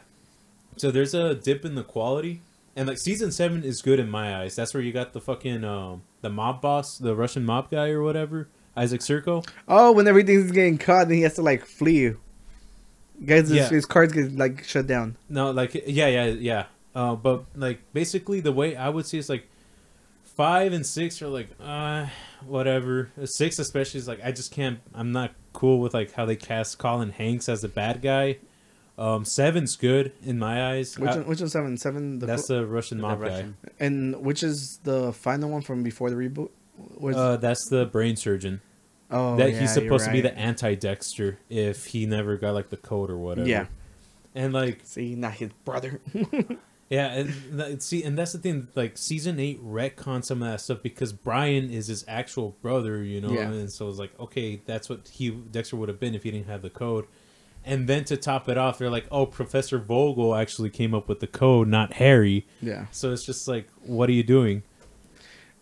[0.77, 2.41] So there's a dip in the quality,
[2.75, 4.57] and like season seven is good in my eyes.
[4.57, 8.03] That's where you got the fucking um the mob boss, the Russian mob guy or
[8.03, 9.47] whatever, Isaak Sirko.
[9.69, 12.15] Oh, when everything's getting caught, then he has to like flee.
[13.23, 13.69] Guys, his, Yeah.
[13.69, 15.17] his cards get like shut down.
[15.29, 16.65] No, like yeah, yeah, yeah.
[16.95, 19.47] Uh, but like basically the way I would see is like
[20.25, 22.07] five and six are like uh
[22.47, 23.11] whatever.
[23.25, 24.79] Six especially is like I just can't.
[24.95, 28.39] I'm not cool with like how they cast Colin Hanks as the bad guy.
[28.99, 30.99] Um, seven's good in my eyes.
[30.99, 31.77] Which I- one, which one's seven?
[31.79, 32.19] Seven.
[32.19, 33.57] The that's fir- the Russian The mob Russian.
[33.79, 36.49] and which is the final one from before the reboot?
[36.49, 36.85] guy.
[36.99, 38.61] Where's, Uh, that's the brain surgeon.
[39.11, 42.53] oh, that yeah, he's you're supposed to be the anti Dexter if he never got
[42.55, 43.49] like the code or whatever.
[43.49, 43.67] Yeah.
[44.35, 46.01] And like See, not his brother.
[46.91, 48.67] Yeah, and that- see, and that's the thing.
[48.75, 53.21] Like season eight retcon some of that stuff because Brian is his actual brother, you
[53.21, 53.51] know, Yeah.
[53.51, 56.49] and so it's like, okay, that's what he Dexter would have been if he didn't
[56.49, 57.07] have the code.
[57.65, 61.21] And then to top it off, they're like, oh, Professor Vogel actually came up with
[61.21, 62.47] the code, not Harry.
[62.61, 62.87] yeah.
[62.91, 64.63] So it's just like, what are you doing?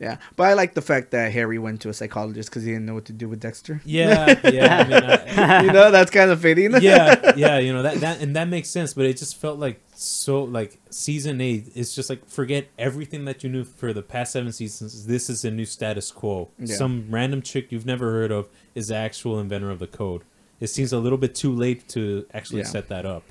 [0.00, 2.86] Yeah, but I like the fact that Harry went to a psychologist because he didn't
[2.86, 3.80] know what to do with Dexter.
[3.84, 4.76] Yeah, yeah.
[4.78, 6.70] I mean, I, you know, that's kind of fitting.
[6.80, 9.80] yeah, yeah, you know that that and that makes sense, but it just felt like
[9.94, 11.72] so like season eight.
[11.74, 15.06] It's just like forget everything that you knew for the past seven seasons.
[15.06, 16.48] This is a new status quo.
[16.60, 16.76] Yeah.
[16.76, 20.22] Some random chick you've never heard of is the actual inventor of the code.
[20.60, 22.66] It seems a little bit too late to actually Yeah.
[22.68, 23.24] set that up.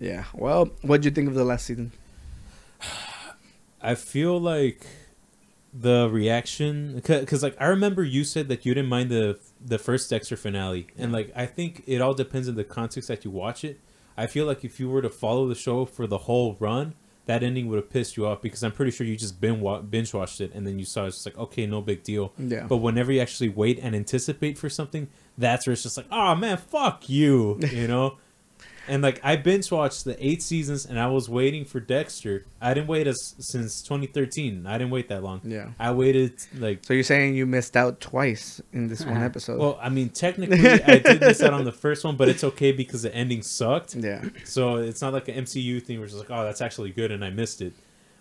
[0.00, 0.24] Yeah.
[0.34, 1.92] Well, what do you think of the last season?
[3.82, 4.84] I feel like
[5.72, 10.10] the reaction because like I remember you said that you didn't mind the the first
[10.10, 13.64] Dexter finale, and like I think it all depends on the context that you watch
[13.64, 13.80] it.
[14.16, 16.94] I feel like if you were to follow the show for the whole run,
[17.26, 20.12] that ending would have pissed you off because I'm pretty sure you just binge binge
[20.12, 22.32] watched it and then you saw it's just like okay, no big deal.
[22.36, 22.66] Yeah.
[22.66, 25.08] But whenever you actually wait and anticipate for something,
[25.38, 28.18] that's where it's just like, oh man, fuck you, you know.
[28.88, 32.44] And like I binge watched the eight seasons, and I was waiting for Dexter.
[32.60, 34.66] I didn't wait as since 2013.
[34.66, 35.40] I didn't wait that long.
[35.44, 35.70] Yeah.
[35.78, 36.84] I waited like.
[36.84, 39.58] So you're saying you missed out twice in this one episode?
[39.60, 42.72] Well, I mean, technically, I did miss out on the first one, but it's okay
[42.72, 43.94] because the ending sucked.
[43.94, 44.24] yeah.
[44.44, 47.24] So it's not like an MCU thing where it's like, oh, that's actually good, and
[47.24, 47.74] I missed it.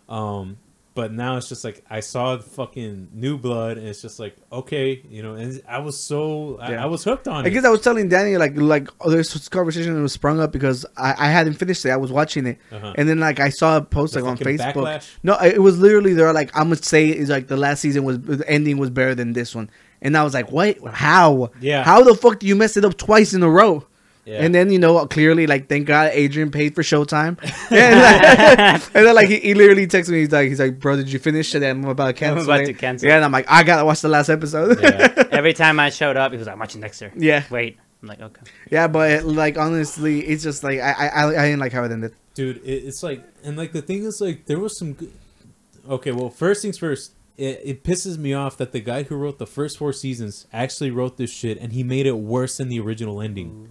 [0.08, 0.58] Um,
[1.00, 4.36] but now it's just like I saw the fucking New Blood, and it's just like,
[4.52, 6.84] okay, you know, and I was so I, Yeah.
[6.84, 7.52] I was hooked on I it.
[7.52, 10.86] guess I was telling Danny like like oh, this conversation that was sprung up because
[10.98, 11.92] I, I hadn't finished it.
[11.92, 12.94] I was watching it, Uh-huh.
[12.98, 14.74] and then like I saw a post like on Facebook.
[14.74, 15.10] backlash?
[15.24, 16.34] No, it was literally there.
[16.34, 19.32] Like I'm gonna say is like the last season was the ending was better than
[19.34, 19.70] this one,
[20.02, 20.78] and I was like, what?
[20.94, 21.52] How?
[21.62, 21.84] Yeah.
[21.84, 23.86] How the fuck do you mess it up twice in a row?
[24.30, 24.44] Yeah.
[24.44, 27.40] And then you know clearly like thank God Adrian paid for Showtime,
[27.72, 30.96] and, like, and then like he, he literally texted me he's like he's like bro
[30.98, 33.10] did you finish it and I'm about to cancel about to cancel.
[33.10, 35.24] yeah and I'm like I gotta watch the last episode yeah.
[35.32, 37.12] Every time I showed up, he was like, I'm watching Dexter.
[37.16, 37.78] yeah Wait.
[38.02, 38.42] I'm like, okay.
[38.72, 41.92] Yeah, but like honestly, it's just like I I I I didn't like how it
[41.92, 42.14] ended.
[42.36, 45.12] dude it's like and like the thing is like there was some good
[45.90, 49.40] okay well first things first it, it pisses me off that the guy who wrote
[49.40, 52.80] the first four seasons actually wrote this shit and he made it worse than the
[52.80, 53.68] original ending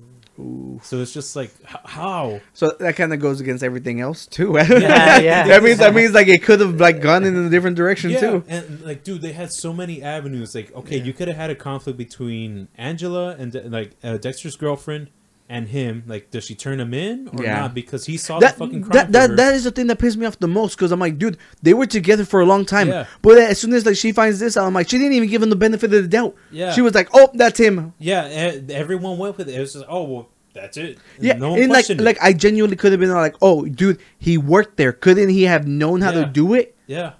[0.82, 4.52] so it's just like how So that kind of goes against everything else too.
[4.68, 5.46] Yeah, yeah.
[5.48, 8.20] that means that means like it could have like gone in a different direction yeah
[8.20, 8.44] too.
[8.46, 11.54] and like dude they had so many avenues like okay you could have had a
[11.54, 15.10] conflict between angela and like uh, dexter's girlfriend
[15.50, 17.60] and him like does she turn him in or Yeah.
[17.60, 19.98] not because he saw That the fucking crime that that, that is the thing that
[19.98, 22.64] pissed me off the most because I'm like, dude, they were together for a long
[22.66, 22.88] time.
[22.88, 23.06] Yeah.
[23.22, 25.42] But as soon as like she finds this out, I'm like, she didn't even give
[25.42, 26.34] him the benefit of the doubt.
[26.50, 26.72] Yeah.
[26.72, 27.94] She was like, oh, that's him.
[27.98, 28.24] yeah
[28.70, 31.70] everyone went with it it was just oh well that's it Yeah, no one and
[31.72, 32.00] like it.
[32.00, 34.92] like I genuinely could have been like, oh, dude, he worked there.
[34.92, 36.24] Couldn't he have known how Yeah.
[36.24, 36.74] to do it?
[36.86, 37.12] Yeah.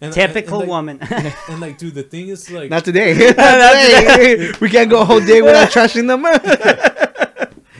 [0.00, 0.98] And, Typical and, like, woman.
[1.48, 3.14] And like, dude, the thing is like, Not today.
[3.36, 4.52] Not today.
[4.60, 6.22] we can't go a whole day without trashing them.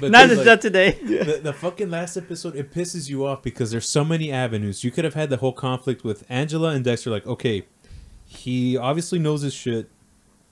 [0.03, 0.91] But not, like, not today.
[1.03, 4.85] the, the fucking last episode, it pisses you off because there's so many avenues.
[4.85, 7.11] You could have had the whole conflict with Angela and Dexter.
[7.11, 7.65] Like, okay,
[8.27, 9.89] he obviously knows his shit.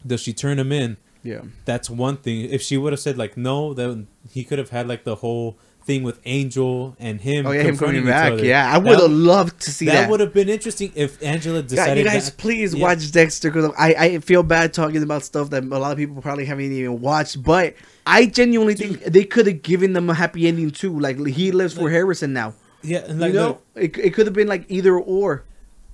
[0.06, 0.96] Does she turn him in?
[1.22, 1.42] yeah.
[1.64, 2.48] That's one thing.
[2.48, 5.58] If she would have said like no, then he could have had like the whole
[5.90, 7.46] thing with Angel and him.
[7.46, 8.32] Oh yeah, him coming back.
[8.32, 8.44] other.
[8.44, 9.92] Yeah, I would have loved to see that.
[9.92, 11.98] That would have been interesting if Angela God, decided.
[11.98, 12.82] you guys, that- please yeah.
[12.82, 16.22] watch Dexter because I, I feel bad talking about stuff that a lot of people
[16.22, 17.42] probably haven't even watched.
[17.42, 17.74] But
[18.06, 20.98] I genuinely think they could have given them a happy ending too.
[20.98, 22.54] Like he lives for Harrison now.
[22.82, 25.44] Yeah, and like you know, look, it, it could have been like either or.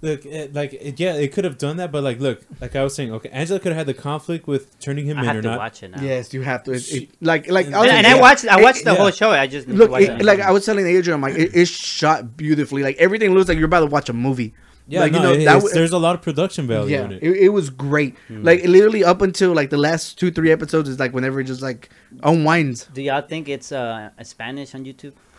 [0.06, 2.84] Look, it, like it, yeah, it could have done that, but like, look, like I
[2.84, 5.36] was saying, okay, Angela could have had the conflict with turning him I in have
[5.36, 5.58] or to not.
[5.58, 6.00] watch it now.
[6.02, 6.72] Yes, you have to.
[6.72, 8.46] It, She- it, like like And- And, and I watched.
[8.46, 8.96] I It- watched the yeah.
[8.98, 9.30] whole show.
[9.30, 10.24] I just Look, it, it.
[10.24, 12.82] like I was telling Adrian, I'm like, it, it's shot beautifully.
[12.82, 14.54] Like everything looks like you're about to watch a movie.
[14.88, 16.94] Yeah, like, no, you know, it- that it's- w- there's a lot of production value
[16.96, 17.22] Yeah, in it.
[17.22, 18.14] it, it was great.
[18.30, 21.60] Like literally up until like the last two three episodes is like whenever it just
[21.62, 21.90] like
[22.22, 22.86] unwinds.
[22.94, 25.12] Do y'all think it's uh, Spanish on YouTube?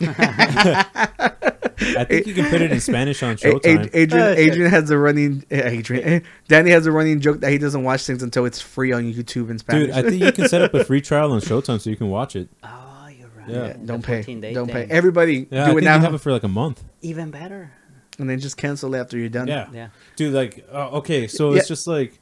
[1.80, 3.88] I think you can put it in Spanish on Showtime.
[3.94, 4.32] Adrian, Oh.
[4.36, 5.44] Adrian has a running.
[5.50, 8.92] Adrian, eh, Danny has a running joke that he doesn't watch things until it's free
[8.92, 9.86] on YouTube in Spanish.
[9.86, 12.08] Dude, I think you can set up a free trial on Showtime so you can
[12.10, 12.48] watch it.
[12.64, 13.48] Oh, you're right.
[13.48, 13.66] Yeah.
[13.68, 14.22] Yeah, don't pay.
[14.52, 14.86] Don't pay.
[14.90, 16.82] Everybody Yeah, I do think it you now, have it for like a month.
[17.00, 17.70] Even better.
[18.18, 19.48] And then just cancel after you're done.
[19.48, 19.88] Yeah, Yeah.
[20.16, 21.58] dude, like, uh, okay, so Yeah.
[21.60, 22.18] it's just like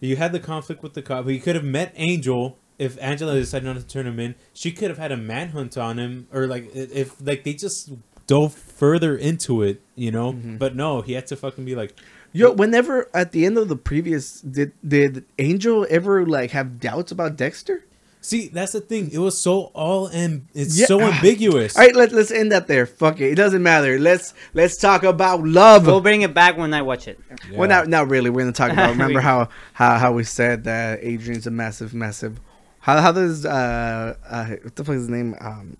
[0.00, 3.34] you had the conflict with the cop, but you could have met Angel if Angela
[3.34, 4.34] decided not to turn him in.
[4.52, 7.92] She could have had a manhunt on him, or like if like they just
[8.26, 10.32] dove further into it, you know.
[10.32, 10.56] Mm-hmm.
[10.56, 11.94] But no, he had to fucking be like,
[12.32, 17.12] Yo, whenever at the end of the previous, did did Angel ever like have doubts
[17.12, 17.84] about Dexter?
[18.24, 19.10] See, that's the thing.
[19.12, 20.86] It was so all and it's Yeah.
[20.86, 21.76] so ambiguous.
[21.76, 22.86] All right, let, let's end that there.
[22.86, 23.30] Fuck it.
[23.32, 23.98] It doesn't matter.
[23.98, 25.84] Let's let's talk about love.
[25.86, 27.20] We'll bring it back when I watch it.
[27.50, 27.58] Yeah.
[27.58, 28.30] Well, not not really.
[28.30, 28.88] We're gonna talk about.
[28.96, 32.40] Remember how how how we said that Adrian's a massive, massive.
[32.80, 35.36] How how does uh, uh what the fuck is his name?
[35.42, 35.76] Um,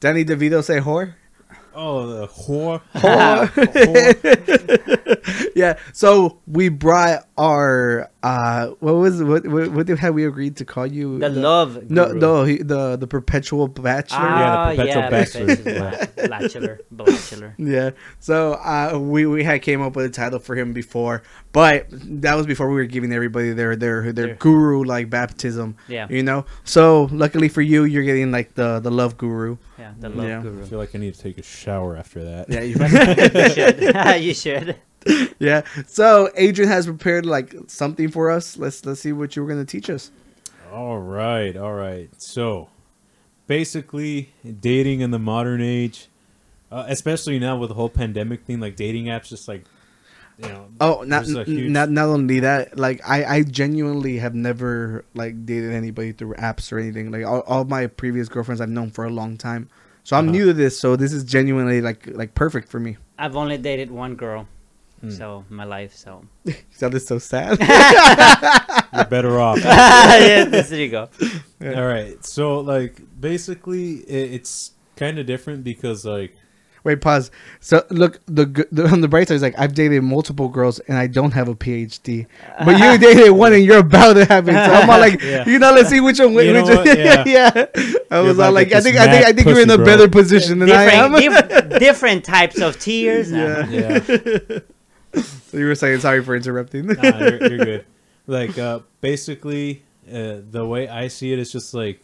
[0.00, 1.14] Danny DeVito say whore?
[1.72, 2.82] oh, the whore.
[2.96, 3.46] Whore.
[5.14, 5.50] Whore.
[5.54, 5.78] yeah.
[5.92, 10.64] So we brought our uh, what was what what, what did have we agreed to
[10.64, 11.18] call you?
[11.18, 11.90] The love.
[11.90, 12.18] No, guru.
[12.18, 14.18] no, he, the the perpetual bachelor.
[14.20, 16.00] Ah, Yeah, the perpetual yeah, bachelor.
[16.06, 17.54] perpetual bachelor, bachelor.
[17.58, 17.90] Yeah.
[18.18, 21.22] So uh, we we had came up with a title for him before,
[21.52, 25.76] but that was before we were giving everybody their their their Their- guru like baptism.
[25.88, 26.06] Yeah.
[26.10, 26.44] You know.
[26.64, 29.56] So luckily for you, you're getting like the the love guru.
[29.78, 30.40] Yeah, the love Yeah.
[30.40, 32.50] I feel like I need to take a shower after that.
[32.50, 32.60] Yeah.
[32.60, 32.76] You,
[33.40, 34.22] you should.
[34.22, 34.76] you should.
[35.38, 35.62] yeah.
[35.86, 38.56] So Adrian has prepared like something for us.
[38.56, 40.10] Let's let's see what you were gonna teach us.
[40.72, 42.08] All right, all right.
[42.18, 42.68] So,
[43.46, 46.08] basically, dating in the modern age,
[46.70, 49.64] uh, especially now with the whole pandemic thing, like dating apps, just like
[50.38, 50.66] you know.
[50.80, 52.78] Oh, not huge- not not only that.
[52.78, 57.10] Like I I genuinely have never like dated anybody through apps or anything.
[57.10, 59.68] Like all, all my previous girlfriends I've known for a long time.
[60.04, 60.32] So I'm Uh-huh.
[60.32, 60.78] new to this.
[60.78, 62.96] So this is genuinely like like perfect for me.
[63.18, 64.46] I've only dated one girl,
[65.00, 65.10] Hmm.
[65.10, 65.94] so my life.
[65.94, 66.24] So
[66.80, 67.58] That is so sad.
[68.94, 69.58] You're better off.
[69.62, 71.08] yeah, this, there you go.
[71.64, 72.22] All right.
[72.24, 76.36] So, like, basically, it, it's kind of different because, like,
[76.82, 77.30] Wait, pause.
[77.60, 80.78] So look, the, g- the on the bright side is like I've dated multiple girls
[80.80, 82.26] and I don't have a PhD,
[82.64, 84.52] but you dated one and you're about to have it.
[84.52, 85.46] So I'm all like, Yeah.
[85.46, 86.32] you know, let's see which one.
[86.32, 86.86] You which, what?
[86.98, 87.22] yeah.
[87.26, 87.66] Yeah.
[88.10, 89.68] I was about all to like, get I think, I think, I think you're in
[89.68, 89.84] a bro.
[89.84, 91.12] better position than I am.
[91.12, 93.30] Different, different types of tears.
[93.30, 93.68] Yeah.
[93.68, 94.58] yeah.
[95.50, 96.86] So you were saying sorry for interrupting.
[96.86, 97.86] nah, you're, you're good.
[98.28, 102.00] Like, uh, basically, uh, the way I see it is just like,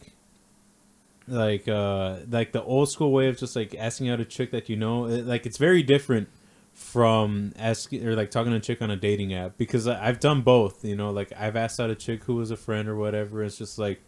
[1.28, 4.68] like, uh, like the old school way of just like asking out a chick that
[4.68, 5.06] you know.
[5.06, 6.28] It, like, it's very different
[6.74, 10.18] from asking or like talking to a chick on a dating app because I, I've
[10.18, 10.84] done both.
[10.84, 13.44] You know, like I've asked out a chick who was a friend or whatever.
[13.44, 14.00] It's just like,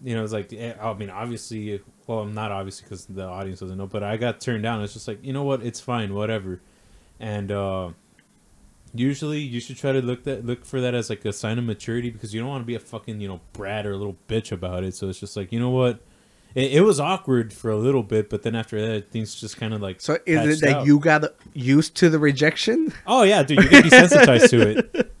[0.00, 3.58] you know, it's like eh, I mean, obviously, well, I'm not obviously because the audience
[3.60, 4.82] doesn't know, but I got turned down.
[4.84, 6.60] It's just like, you know what, it's fine, whatever.
[7.18, 7.90] And uh
[8.94, 11.64] usually, you should try to look that look for that as like a sign of
[11.64, 14.16] maturity because you don't want to be a fucking you know brat or a little
[14.28, 14.94] bitch about it.
[14.94, 16.00] So it's just like, you know what.
[16.54, 19.74] It, it was awkward for a little bit, but then after that, things just kind
[19.74, 20.00] of like.
[20.00, 20.86] So is it that out.
[20.86, 22.92] you got used to the rejection?
[23.08, 25.10] Oh yeah, dude, you get desensitized to it.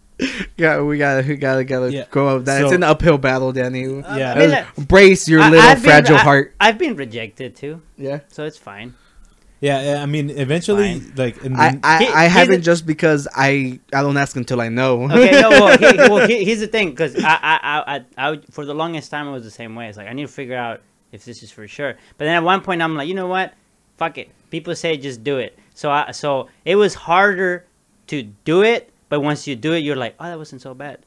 [0.56, 2.04] Yeah, we gotta, we gotta, gotta Yeah.
[2.08, 2.62] go up that.
[2.62, 3.82] it's an uphill battle, Danny.
[3.82, 4.32] Yeah.
[4.32, 6.54] I mean, Uh, like, Brace your I- little I've been- fragile I- heart.
[6.60, 8.20] I've been rejected too, Yeah.
[8.28, 8.94] so it's fine.
[9.64, 11.12] Yeah, yeah, I mean, eventually, Fine.
[11.16, 14.60] like, and I, then- I, He- I haven't just because I I don't ask until
[14.60, 14.90] I know.
[15.10, 18.30] Okay, no, well, he, well he, here's the thing, because I, I, I, I, I,
[18.30, 19.88] would- for the longest time, it was the same way.
[19.88, 20.82] It's like I need to figure out
[21.12, 21.92] if this is for sure.
[22.18, 23.54] But then at one point, I'm like, you know what?
[23.96, 24.28] Fuck it.
[24.50, 25.58] People say just do it.
[25.72, 27.64] So I, so it was harder
[28.08, 30.98] to do it, but once you do it, you're like, oh, that wasn't so bad.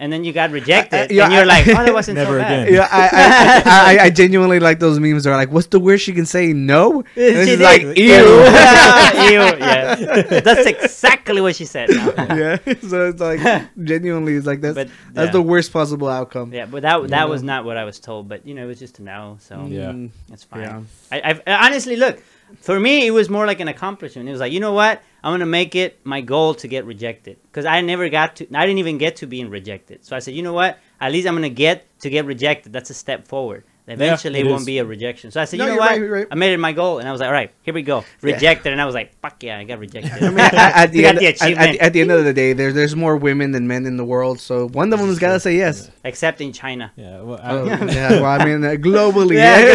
[0.00, 2.38] And then you got rejected, yeah, and you're I- like, oh, that wasn't so Never
[2.38, 2.62] bad.
[2.68, 2.74] again.
[2.74, 5.24] yeah, I, I, I, I genuinely like those memes.
[5.24, 6.54] That are like, what's the worst she can say?
[6.54, 7.00] No.
[7.00, 7.98] And it's She like, did.
[7.98, 8.04] ew.
[9.30, 10.40] Ew, yeah.
[10.40, 11.90] That's exactly what she said.
[11.90, 12.56] yeah.
[12.88, 13.40] So it's like
[13.84, 16.52] genuinely, it's like that's But, that's the worst possible outcome.
[16.54, 17.24] Yeah, but that that Yeah.
[17.26, 18.26] was not what I was told.
[18.26, 19.90] But you know, it was just to know, so Yeah.
[19.92, 20.60] Mm, it's fine.
[20.62, 20.80] Yeah.
[21.12, 22.22] I, I've honestly look
[22.60, 24.28] for me, it was more like an accomplishment.
[24.28, 27.38] It was like, you know what, I'm gonna make it my goal to get rejected
[27.44, 30.04] because I never got to, I didn't even get to being rejected.
[30.04, 32.72] So I said, you know what, at least I'm gonna get to get rejected.
[32.72, 33.64] That's a step forward.
[33.90, 34.66] Eventually, it it won't is.
[34.66, 35.30] be a rejection.
[35.30, 36.26] So I said, No, you know what, right, right.
[36.30, 38.72] I made it my goal, and I was like, all right, here we go, rejected,
[38.72, 40.12] and I was like, fuck yeah, I got rejected.
[40.22, 41.26] I mean, at, at the You got end, the
[41.60, 44.04] at, at, the end of the day, there, there's more women than men in the
[44.04, 44.40] world.
[44.40, 45.90] So one of them's got to say yes.
[46.04, 46.92] Except in China.
[46.96, 48.10] yeah, well, I, Oh, yeah.
[48.20, 49.34] Well, I mean, uh, globally.
[49.34, 49.74] Yeah, Yeah.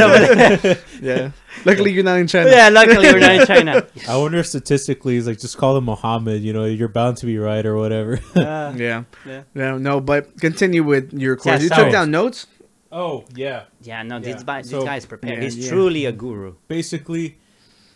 [0.58, 1.02] globally.
[1.02, 1.32] yeah.
[1.64, 2.50] Luckily, you're not in China.
[2.52, 3.88] yeah, luckily we're not in China.
[4.10, 6.42] I wonder if statistically, it's like just call him Muhammad.
[6.44, 8.20] You know, you're bound to be right or whatever.
[8.36, 9.04] Uh, Yeah.
[9.26, 9.44] Yeah.
[9.56, 9.78] Yeah.
[9.78, 11.62] No, but continue with your course.
[11.64, 12.48] you so- took down notes.
[12.96, 15.38] Oh yeah, yeah, no, Yeah, these, bi- these so- guys prepared.
[15.38, 15.70] Yeah, He's yeah.
[15.70, 16.56] truly a guru.
[16.68, 17.36] basically,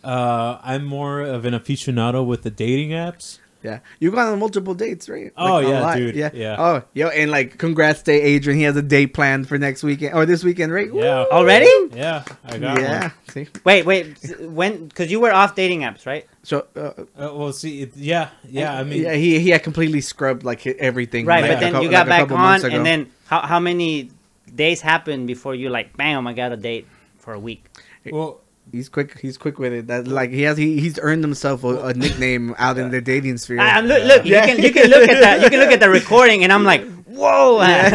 [0.03, 3.39] uh, I'm more of an aficionado with the dating apps.
[3.61, 5.33] Yeah, you gone on multiple dates, right?
[5.35, 6.55] Oh, a yeah, dude, Yeah, yeah.
[6.57, 8.57] Oh, yo, and like, congrats to Adrian.
[8.57, 10.87] He has a date planned for next weekend or this weekend, right?
[10.93, 11.67] Yeah, Already?
[11.93, 13.01] yeah, I got yeah.
[13.01, 13.11] one.
[13.27, 14.87] See, Wait, wait, when?
[14.87, 16.25] Because you were off dating apps, right?
[16.43, 16.79] so uh,
[17.19, 18.71] Uh, well, see, it, yeah, yeah.
[18.79, 21.25] I mean, yeah, he he had completely scrubbed like everything.
[21.25, 23.59] Right, like, but a then cou- you got like back on, and then how how
[23.59, 24.09] many
[24.49, 27.65] days happen before you like, bam, I got a date for a week?
[28.11, 29.17] well, he's quick.
[29.19, 29.87] He's quick with it.
[29.87, 33.37] That like he has he, he's earned himself a, a nickname out in the dating
[33.37, 33.59] sphere.
[33.59, 34.45] I, am look, look, Yeah.
[34.45, 36.63] you can you can look at that, you can look at the recording, and I'm
[36.63, 37.93] like, whoa, like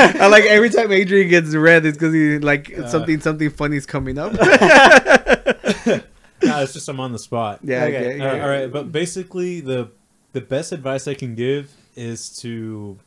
[0.00, 4.18] I like every time Adrian gets red, it's because he like something something funny's coming
[4.18, 4.32] up.
[6.42, 7.60] nah, it's just I'm on the spot.
[7.62, 7.96] yeah, Okay.
[8.14, 8.20] okay.
[8.20, 8.42] Uh, yeah.
[8.42, 9.90] all right, but basically, the
[10.32, 12.98] the best advice I can give is to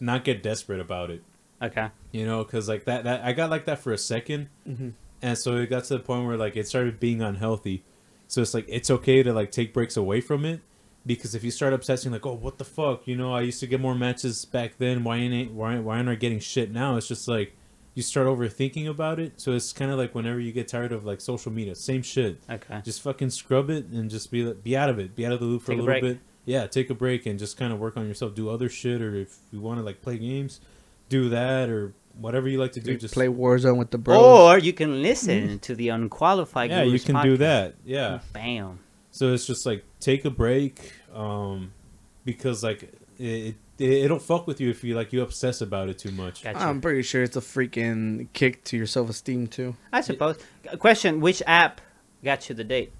[0.00, 1.22] not get desperate about it.
[1.62, 4.92] okay, You know, because like that, that I got like that for a 2nd Mhm.
[5.22, 7.82] and so it got to the point where like it started being unhealthy.
[8.28, 10.60] So it's like it's okay to like take breaks away from it
[11.06, 13.66] because if you start obsessing like, oh, what the fuck, you know, I used to
[13.66, 15.02] get more matches back then.
[15.04, 16.96] Why ain't why why aren't I getting shit now?
[16.96, 17.54] It's just like
[17.94, 19.32] you start overthinking about it.
[19.40, 22.38] So it's kind of like whenever you get tired of like social media, same shit.
[22.48, 22.80] Okay.
[22.84, 25.16] Just fucking scrub it and just be be out of it.
[25.16, 26.02] Be out of the loop for Take a a little break.
[26.18, 26.22] bit.
[26.48, 28.34] Yeah, take a break and just kind of work on yourself.
[28.34, 30.60] Do other shit, or if you want to like play games,
[31.10, 32.92] do that or whatever you like to do.
[32.92, 34.18] Dude, just play Warzone with the bros.
[34.18, 36.70] Or you can listen to the unqualified.
[36.70, 37.74] yeah, you Gurus can do that.
[37.84, 38.20] Yeah.
[38.32, 38.80] Bam.
[39.10, 41.72] So it's just like take a break, um,
[42.24, 45.98] because like it, it it'll fuck with you if you like you obsess about it
[45.98, 46.44] too much.
[46.44, 46.60] Gotcha.
[46.60, 49.76] I'm pretty sure it's a freaking kick to your self esteem too.
[49.92, 50.38] I suppose.
[50.78, 51.82] Question: Which app
[52.24, 52.92] got you the date?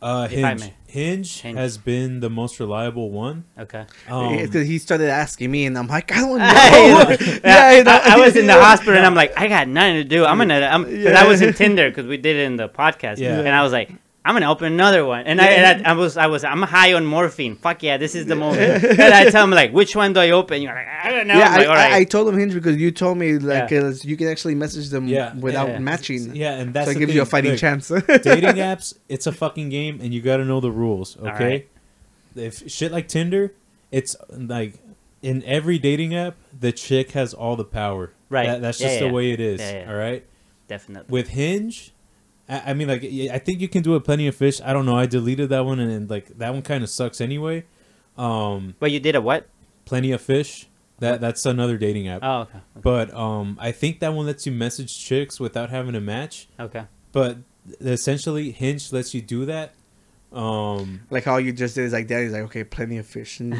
[0.00, 0.72] Uh, Hinge.
[0.86, 1.58] Hinge Hinge.
[1.58, 3.44] has been the most reliable one.
[3.58, 3.84] Okay.
[4.08, 6.44] Um, because he started asking me, and I'm like, I don't know.
[6.44, 9.68] yeah, yeah, you know, I, I was in the hospital and I'm like, I got
[9.68, 10.24] nothing to do.
[10.24, 13.18] I'm gonna, I'm, cause I was in Tinder because we did it in the podcast.
[13.18, 13.38] Yeah.
[13.38, 13.90] And I was like,
[14.28, 15.26] I'm gonna open another one.
[15.26, 17.56] And, I, and I, I was, I was, I'm high on morphine.
[17.56, 18.84] Fuck yeah, this is the moment.
[18.84, 20.60] and I tell him like, which one do I open?
[20.60, 21.38] You're like, I don't know.
[21.38, 21.92] Yeah, I'm like, I, all right.
[21.94, 23.84] I, I told him Hinge because you told me like Yeah.
[23.84, 25.78] uh, you can actually message them Yeah, without yeah.
[25.78, 26.36] matching.
[26.36, 27.88] yeah, and that's so it the gives you a fighting Look, chance.
[28.06, 31.16] dating apps, it's a fucking game, and you got to know the rules.
[31.16, 31.68] Okay, right.
[32.36, 33.54] if shit like Tinder,
[33.90, 34.74] it's like
[35.22, 38.12] in every dating app, the chick has all the power.
[38.28, 38.46] Right.
[38.46, 39.06] That- that's Yeah, just yeah.
[39.08, 39.58] the way it is.
[39.60, 39.90] Yeah, yeah.
[39.90, 40.24] All right.
[40.68, 41.10] Definitely.
[41.10, 41.92] With Hinge,
[42.48, 44.60] I, I mean, like, I think you can do a plenty of fish.
[44.64, 44.96] I don't know.
[44.96, 47.64] I deleted that one, and, and like that one kind of sucks anyway.
[48.16, 49.46] Um, But you did a what?
[49.84, 50.68] plenty of fish.
[51.00, 52.20] That that's another dating app.
[52.24, 52.58] Oh, okay.
[52.82, 56.48] But um, I think that one lets you message chicks without having a match.
[56.58, 56.84] Okay.
[57.12, 57.38] But
[57.80, 59.74] essentially, Hinge lets you do that.
[60.32, 63.38] Um, like how you just did is like Daddy's like, okay, plenty of fish.
[63.40, 63.52] And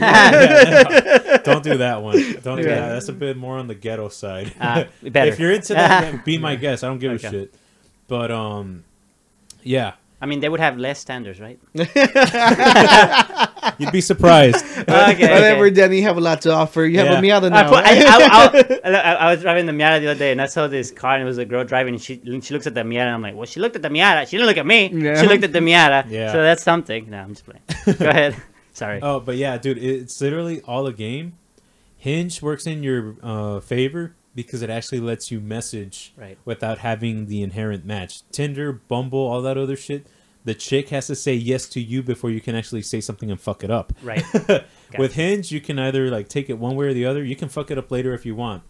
[1.44, 2.16] don't do that one.
[2.42, 2.80] Don't do Yeah.
[2.80, 2.88] that.
[2.94, 4.52] That's a bit more on the ghetto side.
[4.58, 4.88] Better.
[5.02, 6.84] if you're into that, be my guest.
[6.84, 7.26] I don't give Okay.
[7.26, 7.54] a shit.
[8.08, 8.84] But um,
[9.62, 11.60] yeah, I mean, they would have less standards, right?
[13.78, 14.64] you'd be surprised.
[14.78, 15.30] okay.
[15.32, 15.74] Whatever, okay.
[15.74, 16.84] Danny, you have a lot to offer.
[16.84, 17.18] You have Yeah.
[17.18, 17.68] a Miata I, now.
[17.68, 20.46] put, I, I, I, I, I was driving the Miata the other day, and I
[20.46, 22.80] saw this car, and it was a girl driving, and she she looks at the
[22.80, 24.26] Miata, and I'm like, well, she looked at the Miata.
[24.26, 24.88] She didn't look at me.
[24.92, 25.20] Yeah.
[25.20, 26.10] She looked at the Miata.
[26.10, 26.32] Yeah.
[26.32, 27.10] So that's something.
[27.10, 27.98] No, I'm just playing.
[27.98, 28.34] Go ahead.
[28.72, 29.00] Sorry.
[29.02, 31.34] Oh, but yeah, dude, it's literally all a game.
[31.96, 36.38] Hinge works in your uh, favor because it actually lets you message Right.
[36.44, 38.22] without having the inherent match.
[38.30, 40.06] Tinder, Bumble, all that other shit.
[40.44, 43.40] The chick has to say yes to you before you can actually say something and
[43.40, 43.92] fuck it up.
[44.00, 44.22] Right.
[44.98, 47.24] With Hinge, you can either like take it one way or the other.
[47.24, 48.62] You can fuck it up later if you want.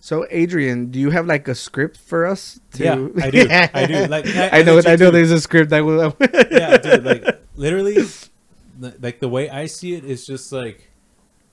[0.00, 2.60] so, Adrian, do you have like a script for us?
[2.74, 2.84] To...
[2.84, 3.48] Yeah, I do.
[3.50, 4.06] I do.
[4.10, 4.74] Like I, I know.
[4.74, 5.06] legit I know.
[5.06, 5.10] do.
[5.12, 6.14] There's a script that will.
[6.50, 7.04] yeah, dude.
[7.04, 7.24] Like
[7.56, 7.96] literally,
[9.00, 10.90] like the way I see it is just like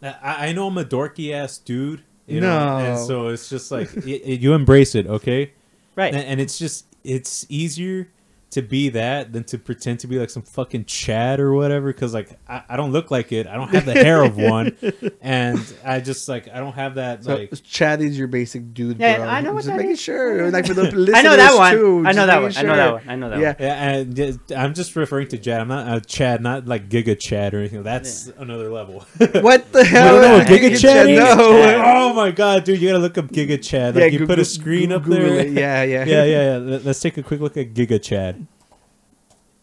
[0.01, 3.05] I, I know I'm a dorky ass dude, you know, and No.
[3.07, 5.51] so it's just like y y- you embrace it, okay?
[5.95, 6.13] Right.
[6.13, 8.07] And, and it's just it's easier
[8.53, 11.87] to be that than to pretend to be like some fucking Chad or whatever.
[11.93, 13.45] Because like I, I don't look like it.
[13.47, 14.75] I don't have the hair of one,
[15.21, 17.51] and I just like I don't have that So, like.
[17.63, 19.25] Chad is your basic dude, Yeah, bro.
[19.27, 20.01] I know I'm what just that making is.
[20.01, 21.73] sure, like for the listeners I know that one.
[21.73, 22.47] too, I know that one.
[22.49, 23.03] making I know that one.
[23.09, 23.47] I know that Yeah.
[23.47, 23.55] one.
[23.59, 25.61] Yeah, and just- I'm just referring to Chad.
[25.61, 27.83] I'm not uh, Chad, not like Giga Chad or anything.
[27.83, 29.05] That's another level.
[29.43, 30.13] What the You hell?
[30.13, 31.09] don't know what Yeah, Giga Giga Chad Chad.
[31.09, 31.19] is?
[31.19, 31.83] No.
[31.85, 33.95] Oh my god, dude, you gotta look up Giga Chad.
[33.95, 35.39] Like you Goo- put a screen Goo- up Google there.
[35.47, 35.51] it.
[35.53, 36.79] Yeah, yeah, yeah, yeah, yeah.
[36.83, 38.42] Let's take a quick look at Giga Chad.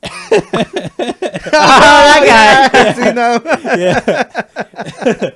[1.52, 2.92] Oh, that guy.
[2.92, 3.40] See now?
[3.76, 4.42] Yeah.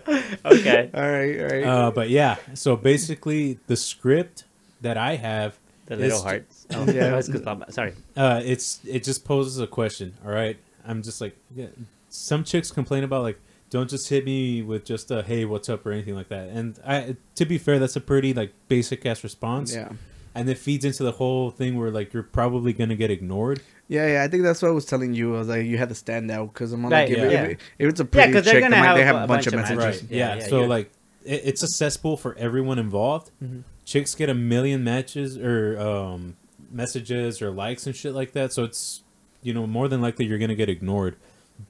[0.45, 0.91] Okay.
[0.95, 1.65] all right, all right.
[1.65, 4.45] Uh, but yeah, so basically the script
[4.82, 6.66] that I have, The little hearts.
[6.73, 6.93] Oh, Yeah.
[6.93, 7.11] yeah.
[7.11, 7.45] That's good.
[7.70, 7.95] Sorry.
[8.16, 10.15] uh, it's it just poses a question.
[10.24, 11.66] All right, I'm just like, yeah,
[12.11, 13.39] some chicks complain about like,
[13.70, 16.49] don't just hit me with just a hey, what's up or anything like that.
[16.49, 19.74] And I, to be fair, that's a pretty like basic ass response.
[19.74, 19.89] yeah.
[20.35, 23.62] and it feeds into the whole thing where like you're probably gonna get ignored.
[23.89, 25.35] Yeah, yeah, I think that's what I was telling you.
[25.35, 27.43] I was like, you had to stand out because I'm on Right, like, if, yeah.
[27.44, 29.16] if, it- if it's a Yeah, pretty 'cause they're chick, gonna have they a- have
[29.16, 30.02] a a bunch, bunch of of messages.
[30.02, 30.11] Right.
[30.11, 30.35] Yeah, Yeah.
[30.43, 30.90] yeah, so you're- like
[31.24, 33.31] it, it's a cesspool for everyone involved.
[33.43, 33.61] Mm-hmm.
[33.85, 36.36] Chicks get a million matches or um,
[36.70, 38.52] messages or likes and shit like that.
[38.52, 39.02] So it's
[39.43, 41.16] you know more than likely you're gonna get ignored.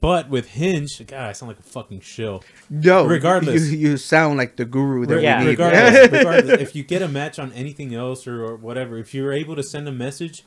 [0.01, 2.43] But with Hinge, God, I sound like a fucking shill.
[2.71, 3.69] No, Regardless.
[3.69, 5.39] you, you sound like the guru that Yeah.
[5.39, 5.49] we need.
[5.59, 9.31] Regardless, regardless, if you get a match on anything else or, or whatever, if you're
[9.31, 10.43] able to send a message,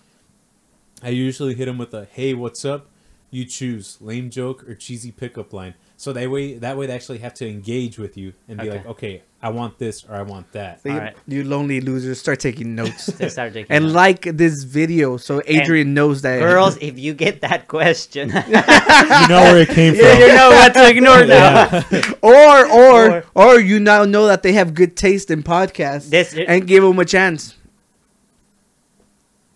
[1.02, 2.86] I usually hit them with a "Hey, what's up?"
[3.30, 5.74] You choose lame joke or cheesy pickup line.
[5.98, 8.76] So that way, that way they actually have to engage with you and be Okay.
[8.78, 11.16] like, "Okay, I want this or I want that." So you, Alright.
[11.26, 13.94] you lonely losers, start taking notes They start taking and notes.
[13.94, 16.38] like this video so Adrian knows that.
[16.38, 20.20] Girls, if you get that question, You know where it came you from.
[20.20, 21.84] you know what to ignore now.
[21.92, 22.12] Yeah.
[22.22, 26.34] or or Or- or you now know that they have good taste in podcasts This-
[26.34, 27.54] and give them a chance.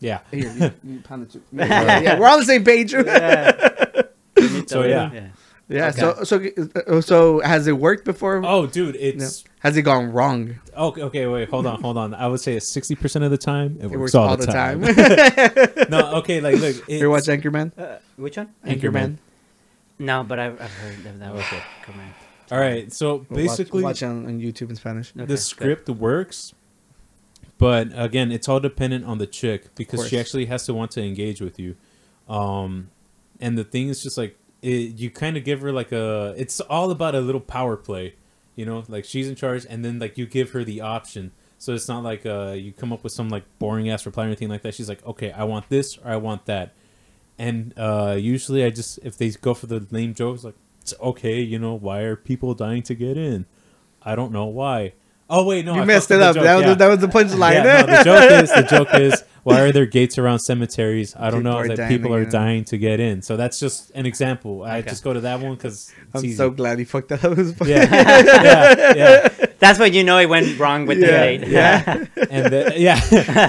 [0.02, 0.20] Yeah.
[0.30, 1.42] Here, you, you pound it too.
[1.52, 2.94] Yeah, yeah, we're on the same page.
[4.66, 5.28] So, yeah.
[5.68, 5.90] Yeah.
[5.90, 6.44] So so
[6.86, 8.42] uh, so has it worked before?
[8.44, 9.00] Oh, dude, No.
[9.00, 10.56] it's Has it gone wrong?
[10.76, 11.02] okay.
[11.02, 12.14] Okay, wait, hold on, hold on.
[12.14, 14.80] I would say sixty percent of the time it, It works, all, the time.
[15.90, 17.72] no, okay, like look, it's, you watch Anchorman?
[17.78, 18.50] Uh, which one?
[18.66, 19.18] Anchorman.
[19.98, 21.32] No, but I've, I've heard of that.
[21.32, 22.14] Okay, come on.
[22.50, 25.12] All right, so basically, watch, watch on, on YouTube in Spanish.
[25.12, 25.38] Okay, the good.
[25.38, 26.52] script works,
[27.62, 31.00] but again, it's all dependent on the chick because she actually has to want to
[31.00, 31.76] engage with you.
[32.28, 32.90] Um,
[33.38, 36.34] and the thing is just like it, you kind of give her like a.
[36.36, 38.16] It's all about a little power play,
[38.56, 38.82] you know.
[38.88, 41.30] Like she's in charge, and then like you give her the option.
[41.58, 44.26] So it's not like uh you come up with some like boring ass reply or
[44.26, 44.74] anything like that.
[44.74, 46.74] She's like, okay, I want this or I want that.
[47.38, 51.40] And uh usually I just if they go for the lame jokes like it's okay,
[51.40, 53.46] you know, why are people dying to get in?
[54.02, 54.94] I don't know why.
[55.34, 56.34] Oh wait, no, you I messed it up.
[56.34, 56.68] joke, that was yeah.
[56.70, 57.52] the, that was the punchline.
[57.54, 61.16] Yeah, no, the joke is the joke is why are there gates around cemeteries?
[61.16, 62.30] I don't People know that dying people are in.
[62.30, 63.22] dying to get in.
[63.22, 64.62] So that's just an example.
[64.62, 64.90] I Okay.
[64.90, 67.32] just go to that one because I'm so glad he fucked that up.
[67.38, 67.70] It was funny.
[67.72, 67.88] yeah,
[68.44, 71.48] yeah, yeah, That's when you know it went wrong with the Yeah, date.
[71.48, 72.06] yeah.
[72.30, 73.00] and then yeah,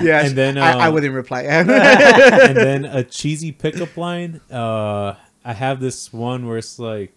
[0.02, 0.26] yeah.
[0.26, 1.42] and then I, I um, wouldn't reply.
[1.44, 4.42] and then a cheesy pickup line.
[4.50, 5.16] Uh,
[5.46, 7.14] I have this one where it's like,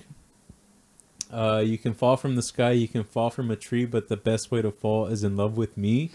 [1.33, 4.17] uh, you can fall from the sky, you can fall from a tree, but the
[4.17, 6.11] best way to fall is in love with me.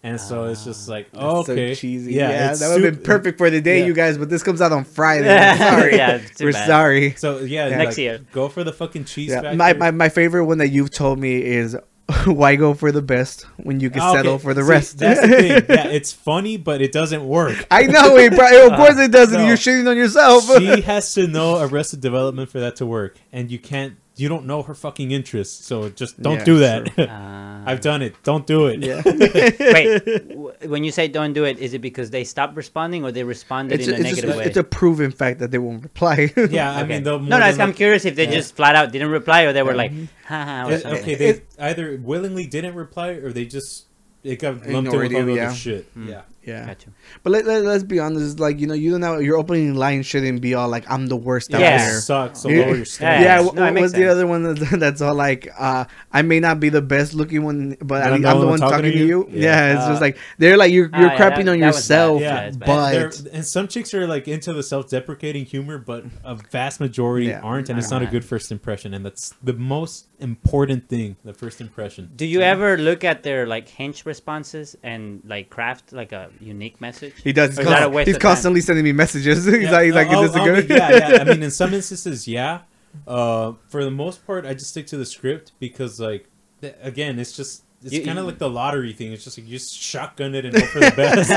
[0.00, 2.12] And so it's just like, oh, okay, So cheesy.
[2.14, 3.86] Yeah, it's that would have been perfect for the day, yeah.
[3.86, 4.16] you guys.
[4.16, 5.24] But this comes out on Friday.
[5.58, 5.96] Sorry.
[5.96, 6.66] Yeah, we're bad.
[6.68, 7.14] sorry.
[7.16, 8.20] So yeah, Next like, year.
[8.32, 11.42] go for the fucking cheese Yeah, my, my my favorite one that you've told me
[11.42, 11.76] is
[12.26, 14.18] why go for the best when you can Ah, okay.
[14.20, 14.98] settle for the See, rest.
[14.98, 15.50] That's the thing.
[15.68, 17.66] Yeah, it's funny, but it doesn't work.
[17.68, 18.68] I know it, bro.
[18.68, 19.36] Of course it doesn't.
[19.40, 19.46] no.
[19.48, 20.44] You're shitting on yourself.
[20.58, 23.96] she has to know Arrested Development for that to work, and you can't.
[24.20, 26.98] You don't know her fucking interests, so just don't Yeah, do that.
[26.98, 28.14] Uh, I've done it.
[28.24, 28.82] Don't do it.
[28.82, 29.02] yeah.
[29.72, 33.12] wait, w- when you say don't do it, is it because they stopped responding or
[33.12, 34.44] they responded It's, in a, a negative just, way?
[34.44, 36.32] it's a proven fact that they won't reply.
[36.50, 36.88] Yeah, I Okay.
[36.88, 38.32] mean, the no, no, I'm curious if they Yeah.
[38.32, 39.76] just flat out didn't reply or they were Yeah.
[39.76, 39.92] like,
[40.26, 43.86] haha, It- okay, they either willingly didn't reply or they just
[44.24, 45.46] it got lumped in Ignored with you, all the yeah.
[45.46, 45.96] other shit.
[45.96, 46.08] Mm.
[46.08, 46.22] Yeah.
[46.48, 46.66] Yeah.
[46.66, 46.88] Gotcha.
[47.22, 48.40] But let, let, let's be honest.
[48.40, 51.16] Like, you know, you don't know, your opening line shouldn't be all like, I'm the
[51.16, 51.76] worst out Yeah.
[51.76, 52.00] It there.
[52.00, 52.40] sucks.
[52.40, 53.24] So lower your Yeah, standards.
[53.24, 53.40] Yeah.
[53.42, 54.42] what No, it makes was the other one
[54.84, 58.14] that's all like, uh, I may not be the best looking one, but But I
[58.14, 59.28] I'm the I'm the one one talking, to you.
[59.30, 59.42] Yeah.
[59.48, 62.20] Yeah, it's Uh, just like they're like you're you're yeah, crapping that- on that yourself,
[62.22, 62.66] Yeah, Yeah, it's bad.
[62.66, 67.26] but There- and some chicks are like into the self-deprecating humor, but a vast majority
[67.26, 67.40] Yeah.
[67.40, 68.94] aren't, and it's not a good first impression.
[68.94, 72.10] And that's the most important thing: the first impression.
[72.16, 76.80] Do you ever look at their like hinge responses and like craft like a unique
[76.80, 77.14] message?
[77.22, 77.56] he does.
[77.56, 79.44] He's, a he's constantly sending me messages.
[79.46, 80.70] he's Yeah, like, he's like, is this I'll- a I'll good?
[80.70, 81.18] yeah, yeah.
[81.20, 82.60] I mean, in some instances, yeah.
[83.06, 86.28] Uh, for the most part, I just stick to the script because, like,
[86.60, 89.12] th- again, it's just it's You- kind of like the lottery thing.
[89.12, 91.30] It's just like you just shotgun it and hope for the best.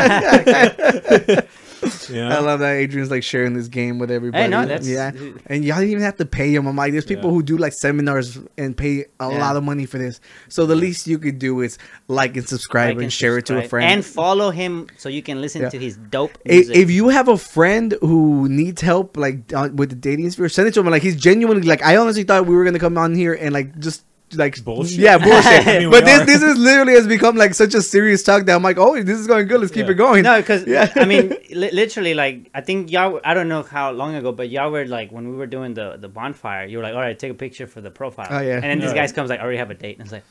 [2.11, 4.43] you I love that Adrian's like sharing this game with everybody.
[4.43, 5.11] Hey, no, that's yeah.
[5.47, 6.67] And y'all didn't even have to pay him.
[6.67, 7.35] I'm like, there's people Yeah.
[7.35, 9.37] who do like seminars and pay a Yeah.
[9.39, 10.19] lot of money for this.
[10.49, 11.77] So the least you could do is
[12.07, 13.91] like and subscribe like and, share it to a friend.
[13.91, 15.69] and follow him so you can listen Yeah.
[15.69, 16.75] to his dope if, music.
[16.75, 20.67] if you have a friend who needs help like uh, with the dating sphere, send
[20.67, 20.87] it to him.
[20.87, 23.77] Like he's genuinely like I honestly thought we were gonna come on here and like
[23.79, 24.03] just
[24.35, 24.99] like Bullshit.
[24.99, 25.67] Yeah, bullshit.
[25.67, 26.25] I mean, but this are.
[26.25, 29.17] this is literally has become like such a serious talk that I'm like, oh, this
[29.19, 29.59] is going good.
[29.61, 29.91] Let's keep Yeah.
[29.91, 30.23] it going.
[30.23, 30.91] no, because Yeah.
[30.95, 33.19] I mean, li- literally, like I think y'all.
[33.23, 35.97] I don't know how long ago, but y'all were like when we were doing the
[35.97, 36.65] the bonfire.
[36.65, 38.55] You were like, "All right, take a picture for the profile." Oh, yeah.
[38.55, 38.95] And then this Yeah.
[39.01, 40.23] guys comes like, "I already have a date," and it's like,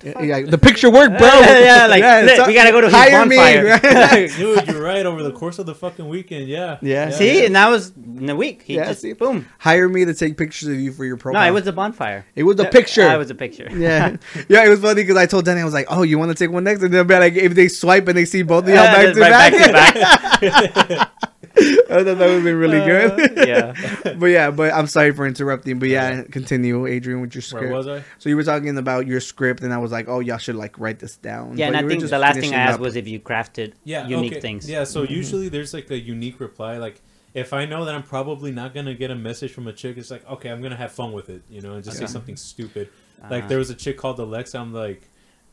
[0.00, 1.26] Yeah, yeah, the picture worked, bro.
[1.40, 3.64] yeah, like it's look, we gotta go to his hire me, bonfire.
[3.82, 4.30] right?
[4.36, 5.04] Dude, you're right.
[5.04, 6.78] Over the course of the fucking weekend, yeah.
[6.82, 7.10] Yeah.
[7.10, 8.62] See, and that was in a week.
[8.62, 9.12] He Yeah, just see?
[9.12, 9.46] boom.
[9.58, 11.32] hire me to take pictures of you for your profile.
[11.32, 11.50] No, profile.
[11.50, 12.26] it was a bonfire.
[12.36, 13.12] It was a picture.
[13.12, 13.68] it was a picture.
[13.72, 14.16] yeah,
[14.48, 14.64] yeah.
[14.64, 16.52] It was funny because I told Danny I was like, "Oh, you want to take
[16.52, 18.76] one next?" And they'll be like, if they swipe and they see both of y'all
[18.84, 21.12] Yeah, back, to right back, back to back.
[21.56, 23.38] I thought that would have been really good.
[23.38, 24.14] Uh, yeah.
[24.18, 25.78] but yeah, but I'm sorry for interrupting.
[25.78, 27.66] But yeah, continue, Adrian, with your script.
[27.66, 28.04] Where was I?
[28.18, 30.78] So you were talking about your script, and I was like, "Oh, y'all should like
[30.78, 32.80] write this down." Yeah, But and I think the last thing I asked up.
[32.80, 34.06] was if you crafted Yeah.
[34.06, 34.40] unique okay.
[34.40, 34.68] things.
[34.68, 34.84] Yeah.
[34.84, 36.76] So usually there's like a unique reply.
[36.78, 37.00] Like
[37.34, 40.10] if I know that I'm probably not gonna get a message from a chick, it's
[40.10, 42.88] like okay, I'm gonna have fun with it, you know, and just say something stupid.
[43.20, 43.28] Uh-huh.
[43.30, 44.58] Like there was a chick called Alexa.
[44.58, 45.02] I'm like,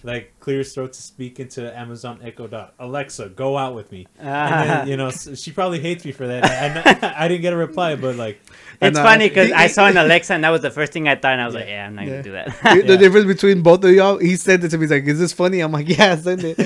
[0.04, 2.74] like clear his throat to speak into Amazon Echo Dot.
[2.78, 4.06] Alexa, go out with me.
[4.18, 6.44] And then, you know, she probably hates me for that.
[6.44, 9.52] I, I, I didn't get a reply, but like, It's And, uh, funny because he-
[9.54, 11.54] I saw an Alexa and that was the first thing I thought, and I was
[11.54, 12.10] like, yeah, I'm not Yeah.
[12.10, 12.46] gonna do that.
[12.62, 12.98] The- the Yeah.
[12.98, 14.84] difference between both of y'all, he sent it to me.
[14.84, 16.56] He's like, "Is this funny?" I'm like, "Yeah, send it."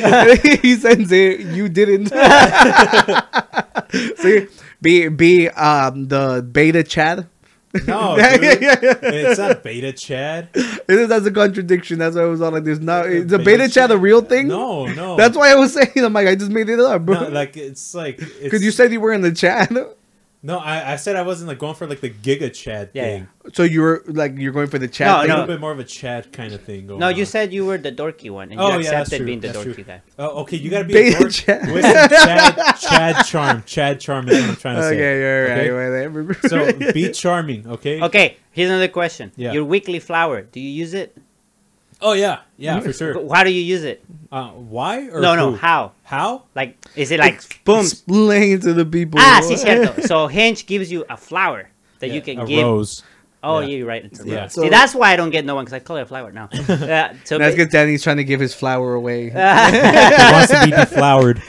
[0.62, 1.40] he sends it.
[1.40, 2.08] You didn't.
[4.18, 4.46] See,
[4.80, 7.26] be be um the beta chat.
[7.86, 8.42] No, dude.
[8.42, 10.48] it's not beta Chad.
[10.54, 11.98] It is- That's a contradiction.
[11.98, 14.20] That's why I was all like, "There's not." Is a Beta beta chat a real
[14.22, 14.48] thing?
[14.48, 15.16] No, no.
[15.16, 15.90] That's why I was saying.
[15.96, 17.20] I'm like, I just made it up, bro.
[17.20, 19.70] No, like it's like Because you said you were in the chat.
[20.46, 20.58] No.
[20.58, 23.28] I, I said I wasn't like going for like the Giga Chad Yeah, thing.
[23.54, 25.06] So you were like, you're going for the chat.
[25.06, 26.86] No, A little bit more of a Chad kind of thing.
[26.86, 27.26] Going No, you on.
[27.26, 29.48] said you were the dorky one, and Oh, you yeah, that's accepted true, being the
[29.48, 29.84] that's dorky true.
[29.84, 30.02] guy.
[30.18, 30.56] Oh, okay.
[30.56, 31.72] You gotta be Beta a dork Chad.
[31.72, 33.62] with some Chad, Chad charm.
[33.66, 34.94] Chad charm is what I'm trying to say.
[34.94, 35.52] Okay, you're right.
[35.52, 36.02] Okay?
[36.02, 36.36] you're right.
[36.86, 38.00] So be charming, okay?
[38.02, 39.32] Okay, here's another question.
[39.36, 39.52] Yeah.
[39.52, 41.16] Your weekly flower, do you use it?
[42.00, 43.14] Oh yeah, yeah, for sure.
[43.34, 44.04] How do you use it?
[44.30, 45.56] Uh, why or no, no, who?
[45.56, 45.92] how?
[46.04, 46.44] How?
[46.54, 47.80] Like, is it like boom?
[47.80, 49.18] Explain to the people.
[49.20, 50.02] Ah, sí, cierto.
[50.06, 51.70] So Hinge gives you a flower
[52.00, 52.64] that you can a give.
[52.64, 53.02] rose.
[53.42, 53.66] Oh, Yeah.
[53.68, 53.76] yeah.
[53.76, 54.04] you're right.
[54.04, 54.40] It's a Yeah.
[54.42, 54.52] rose.
[54.52, 56.32] So- See, that's why I don't get no one because I call it a flower
[56.32, 56.48] now.
[56.68, 59.30] Uh, so That's ba- because Danny's trying to give his flower away.
[59.30, 61.40] He wants to be deflowered.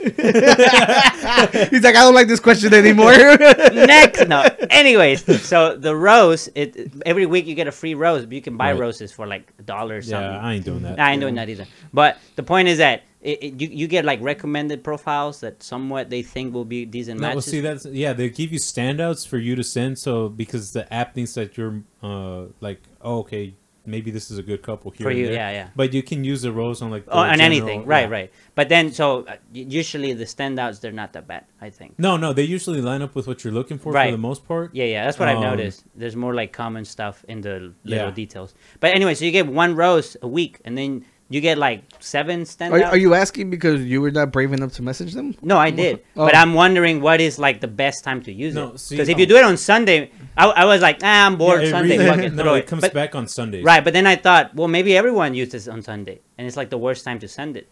[1.70, 3.12] He's like, I don't like this question anymore.
[3.72, 4.46] next, no.
[4.70, 8.56] Anyways, so the rose, it every week you get a free rose, but you can
[8.56, 8.80] buy Right.
[8.80, 10.32] roses for like a dollar or something.
[10.32, 10.98] Yeah, I ain't doing that.
[11.00, 11.66] I ain't doing that either.
[11.92, 16.08] But the point is that it, it, you you get like recommended profiles that somewhat
[16.08, 18.12] they think will be decent No, well, see that's yeah.
[18.14, 21.82] They give you standouts for you to send, so because the app thinks that you're
[22.02, 23.54] uh like, oh, okay,
[23.90, 25.34] maybe this is a good couple here For you, there.
[25.34, 25.68] yeah, yeah.
[25.76, 28.16] But you can use the rose on like oh, on general- anything, right, yeah.
[28.18, 28.32] right.
[28.54, 31.44] But then, so uh, usually the standouts they're not that bad.
[31.60, 31.98] I think.
[31.98, 34.06] No, no, they usually line up with what you're looking for Right.
[34.08, 34.74] for the most part.
[34.74, 35.84] Yeah, yeah, that's what I've Um, noticed.
[35.94, 38.10] There's more like common stuff in the little Yeah.
[38.10, 38.54] details.
[38.80, 42.40] But anyway, so you get one rose a week, and then you get like seven
[42.42, 42.90] are, standouts.
[42.92, 45.34] are you asking because you were not brave enough to message them?
[45.40, 46.26] No, I did, Oh.
[46.26, 48.84] but I'm wondering what is like the best time to use No, it.
[48.90, 51.68] Because if you do it on Sunday, I, I was like, ah, I'm bored Yeah,
[51.68, 51.96] it Sunday.
[51.98, 52.66] really- fucking no, throw it it.
[52.66, 53.62] comes But- back on Sunday.
[53.62, 56.78] Right, but then I thought, well, maybe everyone uses on Sunday, and it's like the
[56.78, 57.68] worst time to send it,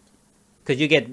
[0.63, 1.07] because you get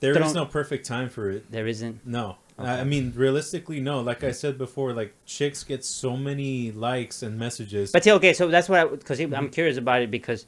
[0.00, 1.50] There is Don't- no perfect time for it.
[1.50, 2.06] there isn't.
[2.06, 2.36] No.
[2.58, 2.80] I Okay.
[2.82, 4.02] I mean, realistically, no.
[4.02, 7.92] Like I said before, like chicks get so many likes and messages.
[7.92, 9.18] But see, okay, so that's what I because.
[9.20, 10.44] I'm curious about it because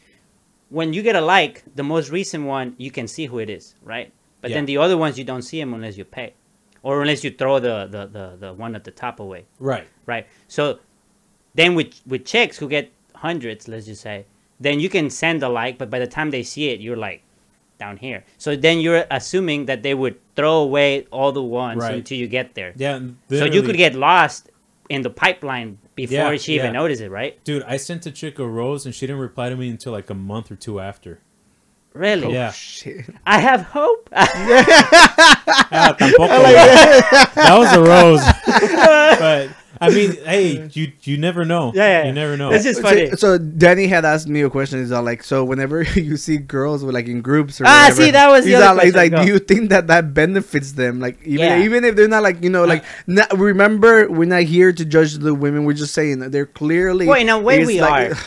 [0.70, 3.74] when you get a like, the most recent one you can see who it is,
[3.82, 4.12] right?
[4.40, 6.34] But then the other ones you don't see them unless you pay,
[6.82, 9.88] or unless you throw the the, the, the one at the top away, right.
[10.04, 10.26] right?
[10.48, 10.80] So
[11.54, 14.26] then with with chicks who get hundreds, let's just say,
[14.60, 17.22] then you can send a like, but by the time they see it, you're like
[17.78, 18.24] down here.
[18.38, 21.94] So then you're assuming that they would throw away all the ones Right.
[21.94, 22.72] until you get there.
[22.76, 23.00] Yeah.
[23.30, 24.50] So you could get lost
[24.88, 26.72] in the pipeline before Yeah, she even yeah.
[26.72, 27.42] noticed it, right?
[27.44, 30.10] Dude, I sent a chick a rose and she didn't reply to me until like
[30.10, 31.20] a month or two after.
[31.94, 32.32] Really?
[32.32, 32.50] Yeah.
[32.50, 33.06] Shit.
[33.24, 34.08] I have hope.
[35.76, 36.28] Ah, tampoco.
[37.34, 38.20] that was a rose.
[39.18, 39.50] but
[39.80, 41.72] I mean, hey, you you never know.
[41.74, 42.50] Yeah, yeah, You never know.
[42.52, 43.10] It's just So- funny.
[43.16, 44.78] So, Danny had asked me a question.
[44.80, 48.02] He's all like, so whenever you see girls with like in groups or Ah, whatever,
[48.02, 50.72] see, that was the he's other all like, like, do you think that that benefits
[50.72, 51.00] them?
[51.00, 51.62] Like even Yeah.
[51.64, 55.14] even if they're not like you know like not, remember we're not here to judge
[55.14, 55.64] the women.
[55.64, 57.06] We're just saying that they're clearly.
[57.06, 58.18] Well, in a way we like- are.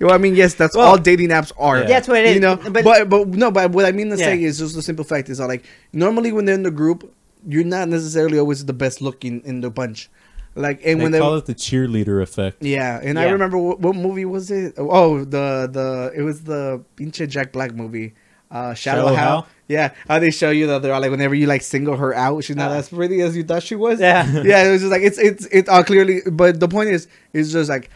[0.00, 1.78] Well, I mean, yes, that's Well, all dating apps are.
[1.80, 1.86] Yeah.
[1.86, 2.34] That's what it is.
[2.36, 4.46] You know, but, but, but no, but what I mean to say Yeah.
[4.48, 7.12] is just the simple fact is that like normally when they're in the group,
[7.46, 10.08] you're not necessarily always the best looking in the bunch.
[10.54, 12.62] Like and they when they call it the cheerleader effect.
[12.62, 14.74] yeah, and I remember what, what movie was it?
[14.76, 18.14] Oh, the the it was the pinche Jack Black movie,
[18.50, 19.28] uh, Shallow, Shallow Hal.
[19.42, 19.46] Hal?
[19.68, 22.42] Yeah, how they show you that they're all like whenever you like single her out,
[22.42, 22.76] she's not Uh.
[22.76, 24.00] as pretty as you thought she was.
[24.00, 24.26] Yeah.
[24.42, 26.22] yeah, it was just like it's it's it's all clearly.
[26.28, 27.90] But the point is, it's just like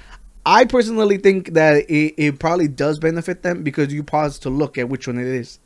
[0.45, 4.77] I personally think that it, it probably does benefit them because you pause to look
[4.77, 5.59] at which one it is.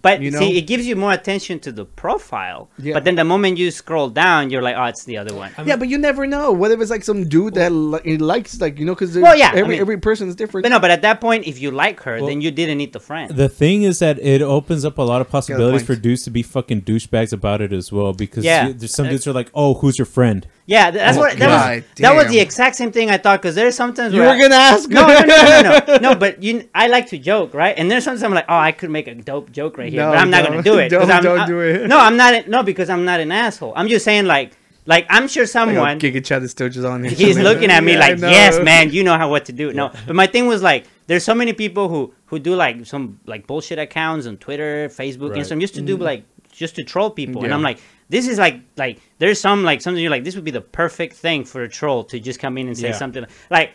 [0.00, 0.38] But you know?
[0.38, 2.70] see, it gives you more attention to the profile.
[2.78, 2.94] Yeah.
[2.94, 5.52] But then the moment you scroll down, you're like, oh, it's the other one.
[5.58, 6.50] I yeah, but you never know.
[6.52, 9.36] What if it's like some dude that li- he likes like you know because Well,
[9.36, 10.62] yeah, I every mean- every person is different.
[10.62, 12.92] But no, but at that point, if you like her, Well, then you didn't need
[12.92, 13.30] the friend.
[13.30, 16.42] The thing is that it opens up a lot of possibilities for dudes to be
[16.42, 18.12] fucking douchebags about it as well.
[18.12, 18.68] Because Yeah.
[18.68, 21.32] you- there's some dudes who are like, "Oh, who's your friend?" yeah, that's Oh, what
[21.38, 21.84] that God was.
[21.96, 23.42] That was the exact same thing I thought.
[23.42, 24.88] Because there's sometimes you where were I- gonna ask?
[24.88, 26.14] no, no, no, no, no, no, no.
[26.14, 27.74] But you, I like to joke, right?
[27.76, 30.10] And there's sometimes I'm like, oh, I could make a dope joke right here, No,
[30.10, 30.88] but I'm not gonna do it.
[30.90, 31.88] Don't- I'm, don't I- do it.
[31.88, 32.48] No, I'm not.
[32.48, 33.72] No, because I'm not an asshole.
[33.76, 34.52] I'm just saying, like,
[34.86, 35.98] like I'm sure someone.
[36.00, 37.12] Giga Chad is still just on here.
[37.12, 39.92] He's looking at me Yeah, like, "Yes, man, you know how what to do." No,
[40.06, 43.46] but my thing was like, there's so many people who who do like some like
[43.46, 45.40] bullshit accounts on Twitter, Facebook, Right.
[45.40, 46.02] Instagram, just to do mm.
[46.02, 47.78] like just to troll people, and I'm like,
[48.08, 51.14] this is like like there's some like something you're like, this would be the perfect
[51.14, 52.96] thing for a troll to just come in and say Yeah.
[52.96, 53.70] something like.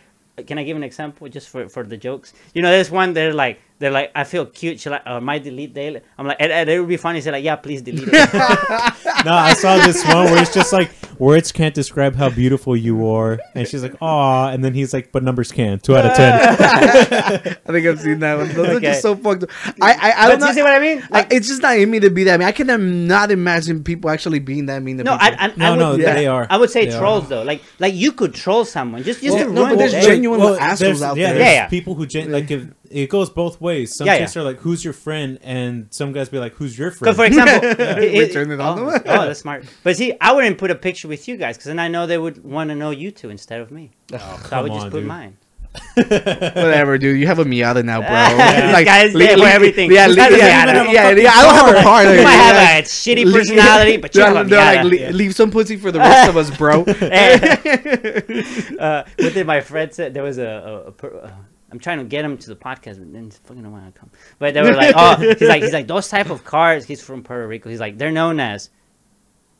[0.46, 2.32] Can I give an example just for, for the jokes?
[2.54, 4.80] You know, there's one they're like they're like, I feel cute.
[4.80, 6.00] Should I, uh, might delete daily?
[6.18, 7.20] I'm like, and, and it would be funny.
[7.20, 8.30] Say like, yeah, please delete it.
[9.24, 13.08] No, I saw this one where it's just like words can't describe how beautiful you
[13.08, 16.14] are, and she's like, "Aw," and then he's like, "But numbers can." Two out of
[16.14, 16.32] ten.
[17.66, 18.48] I think I've seen that one.
[18.54, 18.86] Those are Okay.
[18.86, 19.42] just so fucked.
[19.42, 19.50] up.
[19.82, 21.02] I I, I but don't do you see what I mean?
[21.10, 22.46] Like, it's just not in me to be that mean.
[22.48, 25.36] I can not imagine people actually being that mean to no, people.
[25.40, 26.14] I, I, No, would, no, yeah.
[26.14, 26.46] they are.
[26.48, 27.00] I would say They are.
[27.00, 27.42] trolls though.
[27.42, 30.02] Like, like you could troll someone just just Well, to no, ruin but there's their
[30.02, 30.06] day.
[30.06, 31.34] genuine assholes there's- out yeah, there.
[31.38, 31.68] there's Yeah, yeah.
[31.68, 33.96] people who gen- like if it goes both ways.
[33.96, 34.42] Some Yeah, chicks yeah.
[34.42, 37.40] are like, "Who's your friend?" and some guys be like, "Who's your Because friend?" for
[37.40, 37.68] example,
[38.02, 39.02] it- turn it on oh, them.
[39.06, 39.64] oh, that's smart.
[39.82, 42.18] But see, I wouldn't put a picture with you guys because then I know they
[42.18, 43.90] would want to know you two instead of me.
[44.10, 45.06] so I Oh, would just on, put dude.
[45.08, 45.36] mine.
[45.94, 47.20] Whatever, dude.
[47.20, 48.08] You have a Miata now, bro.
[48.10, 49.92] This guy's le- there for everything.
[49.92, 52.02] Yeah, This le- guy's a yeah, yeah, yeah, I don't have a car.
[52.04, 55.10] You might have a shitty personality, but you have a they're like, Miata.
[55.10, 56.82] "Le- leave some pussy for the rest of us, bro.
[56.82, 60.08] uh, what did my friend say?
[60.08, 61.30] There was a, a, a per, uh,
[61.70, 64.00] I'm trying to get him to the podcast, but then he's fucking don't want to
[64.00, 64.10] come.
[64.38, 66.84] But they were like, oh, he's like, he's like those type of cars.
[66.86, 67.68] He's from Puerto Rico.
[67.68, 68.70] He's like, they're known as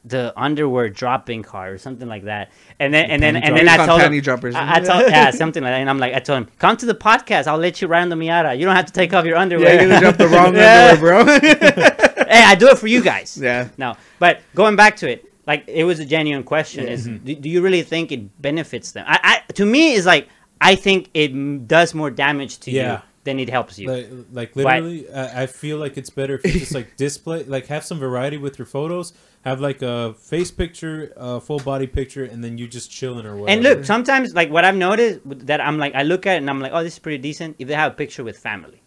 [0.05, 2.51] the underwear dropping car or something like that.
[2.79, 4.55] And then and then and then I told him, droppers.
[4.55, 5.81] I, I told yeah something like that.
[5.81, 7.47] And I'm like, I told him, come to the podcast.
[7.47, 8.59] I'll let you ride on the Miata.
[8.59, 9.75] You don't have to take off your Yeah, underwear.
[9.75, 10.91] you're gonna drop the wrong Yeah.
[10.93, 11.39] underwear, bro.
[12.29, 13.37] hey, I do it for you guys.
[13.37, 13.69] yeah.
[13.77, 17.25] No, but going back to it, like it was a genuine question: is Mm-hmm.
[17.27, 19.05] do, do you really think it benefits them?
[19.07, 19.19] I,
[19.49, 20.29] I to me is like
[20.61, 22.93] I think it does more damage to Yeah.
[22.93, 23.89] you than it helps you.
[23.89, 27.67] like, like literally, I, I feel like it's better if you just like display, like
[27.67, 29.13] have some variety with your photos.
[29.45, 33.37] Have like a face picture, a full body picture, and then you just chilling or
[33.37, 33.51] whatever.
[33.51, 36.51] and look, sometimes like what I've noticed that I'm like I look at it and
[36.51, 37.57] I'm like, oh, this is pretty decent.
[37.59, 38.83] If they have a picture with family,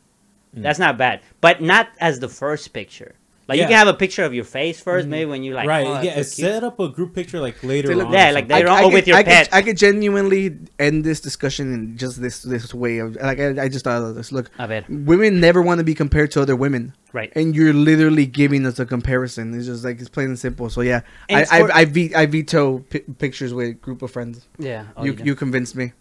[0.55, 0.61] mm.
[0.61, 3.15] that's not bad, but not as the first picture.
[3.51, 5.09] Like you can have a picture of your face 1st mm-hmm.
[5.09, 5.85] maybe when you like, right?
[5.85, 7.97] oh, yeah, so set up a group picture like later on.
[7.97, 8.33] Yeah, something.
[8.33, 9.49] like They're all could- with your I pet.
[9.49, 13.63] Could, I could genuinely end this discussion in just this this way of like I,
[13.63, 14.31] I just thought of this.
[14.31, 14.85] Look, A ver.
[14.87, 17.31] women never want to be compared to other women, right.
[17.35, 19.53] and you're literally giving us a comparison.
[19.53, 20.69] It's just like it's plain and simple.
[20.69, 24.01] So yeah, And I it's I, I, ve- I veto pi pictures with a group
[24.01, 24.47] of friends.
[24.57, 24.85] Yeah.
[24.95, 25.23] Oh, you do.
[25.25, 25.91] you convinced me.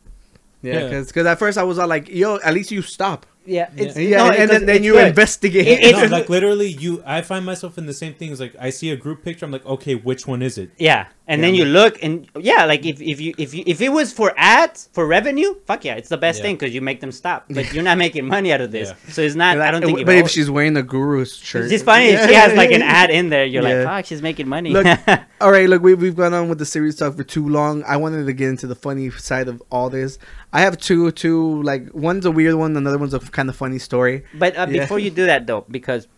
[0.63, 1.01] Yeah, Yeah.
[1.01, 3.27] because at first I was all like, yo, at least you stop.
[3.47, 3.71] Yeah.
[3.77, 5.09] It's, Yeah, no, and, because then, then it's you good.
[5.09, 5.67] investigate.
[5.67, 7.03] It- it's- no, like literally, you.
[7.07, 8.31] I find myself in the same thing.
[8.33, 9.45] It's like I see a group picture.
[9.47, 10.71] I'm like, okay, which one is it?
[10.79, 13.89] Yeah, and then you look and yeah, like if, if you if you if it
[13.91, 16.43] was for ads for revenue, fuck yeah, it's the best Yeah.
[16.45, 17.47] thing because you make them stop.
[17.49, 19.13] But you're not making money out of this, Yeah.
[19.13, 19.59] so it's not.
[19.61, 20.01] I don't think.
[20.01, 22.83] it But if she's wearing the guru's shirt, it's funny if she has like an
[22.83, 23.45] ad in there.
[23.45, 23.75] You're Yeah.
[23.79, 24.71] like, fuck, she's making money.
[24.71, 24.87] Look,
[25.41, 27.83] all right, look, we, we've gone on with the series talk for too long.
[27.85, 30.19] I wanted to get into the funny side of all this.
[30.53, 33.79] I have two, two, like, one's a weird one, another one's a kind of funny
[33.79, 34.25] story.
[34.35, 34.83] but uh, Yeah.
[34.83, 36.09] before you do that though, because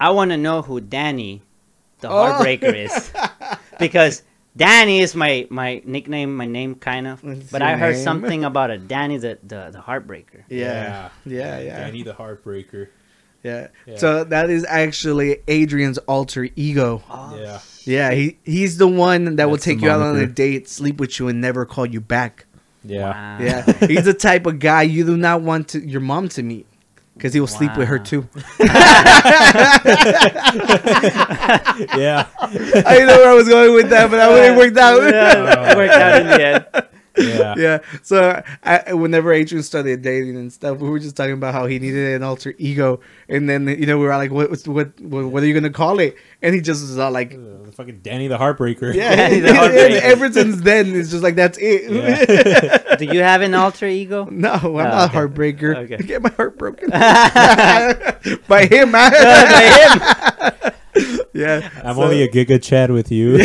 [0.00, 1.42] I want to know who Danny,
[2.00, 2.12] the Oh.
[2.14, 3.12] heartbreaker, is,
[3.78, 4.22] because.
[4.54, 8.04] Danny is my, my nickname, my name kind of, What's but I heard name?
[8.04, 10.44] something about a Danny the, the, the heartbreaker.
[10.50, 11.78] Yeah, yeah, yeah.
[11.78, 12.88] Danny the Heartbreaker.
[13.42, 13.68] Yeah.
[13.86, 13.96] Yeah.
[13.96, 17.02] So that is actually Adrian's alter ego.
[17.10, 17.60] Oh, Yeah.
[17.84, 20.68] Yeah, he he's the one that will That's the take you out on a date,
[20.68, 22.44] sleep with you, and never call you back.
[22.84, 23.10] Yeah.
[23.10, 23.38] wow.
[23.40, 26.66] Yeah, he's the type of guy you do not want to, your mom to meet
[27.14, 28.28] because he will sleep with her too.
[31.96, 32.26] Yeah.
[32.40, 32.46] I
[32.94, 35.02] didn't know where I was going with that, but that it worked out.
[35.02, 36.86] Yeah, it worked out in the end.
[37.16, 37.54] Yeah.
[37.58, 37.78] yeah.
[38.02, 41.78] So I, whenever Adrian started dating and stuff, we were just talking about how he
[41.78, 44.50] needed an alter ego, and then you know we were like, "What?
[44.66, 44.98] What?
[45.00, 48.00] What, what are you gonna call it?" And he just was all like, Uh, fucking
[48.02, 48.94] Danny the Heartbreaker.
[48.94, 50.00] "Yeah." Danny the Heartbreaker.
[50.00, 51.90] ever since then, it's just like that's it.
[51.90, 52.94] Yeah.
[52.96, 54.24] Do you have an alter ego?
[54.30, 55.18] no, I'm Oh, not a okay.
[55.18, 55.76] heartbreaker.
[55.84, 55.94] Okay.
[55.96, 56.88] I get my heart broken
[58.48, 59.12] by him, man.
[61.34, 61.68] yeah.
[61.84, 63.38] I'm so- only a Giga Chad with you.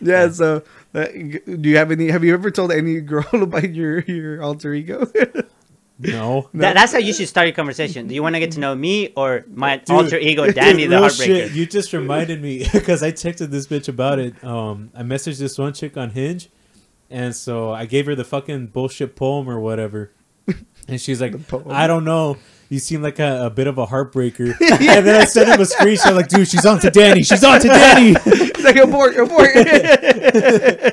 [0.00, 0.28] Yeah.
[0.30, 2.10] So, g- do you have any?
[2.10, 5.06] Have you ever told any girl about your your alter ego?
[5.98, 6.48] no.
[6.54, 8.08] That, that's how you should start your conversation.
[8.08, 10.96] Do you want to get to know me or my Dude, alter ego, Danny the
[10.96, 11.24] real Heartbreaker?
[11.24, 14.42] shit, you just reminded me because I texted this bitch about it.
[14.44, 16.50] Um, I messaged this one chick on Hinge,
[17.10, 20.12] and so I gave her the fucking bullshit poem or whatever,
[20.88, 21.34] and she's like,
[21.68, 22.36] "I don't know."
[22.72, 24.58] You seem like a, a bit of a heartbreaker.
[24.60, 27.22] and then I sent him a screenshot like, dude, she's on to Danny.
[27.22, 28.16] She's on to Danny.
[28.24, 29.50] It's like abort, abort.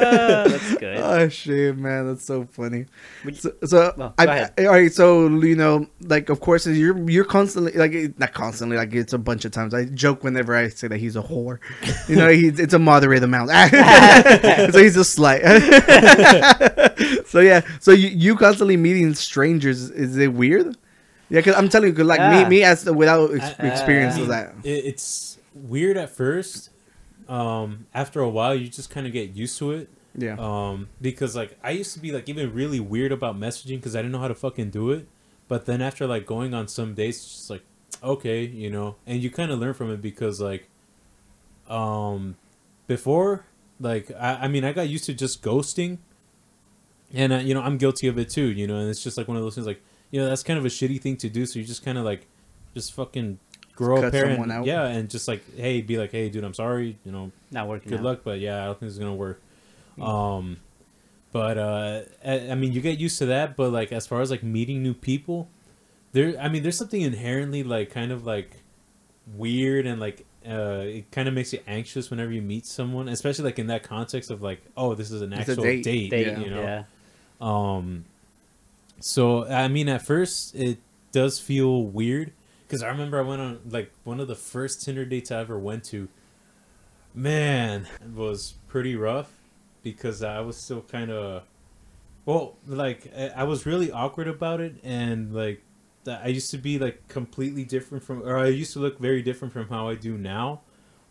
[0.00, 0.96] Uh, that's good.
[0.96, 2.86] oh shit, man, that's so funny.
[3.24, 4.54] You- So, so Well, I, go ahead.
[4.60, 8.92] all right, so you know, like, of course, you're you're constantly like not constantly like
[8.94, 9.74] it's a bunch of times.
[9.74, 11.58] I joke whenever I say that he's a whore.
[12.08, 13.50] You know, he's it's a moderate amount.
[13.50, 15.40] so he's a slut.
[17.26, 19.90] so yeah, so you you constantly meeting strangers.
[19.90, 20.76] Is it weird?
[21.30, 22.42] Yeah, because I'm telling you, like Ah.
[22.42, 24.54] me, me as the, without ex- I- experience I mean, that.
[24.64, 26.70] it- it's weird at first.
[27.28, 29.88] Um, after a while, you just kind of get used to it.
[30.16, 30.34] Yeah.
[30.38, 34.00] Um, because like I used to be like even really weird about messaging because I
[34.02, 35.06] didn't know how to fucking do it.
[35.46, 37.62] But then after like going on some dates, it's just like
[38.02, 40.68] okay, you know, and you kind of learn from it because like,
[41.68, 42.36] um,
[42.86, 43.44] before
[43.78, 45.98] like I, I mean I got used to just ghosting,
[47.14, 49.28] and uh, you know I'm guilty of it too, you know, and it's just like
[49.28, 49.80] one of those things like
[50.10, 52.04] you know that's kind of a shitty thing to do, so you just kind of
[52.04, 52.26] like
[52.74, 53.38] just fucking
[53.76, 54.66] grow cut up here someone and out.
[54.66, 57.90] yeah, and just like hey, be like hey, dude, I'm sorry, you know, Not working.
[57.90, 58.04] good out.
[58.04, 59.40] luck but yeah i don't think it's gonna work
[60.00, 60.56] um
[61.32, 64.30] but uh I, I mean you get used to that but like as far as
[64.30, 65.48] like meeting new people
[66.12, 68.50] there i mean there's something inherently like kind of like
[69.36, 73.44] weird and like uh it kind of makes you anxious whenever you meet someone especially
[73.44, 75.84] like in that context of like oh this is an It's actual date.
[75.84, 76.38] date, Date, Yeah.
[76.40, 76.84] you know yeah.
[77.40, 78.04] um,
[79.00, 80.78] so I mean, at first it
[81.12, 82.32] does feel weird
[82.66, 85.58] because I remember I went on like one of the first Tinder dates I ever
[85.58, 86.08] went to.
[87.12, 89.32] Man, it was pretty rough
[89.82, 91.42] because I was still kind of,
[92.24, 95.62] well, like I- was really awkward about it, and like
[96.06, 99.52] I used to be like completely different from, or I used to look very different
[99.52, 100.60] from how I do now.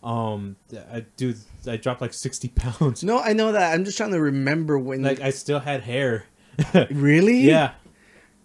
[0.02, 1.34] Um, I do.
[1.68, 3.04] I dropped like sixty pounds.
[3.04, 3.74] No, I know that.
[3.74, 5.02] I'm just trying to remember when.
[5.02, 6.24] Like I still had hair.
[6.92, 7.40] really?
[7.42, 7.72] Yeah.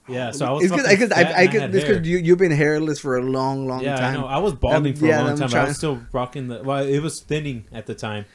[0.07, 1.69] Yeah, so I was It's because I, I could hair.
[1.71, 4.23] because you you've been hairless for a long long yeah, time.
[4.23, 4.35] I.
[4.35, 5.49] I was balding Um, for yeah, a long I'm time.
[5.51, 6.63] but I was still rocking the.
[6.63, 8.27] Well, it was thinning at the time.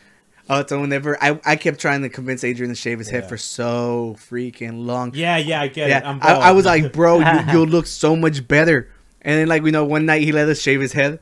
[0.49, 3.37] Oh, so whenever I, I kept trying to convince Adrian to shave his head for
[3.37, 5.13] so freaking long.
[5.13, 6.05] Yeah, yeah, I get Yeah, it.
[6.05, 6.43] I'm I, bald.
[6.43, 8.89] I was like, bro, you, you'll look so much better.
[9.21, 11.19] And then like we know one night he let us shave his head,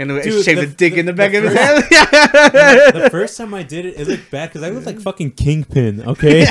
[0.00, 2.94] and Dude, shaved the- the, dick the- in the back the of his first- head.
[2.94, 6.02] the first time I did it, it looked bad because I looked like fucking Kingpin.
[6.08, 6.44] Okay.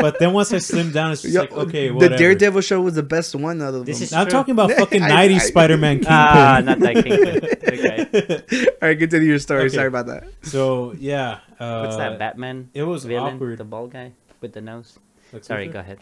[0.00, 2.16] But then once I slimmed down, it's just Yo, like okay, the whatever.
[2.16, 4.04] Daredevil show was the best one out of This them.
[4.04, 4.32] is- I'm True.
[4.32, 6.12] talking about fucking I- '90s Spider-Man Kingpin.
[6.12, 7.44] Ah, not that Kingpin.
[7.68, 8.66] okay.
[8.82, 9.62] All right, continue your story.
[9.66, 9.74] Okay.
[9.76, 10.24] Sorry about that.
[10.42, 12.70] so yeah, uh, What's that Batman?
[12.74, 13.34] it was villain?
[13.34, 13.58] awkward.
[13.58, 14.98] The bald guy with the nose.
[15.32, 15.98] Like, Sorry, go ahead.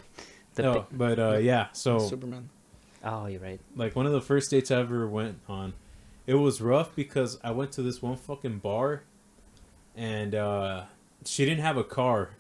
[0.54, 1.66] The No, pi- but uh, yeah.
[1.72, 2.48] So Superman.
[3.04, 3.60] oh, you're right.
[3.74, 5.72] like one of the first dates I ever went on,
[6.26, 9.02] it was rough because I went to this one fucking bar,
[9.96, 10.84] and uh,
[11.24, 12.30] she didn't have a car,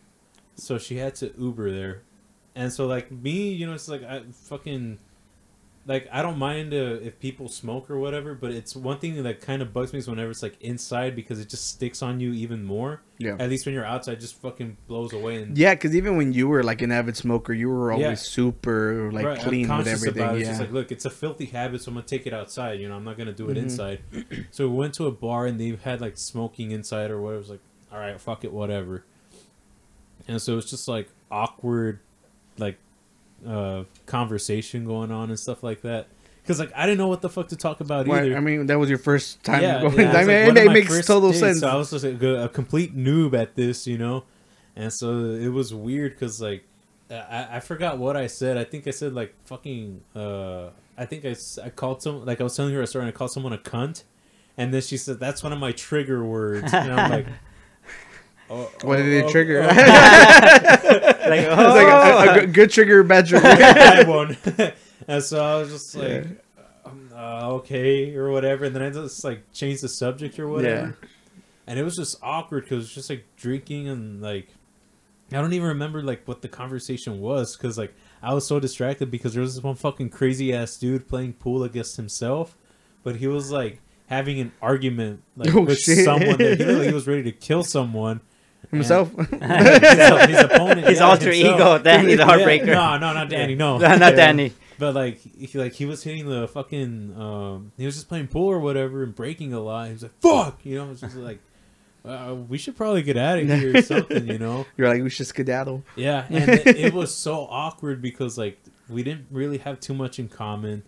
[0.56, 2.02] so she had to Uber there,
[2.54, 4.98] and so like me, you know, it's like I fucking,
[5.86, 9.40] like I don't mind uh, if people smoke or whatever, but it's one thing that
[9.40, 12.32] kind of bugs me is whenever it's like inside because it just sticks on you
[12.32, 13.02] even more.
[13.18, 13.36] Yeah.
[13.38, 16.32] At least when you're outside, it just fucking blows away and Yeah, because even when
[16.32, 18.14] you were like an avid smoker, you were always Yeah.
[18.14, 20.22] super like Right, clean with conscious everything.
[20.22, 20.40] About it.
[20.40, 22.80] It's just like, look, it's a filthy habit, so I'm gonna take it outside.
[22.80, 23.62] You know, I'm not gonna do it Mhm.
[23.62, 24.00] inside.
[24.50, 27.36] so we went to a bar and they had like smoking inside or whatever.
[27.36, 27.60] It was like,
[27.92, 29.04] all right, fuck it, whatever.
[30.28, 32.00] And so it's just like awkward,
[32.58, 32.78] like,
[33.46, 36.08] uh, conversation going on and stuff like that.
[36.42, 38.36] Because like I didn't know what the fuck to talk about Why- either.
[38.36, 39.98] I mean, that was your first time yeah, going.
[39.98, 41.60] yeah, I mean, like, it, makes total dates, sense.
[41.60, 44.24] So I was just like a, a complete noob at this, you know,
[44.76, 46.64] and so it was weird because like
[47.10, 48.56] I, I forgot what I said.
[48.56, 50.02] I think I said like fucking.
[50.14, 51.34] Uh, I think I,
[51.64, 53.58] I called some like I was telling her a story and I called someone a
[53.58, 54.04] cunt,
[54.56, 57.26] and then she said that's one of my trigger words, and I'm like.
[58.48, 59.62] Oh, What did oh, it trigger?
[59.62, 59.66] oh,
[61.28, 63.42] Like, It's like a, a good- good trigger, bad trigger.
[63.48, 64.36] that one.
[65.08, 66.24] and so I was just like,
[66.84, 68.64] um, uh, okay, or whatever.
[68.64, 70.96] And then I just like changed the subject or whatever.
[71.66, 74.48] And it was just awkward because it was just like drinking and like,
[75.32, 77.92] I don't even remember like what the conversation was because like
[78.22, 81.64] I was so distracted because there was this one fucking crazy ass dude playing pool
[81.64, 82.56] against himself,
[83.02, 86.04] but he was like having an argument like Oh, with shit.
[86.04, 88.20] someone that he like he was ready to kill someone.
[88.70, 89.10] Himself.
[89.16, 91.54] his, his opponent, His yeah, alter himself.
[91.56, 92.66] ego, Danny the Yeah, Heartbreaker.
[92.66, 93.54] No, no, not Danny.
[93.54, 94.52] No, not Danny.
[94.78, 97.14] But like, he, like he was hitting the fucking.
[97.18, 99.86] Um, he was just playing pool or whatever and breaking a lot.
[99.86, 100.90] He was like, "Fuck," you know.
[100.90, 101.38] It's just like,
[102.04, 104.66] uh, we should probably get out of here or something, you know.
[104.76, 105.82] You're like, we should skedaddle.
[105.94, 108.58] Yeah, and it, it was so awkward because like
[108.88, 110.82] we didn't really have too much in common.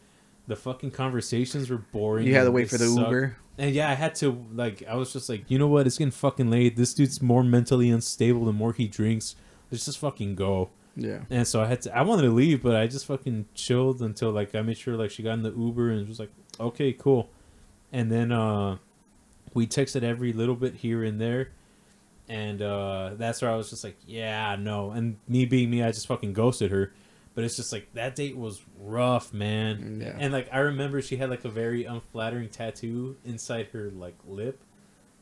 [0.49, 2.27] The fucking conversations were boring.
[2.27, 3.07] You had to wait for the sucked.
[3.07, 3.37] Uber.
[3.59, 5.87] And yeah, I had to like I was just like, you know what?
[5.87, 6.75] It's getting fucking late.
[6.75, 9.37] This dude's more mentally unstable the more he drinks.
[9.71, 10.71] Let's just fucking go.
[10.97, 11.21] Yeah.
[11.31, 11.97] And so I had to.
[11.97, 15.11] I wanted to leave, but I just fucking chilled until like I made sure like
[15.11, 17.29] she got in the Uber and was like, okay, cool.
[17.93, 18.79] And then uh,
[19.55, 21.51] we texted every little bit here and there,
[22.29, 24.91] and uh, that's where I was just like, yeah, no.
[24.91, 26.93] And me being me, I just fucking ghosted her.
[27.39, 30.01] But it's just like that date was rough, man.
[30.03, 30.17] Yeah.
[30.19, 34.61] And like I remember she had like a very unflattering tattoo inside her like lip,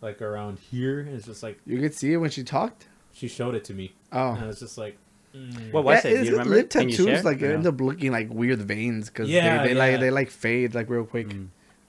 [0.01, 1.01] like around here.
[1.01, 2.87] And it's just like You could see it when she talked.
[3.13, 4.31] she showed it to me, Oh.
[4.33, 4.97] and I was just like,
[5.35, 5.71] mm.
[5.73, 6.15] What was yeah, it?
[6.15, 6.55] Do it's you remember?
[6.55, 7.55] lip tattoos like Or no?
[7.57, 9.79] end up looking like weird veins because Yeah, they, they yeah.
[9.93, 11.29] like they like fade like real quick.
[11.29, 11.49] Mm.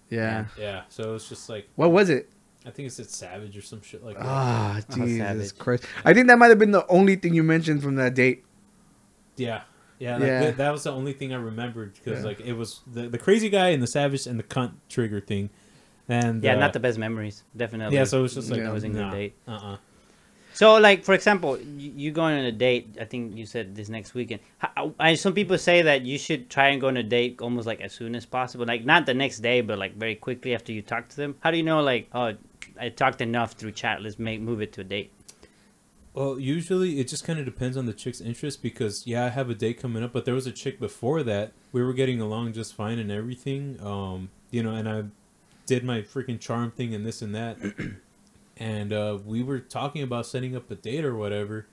[0.09, 0.47] Yeah.
[0.59, 0.81] yeah.
[0.89, 2.29] So it was just like What was it?
[2.65, 4.25] I think it said Savage or some shit like that.
[4.25, 5.57] Ah, Oh, Jesus savage.
[5.57, 5.85] Christ!
[6.03, 8.43] I think that might have been the only thing you mentioned from that date.
[9.37, 9.61] Yeah.
[9.99, 10.39] Yeah, like Yeah.
[10.41, 12.25] That, that was the only thing I remembered because Yeah.
[12.25, 15.49] like it was the the crazy guy and the savage and the cunt trigger thing,
[16.07, 17.43] and Yeah, uh, not the best memories.
[17.55, 17.95] Definitely.
[17.95, 18.03] yeah.
[18.05, 18.65] So it was just like Yeah.
[18.65, 19.33] That wasn't a good nah, date.
[19.47, 19.77] Uh-uh.
[20.53, 22.97] So, like for example, you, you going on a date.
[22.99, 24.41] I think you said this next weekend.
[24.57, 27.67] How, I, some people say that you should try and go on a date almost
[27.67, 30.71] like as soon as possible, like not the next day, but like very quickly after
[30.71, 31.35] you talk to them.
[31.41, 32.33] How do you know, like, oh,
[32.79, 34.01] I talked enough through chat.
[34.01, 35.11] Let's make move it to a date.
[36.17, 39.51] Well, usually it just kind of depends on the chick's interest because yeah, I have
[39.51, 42.53] a date coming up, but there was a chick before that we were getting along
[42.53, 43.79] just fine and everything.
[43.83, 45.03] Um, you know, and I
[45.67, 47.59] did my freaking charm thing and this and that,
[48.57, 51.67] and uh, we were talking about setting up a date or whatever,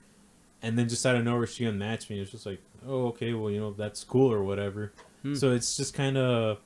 [0.61, 2.19] and then just out of nowhere she unmatched me.
[2.19, 4.93] It's just like, oh, okay, well, you know, that's cool or whatever.
[5.23, 5.33] Hmm.
[5.33, 6.59] So it's just kind of,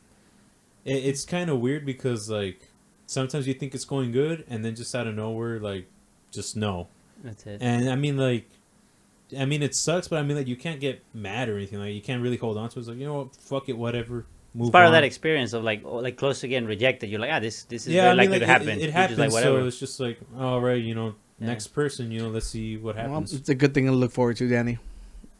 [0.83, 2.71] it, it's kind of weird because like
[3.05, 5.87] sometimes you think it's going good, and then just out of nowhere, like,
[6.29, 6.89] just no.
[7.23, 7.61] That's it.
[7.61, 8.47] And I mean, like,
[9.37, 11.79] I mean, it sucks, but I mean, like, you can't get mad or anything.
[11.79, 12.79] Like, you can't really hold on to it.
[12.81, 13.35] It's like, you know what?
[13.35, 14.25] Fuck it, whatever.
[14.55, 17.09] Move It's part of that experience of like, oh, like close to getting rejected.
[17.09, 18.69] You're like, ah, this this is yeah, very I mean, likely like, to it- happen.
[18.69, 19.59] It, it happens, like, whatever.
[19.61, 21.47] so it's just like, all right, you know, Yeah.
[21.47, 23.33] next person, you know, let's see what Well, happens.
[23.33, 24.79] it's a good thing to look forward to, Danny.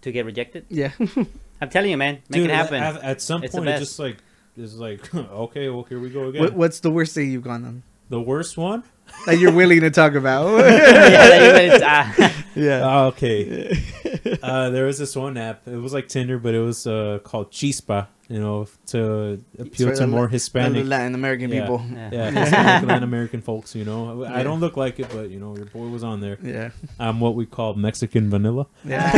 [0.01, 0.65] to get rejected.
[0.69, 0.91] Yeah.
[1.61, 2.81] I'm telling you, man, make Dude, it happen.
[2.84, 4.18] At, at some It's point, it's just like
[4.56, 6.41] it's like, okay, well, here we go again.
[6.43, 8.84] what, what's the worst thing you've gone on the worst one?
[9.26, 10.57] that you're willing to talk about?
[10.65, 12.44] yeah, that you ah.
[12.56, 12.81] yeah.
[12.84, 13.76] Ah, okay.
[14.44, 15.68] uh, there was this one app.
[15.68, 18.07] It was like Tinder, but it was uh, called Chispa.
[18.27, 20.86] You know, to appeal to more Hispanic.
[20.86, 21.61] Latin American Yeah.
[21.61, 21.84] people.
[21.91, 22.10] Yeah.
[22.14, 23.73] Yeah, Hispanic Latin American folks.
[23.73, 24.44] You know, I Yeah.
[24.44, 26.38] don't look like it, but you know, your boy was on there.
[26.44, 26.69] Yeah.
[26.99, 28.68] I'm what we call Mexican vanilla.
[28.86, 29.11] Yeah.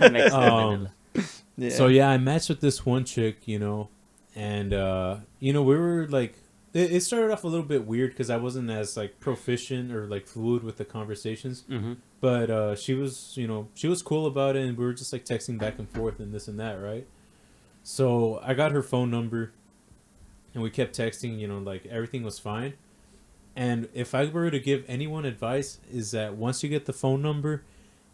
[0.00, 1.26] Mexican Um, vanilla.
[1.58, 1.68] yeah.
[1.68, 3.90] So yeah, I matched with this one chick, you know,
[4.34, 6.34] and uh, you know we were like,
[6.74, 10.06] it, it started off a little bit weird because I wasn't as like proficient or
[10.06, 11.96] like fluid with the conversations, Mhm.
[12.20, 15.12] but uh, she was, you know, she was cool about it, and we were just
[15.12, 17.06] like texting back and forth and this and that, right?
[17.82, 19.52] So I got her phone number,
[20.54, 21.38] and we kept texting.
[21.38, 22.74] You know, like everything was fine.
[23.54, 27.20] And if I were to give anyone advice, is that once you get the phone
[27.20, 27.64] number,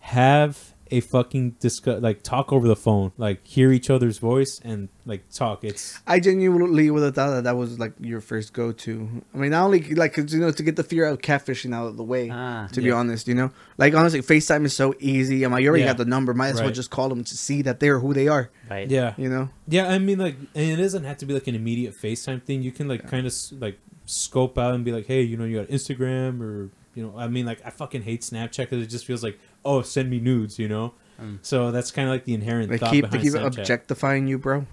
[0.00, 4.88] have a fucking discuss like talk over the phone, like hear each other's voice and
[5.06, 5.64] like talk.
[5.64, 9.22] It's I genuinely would have thought that that was like your first go to.
[9.34, 11.86] I mean, not only like 'cause, you know to get the fear of catfishing out
[11.86, 12.30] of the way.
[12.30, 15.42] Ah, to be honest, you know, like honestly, FaceTime is so easy.
[15.44, 15.90] I'm like, you already Yeah.
[15.90, 16.34] got the number.
[16.34, 18.50] Might as well just call them to see that they're who they are.
[18.70, 18.90] right.
[18.90, 19.48] yeah, You know.
[19.66, 19.88] yeah.
[19.88, 22.62] I mean, like, and it doesn't have to be like an immediate FaceTime thing.
[22.62, 25.58] You can like kind of like scope out and be like, hey, you know, you
[25.58, 29.04] got Instagram or you know, I mean, like, I fucking hate Snapchat because it just
[29.06, 30.94] feels like, oh, send me nudes, you know.
[31.20, 31.38] Mm.
[31.42, 33.58] So that's kind of like the inherent They thought keep they keep Snapchat.
[33.58, 34.66] objectifying you, bro.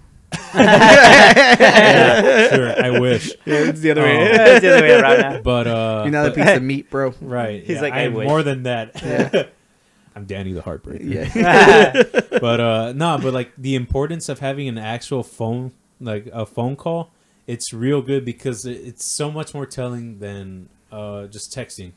[0.54, 3.32] yeah, sure, I wish.
[3.46, 4.04] Yeah, it's the other Oh.
[4.04, 4.30] way.
[4.30, 5.40] it's the other way around now.
[5.40, 7.14] But uh, You're not a piece of meat, bro.
[7.20, 7.62] right.
[7.62, 8.26] He's yeah, like, I I'm wish.
[8.28, 9.00] more than that.
[9.02, 9.46] Yeah.
[10.16, 11.04] I'm Danny the Heartbreaker.
[11.34, 11.92] Yeah.
[12.40, 16.74] but uh no but like the importance of having an actual phone like a phone
[16.74, 17.12] call
[17.46, 21.92] it's real good because it's so much more telling than uh just texting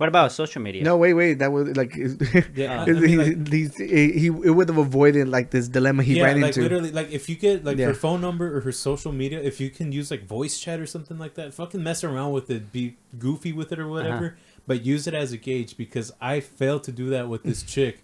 [0.00, 0.82] What about social media?
[0.82, 1.40] No, wait, wait.
[1.40, 1.94] That was like,
[2.54, 5.68] yeah, uh, I he, mean, like, these- he, he it would have avoided like this
[5.68, 6.62] dilemma he yeah ran like into.
[6.62, 7.88] literally like if you get like Yeah.
[7.88, 10.86] her phone number or her social media if you can use like voice chat or
[10.86, 13.90] something like that fucking mess around with it be goofy with it or uh-huh.
[13.92, 17.62] whatever but use it as a gauge because i failed to do that with this
[17.74, 18.02] chick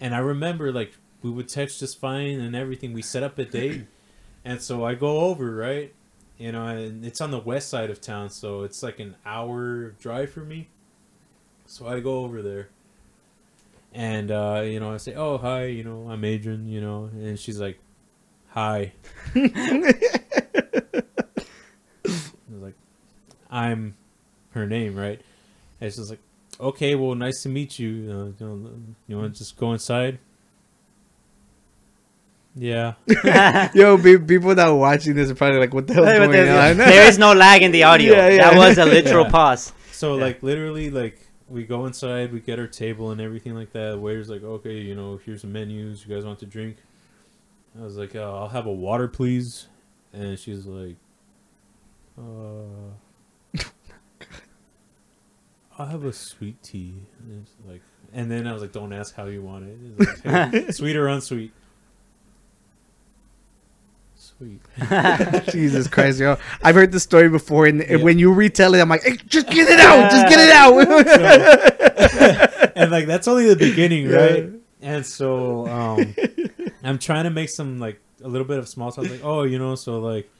[0.00, 3.44] and i remember like we would text just fine and everything we set up a
[3.44, 3.82] date
[4.46, 5.92] and so i go over right
[6.38, 9.90] you know and it's on the west side of town so it's like an hour
[10.00, 10.68] drive for me
[11.70, 12.68] so i go over there
[13.94, 17.38] and uh, you know i say oh hi you know i'm adrian you know and
[17.38, 17.78] she's like
[18.48, 18.92] hi
[19.34, 20.12] I
[22.50, 22.74] was like
[23.50, 23.96] i'm
[24.52, 25.20] her name right
[25.80, 26.20] and she's like
[26.58, 28.70] okay well nice to meet you uh, you, know,
[29.06, 30.18] you want to just go inside
[32.56, 32.94] yeah
[33.74, 36.32] Yo, pe- people that are watching this are probably like, "What the hell Hey, what
[36.32, 38.14] going on?" there is no lag in the audio.
[38.16, 38.50] Yeah, yeah.
[38.50, 39.30] That was a literal Yeah.
[39.30, 39.72] pause.
[39.92, 40.24] So Yeah.
[40.24, 43.92] like literally like we go inside, we get our table and everything like that.
[43.92, 46.06] The waiter's like, okay, you know, here's the menus.
[46.06, 46.76] You guys want to drink?
[47.78, 49.68] I was like, uh, I'll have a water, please.
[50.12, 50.96] And she's like,
[52.18, 52.92] uh,
[55.78, 56.94] I'll have a sweet tea.
[57.20, 60.24] And it's like, and then I was like, don't ask how you want it.
[60.24, 61.52] Like, "Hey, sweet or unsweet?
[64.38, 64.60] Sweet.
[65.52, 66.36] Jesus Christ, yo!
[66.62, 67.96] I've heard the story before, and Yeah.
[67.96, 70.10] when you retell it, I'm like, hey, "Just get it out!
[70.12, 74.16] Just get it out!" and like that's only the beginning, Yeah.
[74.16, 74.50] right?
[74.80, 76.14] And so um
[76.84, 79.58] I'm trying to make some like a little bit of small talk, like, oh, you
[79.58, 80.30] know, so like,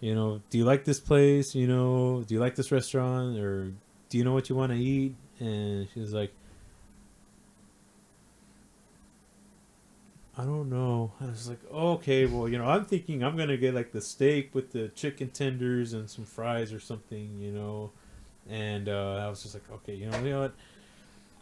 [0.00, 1.54] you know, do you like this place?
[1.54, 3.38] You know, do you like this restaurant?
[3.38, 3.72] Or
[4.08, 5.14] do you know what you want to eat?
[5.40, 6.32] And she's like,
[10.36, 11.12] I don't know.
[11.20, 14.54] I was like, okay, well, you know, I'm thinking I'm gonna get like the steak
[14.54, 17.90] with the chicken tenders and some fries or something, you know.
[18.48, 20.54] And uh, I was just like, okay, you know, you know what?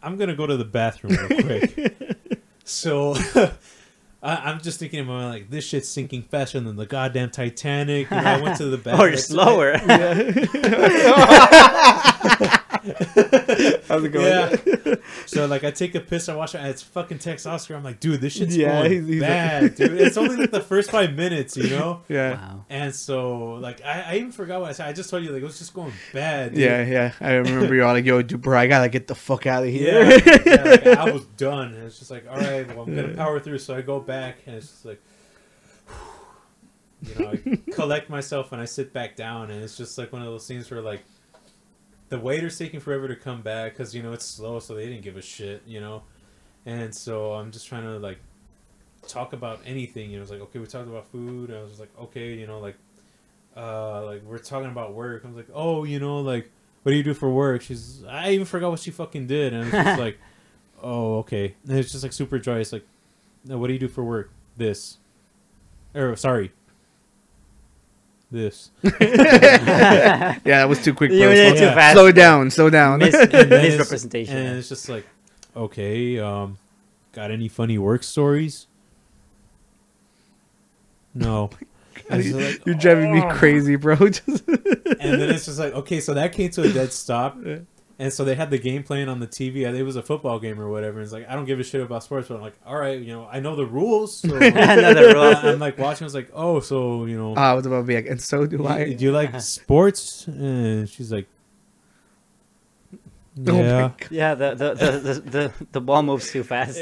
[0.03, 2.41] I'm gonna go to the bathroom real quick.
[2.65, 3.15] so
[4.23, 7.29] I, I'm just thinking in my mind, like this shit's sinking faster than the goddamn
[7.31, 8.11] Titanic.
[8.11, 9.13] You know, I went to the bathroom.
[9.13, 9.77] or slower.
[13.87, 14.25] How's it going?
[14.25, 14.95] Yeah.
[15.25, 17.75] so like I take a piss, I watch it, and it's fucking text Oscar.
[17.75, 19.91] I'm like, dude, this shit's Yeah, going he's- he's like- bad, dude.
[20.01, 22.01] It's only like the first five minutes, you know.
[22.09, 22.31] Yeah.
[22.33, 22.65] Wow.
[22.69, 24.87] And so like I, I even forgot what I said.
[24.87, 26.53] I just told you like it was just going bad.
[26.53, 26.59] Dude.
[26.63, 27.13] Yeah, yeah.
[27.21, 29.69] I remember you all like, yo, dude, bro, I gotta get the fuck out of
[29.69, 30.03] here.
[30.25, 31.73] Yeah, yeah like, I was done.
[31.73, 33.59] And it's just like, all right, well, I'm gonna power through.
[33.59, 35.01] So I go back, and it's just like,
[37.03, 40.21] you know, I collect myself and I sit back down, and it's just like one
[40.21, 41.01] of those scenes where like
[42.11, 45.01] the waiter's taking forever to come back because you know it's slow, so they didn't
[45.01, 46.03] give a shit, you know.
[46.65, 48.19] And so I'm just trying to like
[49.07, 50.11] talk about anything.
[50.11, 51.51] You know, it's like okay, we talked about food.
[51.51, 52.75] I was just like okay, you know, like
[53.55, 55.23] uh, like we're talking about work.
[55.23, 56.51] I was like, oh, you know, like
[56.83, 57.61] what do you do for work?
[57.61, 60.19] She's I even forgot what she fucking did, and it's just like,
[60.83, 61.55] oh, okay.
[61.65, 62.59] And it's just like super dry.
[62.59, 62.85] It's like,
[63.45, 64.31] no, what do you do for work?
[64.57, 64.97] This,
[65.95, 66.51] or sorry,
[68.31, 68.71] this.
[68.83, 71.27] yeah, that was too quick, You bro.
[71.29, 71.73] went Slow, too Yeah.
[71.75, 71.93] fast.
[71.95, 72.99] slow down, slow down.
[72.99, 74.37] Mis- And then it's- misrepresentation.
[74.37, 75.05] And it's just like,
[75.55, 76.57] okay, um,
[77.13, 78.67] got any funny work stories?
[81.13, 81.49] No.
[82.09, 83.95] And it's like, You're driving me "Oh." crazy, bro.
[83.97, 87.37] Just- and then it's just like okay so that came to a dead stop
[87.99, 90.59] and so they had the game playing on the tv it was a football game
[90.59, 92.55] or whatever and it's like i don't give a shit about sports but i'm like
[92.65, 95.35] all right you know i know the rules so Another rule.
[95.35, 97.83] i'm like watching i was like oh so you know ah, I was about to
[97.87, 98.93] be like, and so do I.
[98.93, 101.27] do you like sports and she's like
[103.47, 104.07] Oh yeah God.
[104.11, 106.77] yeah, the the, the, the, the the ball moves too fast.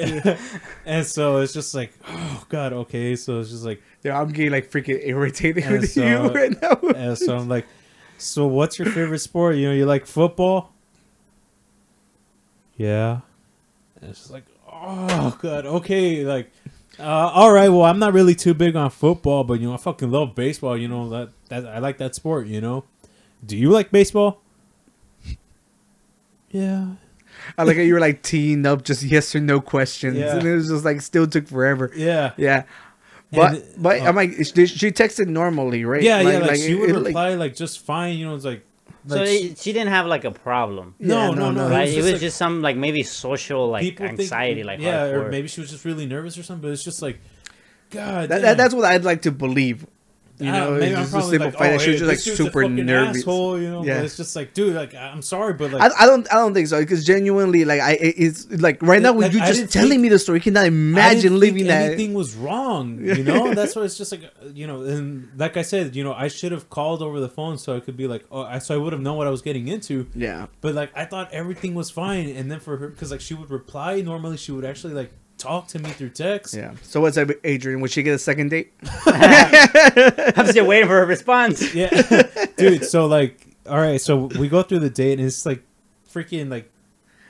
[0.84, 4.52] and so it's just like oh god okay so it's just like Yeah, I'm getting
[4.52, 6.80] like freaking irritated with so- you right now.
[6.96, 7.68] and so i'm like
[8.18, 10.74] so what's your favorite sport you know you like football
[12.80, 13.20] yeah.
[14.02, 15.66] And it's just like oh god.
[15.68, 16.50] Okay like
[17.00, 19.78] uh, all right well i'm not really too big on football but you know i
[19.78, 22.84] fucking love baseball you know that, that i like that sport you know.
[23.46, 24.42] Do you like baseball?
[26.52, 26.88] Yeah.
[27.58, 30.36] I like how you were like teeing up just yes or no questions, Yeah.
[30.38, 31.92] and it was just like still took forever.
[31.96, 32.34] yeah.
[32.38, 32.64] Yeah,
[33.32, 36.02] but And- but uh, I'm like she, she texted normally, right?
[36.02, 38.36] yeah yeah like, like, she it- would it, like- reply like just fine you know
[38.36, 38.66] it's like,
[39.08, 41.68] so it, she didn't have like a problem, no, Yeah, no no, no no.
[41.68, 41.82] it right?
[41.88, 44.80] was It just was like- just some like maybe social like people think- anxiety, like
[44.80, 45.26] yeah, hardcore.
[45.28, 46.62] or maybe she was just really nervous or something.
[46.62, 47.20] But it's just like,
[47.92, 49.86] God, that, that, that's what I'd like to believe.
[50.42, 51.90] You Ah, know, maybe it's I'm just a probably simple like, fact oh, that she
[51.92, 53.18] was just like this dude's a super nervous.
[53.18, 53.84] asshole, you know.
[53.84, 53.96] Yeah.
[53.98, 56.54] But it's just like, dude, like I'm sorry, but like, I, I don't I don't
[56.54, 59.74] think so because genuinely like I it's like right now with Like, you I just
[59.74, 61.82] telling think- me the story, you cannot imagine didn't living think that.
[61.92, 63.54] anything was wrong, you know.
[63.60, 66.30] That's why it's just like, uh, you know, and like I said, you know, I
[66.30, 68.78] should have called over the phone so I could be like, oh, I so I
[68.78, 70.08] would have known what I was getting into.
[70.16, 73.34] Yeah, But like, I thought everything was fine, and then for her, because like she
[73.34, 76.54] would reply normally, she would actually like talk to me through text.
[76.54, 76.74] yeah.
[76.84, 77.80] So what's up, Adrian?
[77.82, 78.74] Would she get a second date?
[79.06, 81.74] I'm still waiting for a response.
[81.74, 81.90] Yeah,
[82.58, 82.86] dude.
[82.86, 84.00] So like, all right.
[84.02, 85.64] So we go through the date, and it's like
[86.12, 86.70] freaking like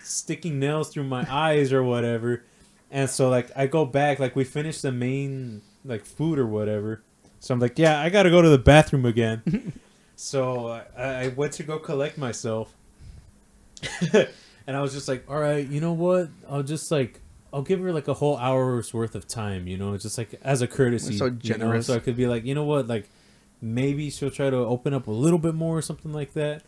[0.01, 2.43] sticking nails through my eyes or whatever.
[2.91, 4.19] And so like, I go back.
[4.19, 7.03] Like we finished the main like food or whatever.
[7.39, 9.73] So I'm like, yeah, I gotta go to the bathroom again.
[10.15, 10.67] so
[10.97, 12.73] I, I went to go collect myself,
[14.11, 16.29] and I was just like, all right, you know what?
[16.49, 17.21] I'll just like.
[17.53, 20.61] I'll give her like a whole hour's worth of time, you know, just like as
[20.61, 21.17] a courtesy.
[21.17, 21.37] So you know?
[21.37, 21.87] generous.
[21.87, 23.09] So I could be like, you know what, like
[23.61, 26.63] maybe she'll try to open up a little bit more or something like that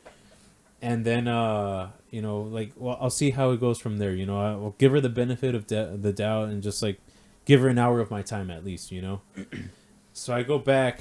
[0.81, 4.25] and then uh you know like well i'll see how it goes from there you
[4.25, 6.99] know i'll give her the benefit of de- the doubt and just like
[7.45, 9.21] give her an hour of my time at least you know
[10.13, 10.99] so i go back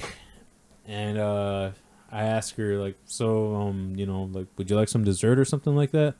[0.87, 1.71] and uh
[2.13, 5.45] i ask her like so um you know like would you like some dessert or
[5.45, 6.15] something like that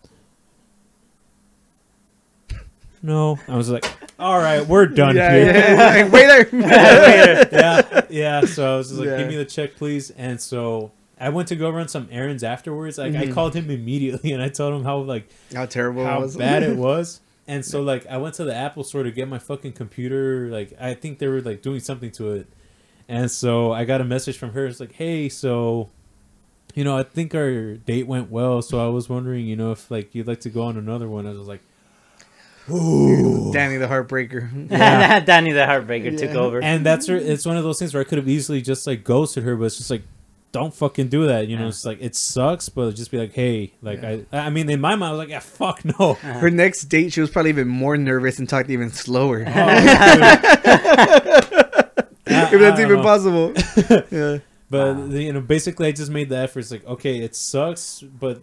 [3.03, 3.85] no i was like
[4.19, 6.03] all right we're done yeah, here yeah, yeah.
[6.05, 6.57] Like, waiter.
[7.53, 8.45] yeah, yeah.
[8.45, 9.17] So I was just like, Yeah.
[9.19, 10.11] give me the check, please.
[10.11, 12.99] And so I went to go run some errands afterwards.
[12.99, 13.33] Like I Mhm.
[13.33, 16.37] called him immediately and I told him how like How terrible how it was.
[16.37, 17.21] bad it was.
[17.49, 20.49] And so like I went to the Apple store to get my fucking computer.
[20.51, 22.47] Like I think they were like doing something to it.
[23.09, 24.67] And so I got a message from her.
[24.67, 25.89] It's like, hey, so
[26.75, 28.61] you know, I think our date went well.
[28.61, 31.27] So I was wondering, you know, if like you'd like to go on another one.
[31.27, 31.61] I was like,
[32.73, 33.53] ooh.
[33.53, 34.69] Danny the heartbreaker.
[35.27, 36.63] Danny the Heartbreaker took over.
[36.63, 39.05] and that's her, it's one of those things where I could have easily just like
[39.05, 40.03] ghosted her, but it's just like
[40.53, 41.47] don't fucking do that.
[41.47, 41.69] You know, Yeah.
[41.69, 44.97] it's like it sucks, but just be like, hey, like I, I mean, in my
[44.97, 45.95] mind, I was like, yeah, fuck no.
[46.13, 46.33] Uh-huh.
[46.41, 49.45] Her next date, she was probably even more nervous and talked even slower.
[49.47, 49.51] Oh,
[52.27, 53.03] if that's even know.
[53.03, 53.53] possible.
[54.11, 54.39] yeah.
[54.71, 56.61] But you know, basically, I just made the effort.
[56.61, 58.43] It's like, okay, it sucks, but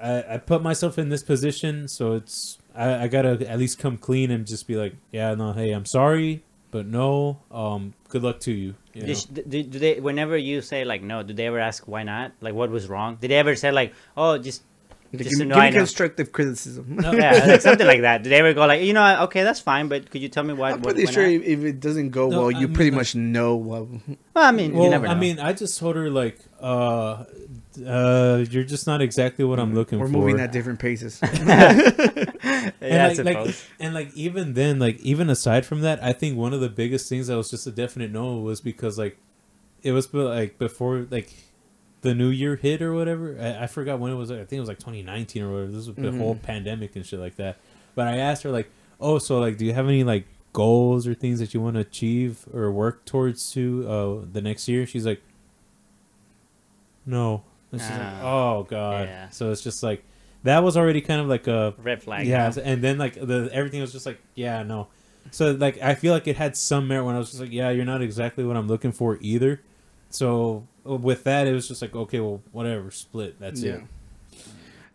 [0.00, 3.98] I, I put myself in this position, so it's I, I gotta at least come
[3.98, 8.38] clean and just be like, yeah, no, hey, I'm sorry, but no, um, good luck
[8.40, 8.74] to you.
[8.94, 9.14] you know?
[9.32, 12.32] Do, do, do they whenever you say like no, do they ever ask why not?
[12.40, 13.18] Like what was wrong?
[13.20, 14.62] Did they ever say like oh just
[15.10, 17.00] Give, just me- so give me constructive criticism.
[17.02, 18.22] yeah like something like that?
[18.22, 20.52] Did they ever go like you know okay that's fine, but could you tell me
[20.52, 20.72] why?
[20.72, 22.74] I'm pretty why sure not?" if if it doesn't go No, well, I you mean,
[22.76, 23.86] pretty like- much know what.
[23.88, 25.12] Well, I mean you Well, never know.
[25.12, 27.24] I mean, I just told her like, uh,
[27.86, 30.04] uh, you're just not exactly what I'm looking for.
[30.06, 31.20] We're moving at different paces.
[31.22, 36.36] yeah, and like, like, and like even then, like even aside from that, I think
[36.36, 39.16] one of the biggest things that was just a definite no was because like
[39.82, 41.32] it was like before like
[42.02, 43.36] the new year hit or whatever.
[43.40, 44.30] I, I forgot when it was.
[44.30, 45.72] I think it was like 2019 or whatever.
[45.72, 46.18] This was the Mhm.
[46.18, 47.56] whole pandemic and shit like that.
[47.94, 51.14] But I asked her like, oh, so like, do you have any like goals or
[51.14, 54.86] things that you want to achieve or work towards to uh the next year?
[54.86, 55.22] She's like,
[57.06, 57.42] no.
[57.72, 59.08] And she's like, oh god.
[59.08, 59.28] yeah.
[59.28, 60.04] So it's just like
[60.44, 62.26] that was already kind of like a Red flag.
[62.26, 62.60] yeah, huh?
[62.64, 64.88] and then like the everything was just like, yeah, no.
[65.30, 67.70] So like I feel like it had some merit when I was just like, yeah,
[67.70, 69.60] you're not exactly what I'm looking for either.
[70.10, 73.38] So uh, with that, it was just like, okay, well, whatever, split.
[73.38, 73.74] That's yeah.
[73.74, 73.82] it.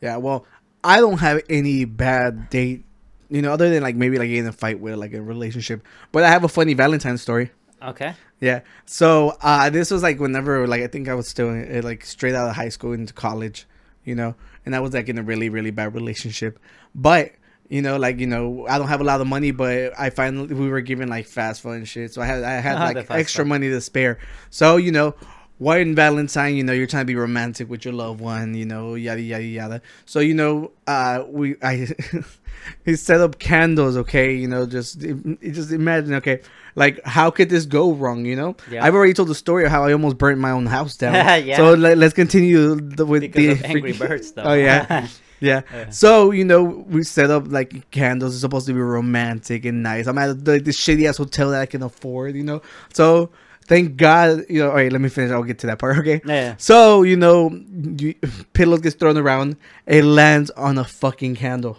[0.01, 0.17] Yeah.
[0.17, 0.45] Well,
[0.83, 2.83] I don't have any bad date,
[3.29, 5.83] you know, other than like maybe like getting in a fight with like a relationship.
[6.11, 7.51] But I have a funny Valentine's story.
[7.81, 8.13] Okay.
[8.43, 8.59] Yeah.
[8.85, 12.03] So uh, this was like whenever like I think I was still in, uh, like
[12.03, 13.65] straight out of high school into college,
[14.03, 16.59] you know, and I was like in a really really bad relationship,
[16.93, 17.31] but.
[17.69, 20.53] You know, like you know, I don't have a lot of money, but I finally
[20.53, 23.43] we were given like fast food and shit, so I had I had like extra
[23.43, 23.49] food.
[23.49, 24.19] money to spare.
[24.51, 25.15] So you know,
[25.57, 28.93] one Valentine, you know, you're trying to be romantic with your loved one, you know,
[28.95, 29.81] yada yada yada.
[30.05, 31.87] So you know, uh, we I
[32.85, 34.99] he set up candles, okay, you know, just
[35.41, 36.41] just imagine, okay,
[36.75, 38.55] like how could this go wrong, you know?
[38.69, 38.83] Yeah.
[38.83, 41.13] I've already told the story of how I almost burnt my own house down.
[41.43, 41.57] Yeah.
[41.57, 44.43] So let, let's continue the, with Because the Angry Birds, though.
[44.43, 45.07] Oh yeah.
[45.39, 45.63] Yeah.
[45.73, 45.89] Yeah.
[45.89, 48.33] So you know, we set up like candles.
[48.33, 50.07] It's supposed to be romantic and nice.
[50.07, 52.35] I'm at like this shitty ass hotel that I can afford.
[52.35, 52.61] You know.
[52.93, 53.29] So
[53.65, 54.45] thank God.
[54.47, 54.69] You know.
[54.69, 54.89] All right.
[54.89, 55.31] Let me finish.
[55.31, 55.97] I'll get to that part.
[55.97, 56.21] Okay.
[56.23, 56.55] Yeah.
[56.57, 57.51] So you know,
[57.99, 58.15] you,
[58.53, 59.57] pillows gets thrown around.
[59.85, 61.77] It lands on a fucking candle.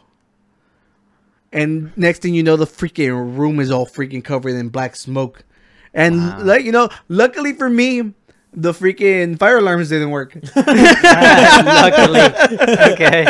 [1.54, 5.44] And next thing you know, the freaking room is all freaking covered in black smoke.
[5.94, 6.42] And Wow.
[6.42, 8.12] like you know, luckily for me,
[8.52, 10.34] the freaking fire alarms didn't work.
[10.56, 12.20] Luckily.
[12.92, 13.26] Okay.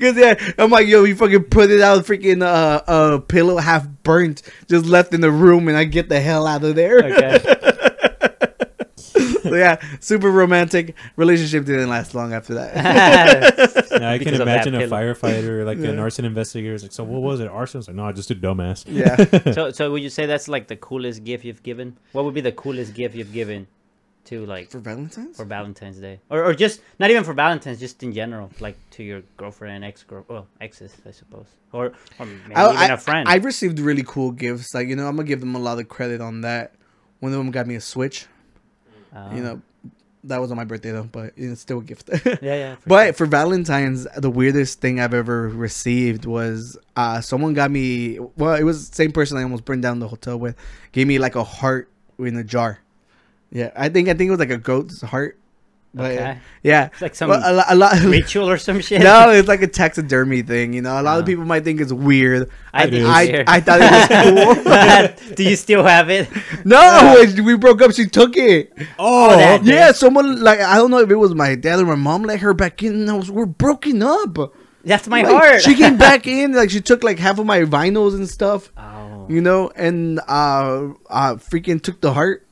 [0.00, 3.86] Cause yeah, I'm like, yo, you fucking put it out, freaking uh, uh, pillow half
[4.02, 6.98] burnt, just left in the room, and I get the hell out of there.
[7.04, 7.38] Okay.
[9.42, 10.94] so yeah, super romantic.
[11.16, 13.80] Relationship didn't last long after that.
[14.00, 14.96] Yeah, I can Because of imagine a pillow.
[15.14, 15.88] firefighter, like Yeah.
[15.90, 17.48] an arson investigator, is like, so what was it?
[17.48, 17.80] Arson?
[17.80, 18.84] It's like, no, I just did dumbass.
[18.88, 21.96] yeah, so, so would you say that's like the coolest gift you've given?
[22.12, 23.66] What would be the coolest gift you've given
[24.26, 25.36] to like for Valentine's.
[25.36, 29.02] for Valentine's Day, or or just not even for Valentine's, just in general, like to
[29.02, 32.96] your girlfriend, ex girl, well, exes, I suppose, or or maybe I, even I, a
[32.98, 33.28] friend.
[33.28, 34.74] I received really cool gifts.
[34.74, 36.74] Like you know, I'm gonna give them a lot of credit on that.
[37.20, 38.26] One of them got me a Switch.
[39.14, 39.62] Uh, You know,
[40.24, 42.10] that was on my birthday though, but it's still a gift.
[42.26, 42.74] yeah, yeah.
[42.76, 43.12] for But sure.
[43.14, 48.18] for Valentine's, the weirdest thing I've ever received was uh, someone got me.
[48.36, 50.56] Well, it was the same person I almost burned down the hotel with.
[50.92, 51.88] Gave me like a heart
[52.18, 52.80] in a jar.
[53.50, 55.38] Yeah, I think I think it was like a goat's heart.
[55.92, 56.38] But Okay.
[56.62, 58.00] yeah, It's like some Well, a, lo- a lot.
[58.04, 59.02] ritual or some shit.
[59.02, 60.72] no, it's like a taxidermy thing.
[60.72, 61.26] You know, a lot of Uh.
[61.26, 62.48] people might think it's weird.
[62.72, 63.48] I I, weird.
[63.48, 65.34] I thought it was cool.
[65.34, 66.28] Do you still have it?
[66.64, 67.90] no, we broke up.
[67.92, 68.72] She took it.
[69.00, 69.58] Oh, day.
[69.64, 72.38] Yeah, someone like I don't know if it was my dad or my mom let
[72.38, 72.94] her back in.
[72.94, 74.38] And I was, we're broken up.
[74.84, 75.62] That's my Like, heart.
[75.62, 79.26] She came back in, like she took like half of my vinyls and stuff, Oh,
[79.28, 82.46] you know, and uh, uh, freaking took the heart.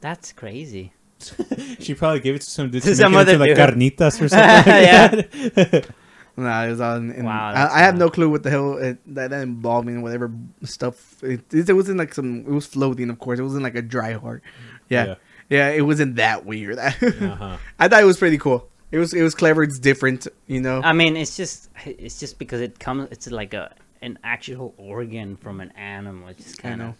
[0.00, 0.92] that's crazy.
[1.80, 3.58] She probably gave it to some To to some other into like dude.
[3.58, 4.38] carnitas or something.
[4.38, 5.08] like Yeah.
[5.08, 5.90] that.
[6.36, 7.12] Nah, it was on.
[7.12, 10.02] In, Wow, I, I have no clue what the hell it, that that involved in
[10.02, 10.32] whatever
[10.64, 11.22] stuff.
[11.22, 12.40] It, it, wasn't like some.
[12.40, 13.38] It was floating, of course.
[13.38, 14.42] It wasn't like a dry heart.
[14.88, 15.14] Yeah,
[15.48, 15.68] yeah.
[15.70, 16.76] it wasn't that weird.
[16.80, 17.56] Uh-huh.
[17.78, 18.68] I thought it was pretty cool.
[18.90, 19.14] It was.
[19.14, 19.62] It was clever.
[19.62, 20.26] It's different.
[20.48, 20.80] You know.
[20.82, 23.08] I mean, it's just it's just because it comes.
[23.12, 23.72] It's like a
[24.02, 26.26] an actual organ from an animal.
[26.30, 26.94] It's just kind of.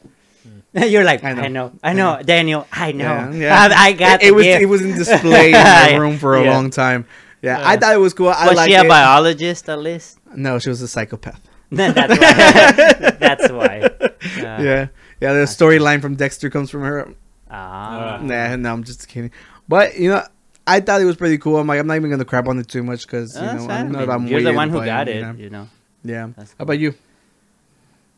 [0.75, 1.69] You're like, I I know.
[1.69, 3.05] know, I know, Daniel, I know.
[3.05, 3.69] Yeah, yeah.
[3.77, 4.45] I, I got It, it was.
[4.45, 4.63] gift.
[4.63, 6.51] It was in display in my room for a Yeah.
[6.55, 7.07] long time.
[7.43, 7.69] Yeah, Yeah.
[7.69, 8.29] I thought it was cool.
[8.29, 8.89] I Was like she a it.
[8.89, 10.19] biologist at least?
[10.35, 11.41] No, she was a psychopath.
[11.71, 13.13] That's why.
[13.19, 13.81] that's why.
[14.01, 14.09] Uh,
[14.39, 14.87] yeah,
[15.21, 15.33] yeah.
[15.33, 17.09] The storyline from Dexter comes from her.
[17.51, 18.19] Ah.
[18.23, 19.31] Nah, no, I'm just kidding.
[19.69, 20.23] But you know,
[20.67, 21.59] I thought it was pretty cool.
[21.59, 23.65] I'm like, I'm not even gonna crap on it too much because you Uh, know,
[23.65, 23.93] I fine.
[23.93, 25.21] know I if mean, I'm you're the one who but, got you it.
[25.23, 25.33] know.
[25.37, 25.69] You know.
[26.05, 26.29] Yeah.
[26.37, 26.95] That's How about you?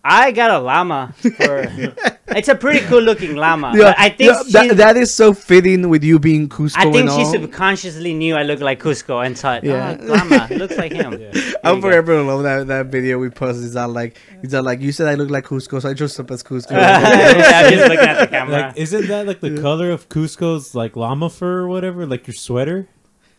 [0.08, 1.12] I got a llama.
[1.18, 1.66] For,
[2.28, 3.72] it's a pretty cool looking llama.
[3.74, 6.76] Yeah, but I think yeah, that, that is so fitting with you being Kuzco.
[6.76, 7.32] I think and she all.
[7.32, 9.96] subconsciously knew I looked like Kuzco and thought, Yeah.
[10.00, 11.20] oh, llama looks like him.
[11.26, 11.32] Yeah.
[11.64, 12.22] I'm forever go.
[12.22, 13.64] forever love that that video we posted.
[13.64, 16.20] is all like, he's all like, you said I look like Kuzco, so I dressed
[16.20, 16.70] up as Kuzco.
[16.70, 18.60] yeah, just looking at the camera.
[18.60, 22.06] Like, isn't that like the color of Kuzco's like llama fur or whatever?
[22.06, 22.88] Like your sweater?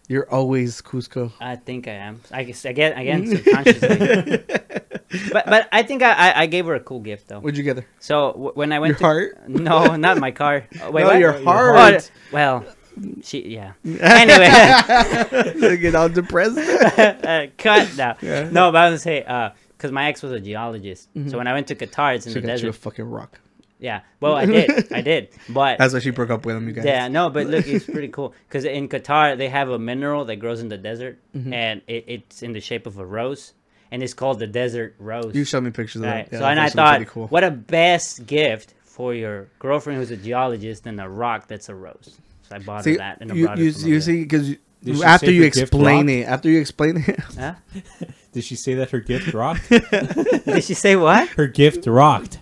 [0.10, 1.34] You're always Kuzco.
[1.42, 2.22] I think I am.
[2.32, 4.38] I guess again, again, subconsciously.
[5.34, 7.40] but but I think I, I, I gave her a cool gift though.
[7.42, 7.86] What'd you get her?
[8.00, 9.50] So w- when I went Your to heart?
[9.50, 10.66] no, not my car.
[10.82, 11.20] Oh, wait, no, what?
[11.20, 12.10] your Your heart.
[12.14, 12.66] Oh, well,
[13.22, 13.74] she yeah.
[14.00, 16.58] Anyway, get all depressed.
[16.58, 18.16] uh, cut now.
[18.22, 18.50] Yeah.
[18.50, 21.10] No, but I was gonna say because my ex was a geologist.
[21.28, 23.40] So when I went to Qatar, it's in She the got you a fucking rock.
[23.80, 24.02] Yeah.
[24.20, 24.92] Well, I did.
[24.92, 25.30] I did.
[25.50, 26.86] But That's why she broke up with him, you guys.
[26.86, 30.38] Yeah, no, but look, it's pretty cool because in Qatar they have a mineral that
[30.38, 31.54] grows in the desert, Mm-hmm.
[31.54, 33.54] and it, it's in the shape of a rose,
[33.92, 35.36] and it's called the desert rose.
[35.36, 36.30] You showed me pictures of right.
[36.32, 36.40] that.
[36.40, 37.28] so and I thought, cool.
[37.28, 41.76] what a best gift for your girlfriend who's a geologist than a rock that's a
[41.76, 42.18] rose.
[42.50, 44.24] So I bought See, her that, and I you, brought you, it from you see,
[44.24, 47.58] because Did after you explain it, after you explain it, there.
[48.34, 49.70] Did she say that her gift rocked?
[49.70, 51.28] Did she say what?
[51.30, 52.40] her gift rocked.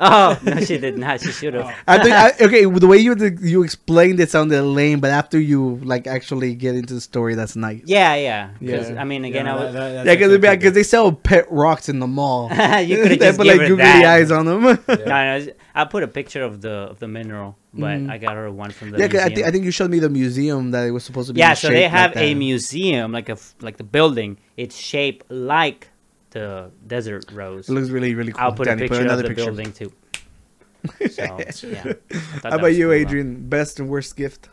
[0.00, 1.20] Oh no, she did not.
[1.20, 1.74] She should have.
[1.88, 2.64] I think I, okay.
[2.64, 6.94] The way you you explained it sounded lame, but after you like actually get into
[6.94, 7.82] the story, that's nice.
[7.84, 8.50] Yeah, yeah.
[8.60, 9.00] 'Cause, Yeah.
[9.00, 9.72] I mean, again, Yeah, I was.
[9.74, 12.48] that- that's Yeah, because actually because they sell pet rocks in the mall.
[12.50, 12.56] you
[13.02, 14.04] could have they just put like her googly that.
[14.04, 14.62] eyes on them.
[14.64, 14.76] Yeah.
[14.88, 18.10] No, no, I put a picture of the of the mineral, but Mhm.
[18.10, 19.34] I got her one from the yeah, 'cause I museum.
[19.36, 21.40] think I think you showed me the museum that it was supposed to be.
[21.40, 24.38] yeah, in so they have like a museum, like a f- like the building.
[24.56, 25.88] It's shaped like
[26.30, 27.68] the desert rose.
[27.68, 28.42] It looks really really cool.
[28.42, 29.44] I'll put Danny, a picture of another the picture.
[29.46, 29.92] building too.
[31.10, 31.22] So
[31.66, 31.84] yeah.
[31.84, 31.92] I
[32.38, 32.92] thought How about you, cool, though.
[32.92, 33.48] Adrian?
[33.48, 34.48] Best and worst gift?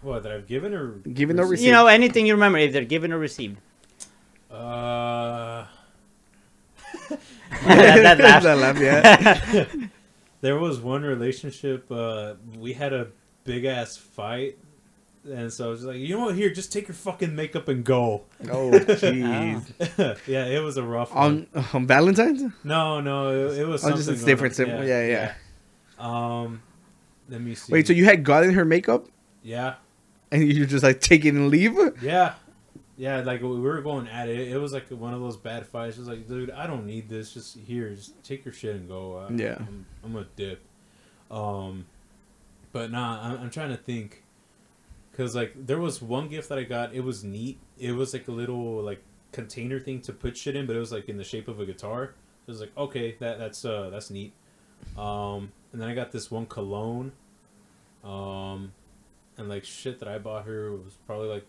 [0.00, 1.66] What that I've given or Given or received?
[1.66, 3.58] You know anything you remember, either given or received.
[4.50, 5.66] Uh,
[7.64, 8.42] that, that laugh.
[8.48, 9.64] That laugh, yeah.
[10.40, 11.90] there was one relationship.
[11.90, 13.08] Uh, we had a
[13.44, 14.58] big ass fight,
[15.30, 16.34] and so I was like, you know what?
[16.34, 18.22] Here, just take your fucking makeup and go.
[18.50, 20.18] oh, jeez.
[20.26, 21.46] yeah, it was a rough one.
[21.54, 22.42] on on Valentine's?
[22.64, 23.96] No, no, it, it was Oh, something.
[23.98, 24.52] just it's different.
[24.52, 24.56] on.
[24.56, 24.84] simple.
[24.84, 25.34] Yeah, yeah.
[25.98, 26.62] Um,
[27.28, 27.72] let me see.
[27.72, 29.06] Wait, so you had gotten her makeup
[29.42, 29.74] Yeah,
[30.32, 31.76] and you just like take it and leave?
[32.02, 32.34] yeah,
[32.96, 33.20] yeah.
[33.20, 34.48] Like we were going at it.
[34.48, 35.96] It was like one of those bad fights.
[35.96, 37.32] It was like, dude, I don't need this.
[37.32, 39.18] Just here, just take your shit and go.
[39.18, 39.56] I, Yeah.
[39.60, 40.60] I'm, I'm a dip.
[41.30, 41.86] Um,
[42.72, 44.21] but nah, I'm, I'm trying to think.
[45.16, 46.94] Cause like there was one gift that I got.
[46.94, 47.58] It was neat.
[47.78, 50.90] It was like a little like container thing to put shit in, but it was
[50.92, 52.04] like in the shape of a guitar.
[52.04, 54.32] It was like okay, that that's uh that's neat.
[54.96, 57.12] Um, and then I got this one cologne.
[58.04, 58.72] Um,
[59.36, 61.46] and like shit that I bought her was probably like,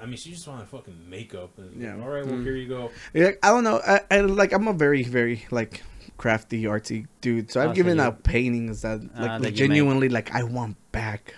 [0.00, 1.50] I mean, she just wanted fucking makeup.
[1.58, 1.94] And, Yeah.
[2.00, 2.42] All right, well Mm.
[2.44, 2.90] here you go.
[3.14, 3.80] Yeah, I don't know.
[3.86, 4.52] I, I like.
[4.52, 5.82] I'm a very, very like
[6.16, 7.50] crafty, artsy dude.
[7.50, 9.54] So I've Oh, so given you- out paintings that Ah, like that make.
[9.54, 11.34] genuinely like I want back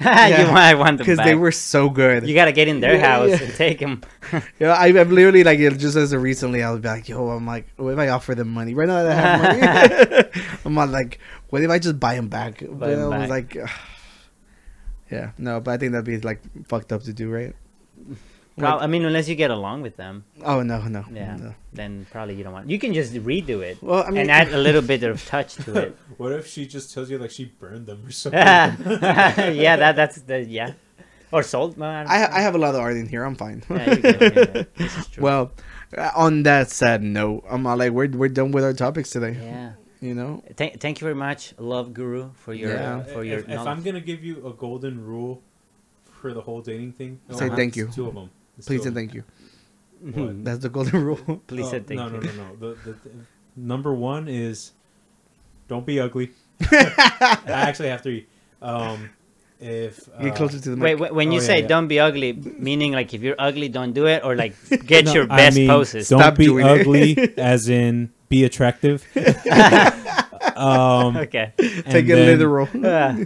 [0.38, 2.26] you want, want them because they were so good.
[2.26, 3.42] You gotta get in their Yeah, house yeah.
[3.46, 4.02] and take them.
[4.58, 7.68] Yeah, I, I've literally like just as of recently, I was like, yo, I'm like,
[7.76, 10.44] what if I offer them money right now that I have money?
[10.64, 11.18] I'm not like,
[11.50, 12.62] what if I just buy them back?
[12.66, 13.28] But I 'em was back.
[13.28, 13.70] like, ugh.
[15.10, 17.54] yeah, no, but I think that'd be like fucked up to do, right?
[18.60, 21.36] Prob- I mean, unless you get along with them, Oh no, no, Yeah.
[21.36, 21.54] no.
[21.72, 22.68] then probably you don't want.
[22.70, 25.54] You can just redo it Well, I mean, and add a little bit of touch
[25.64, 25.96] to it.
[26.18, 28.38] What if she just tells you like she burned them or something?
[29.64, 30.72] yeah, that that's the yeah,
[31.32, 31.76] or sold.
[31.78, 32.38] No, I, don't I.
[32.38, 33.24] I have a lot of art in here.
[33.24, 33.62] I'm fine.
[33.70, 34.66] Yeah, you're good.
[34.76, 35.22] This is true.
[35.22, 35.52] well,
[35.96, 39.36] uh, on that sad note, I'm like, we're we're done with our topics today.
[39.40, 39.72] yeah.
[40.02, 43.02] You know, Thank, thank you very much, Love Guru, for your Yeah.
[43.04, 43.60] for your if, if.
[43.60, 45.42] I'm gonna give you a golden rule
[46.20, 47.88] for the whole dating thing, Say thank you.
[47.92, 48.30] Two of them.
[48.60, 49.24] It's please two and thank you.
[50.04, 50.44] Mhm.
[50.44, 51.40] That's the golden rule.
[51.46, 52.12] Please Uh, say thank no, you.
[52.12, 52.56] no, no, no.
[52.56, 53.10] The, the, the
[53.56, 54.72] number one is
[55.68, 56.30] don't be ugly.
[56.72, 57.38] I
[57.68, 58.26] actually have three.
[58.62, 59.10] Um,
[59.60, 61.00] if uh, Get closer to the Wait, mic.
[61.00, 61.66] wait, when you Oh, yeah, say yeah.
[61.66, 64.54] don't be ugly, meaning like if you're ugly, don't do it, or like
[64.86, 66.08] get no, your I best mean, poses.
[66.08, 66.80] Don't Stop be doing it.
[66.80, 69.04] ugly, as in be attractive.
[70.56, 71.52] um, okay.
[71.58, 72.68] Take it then, literal.
[72.84, 73.24] Uh,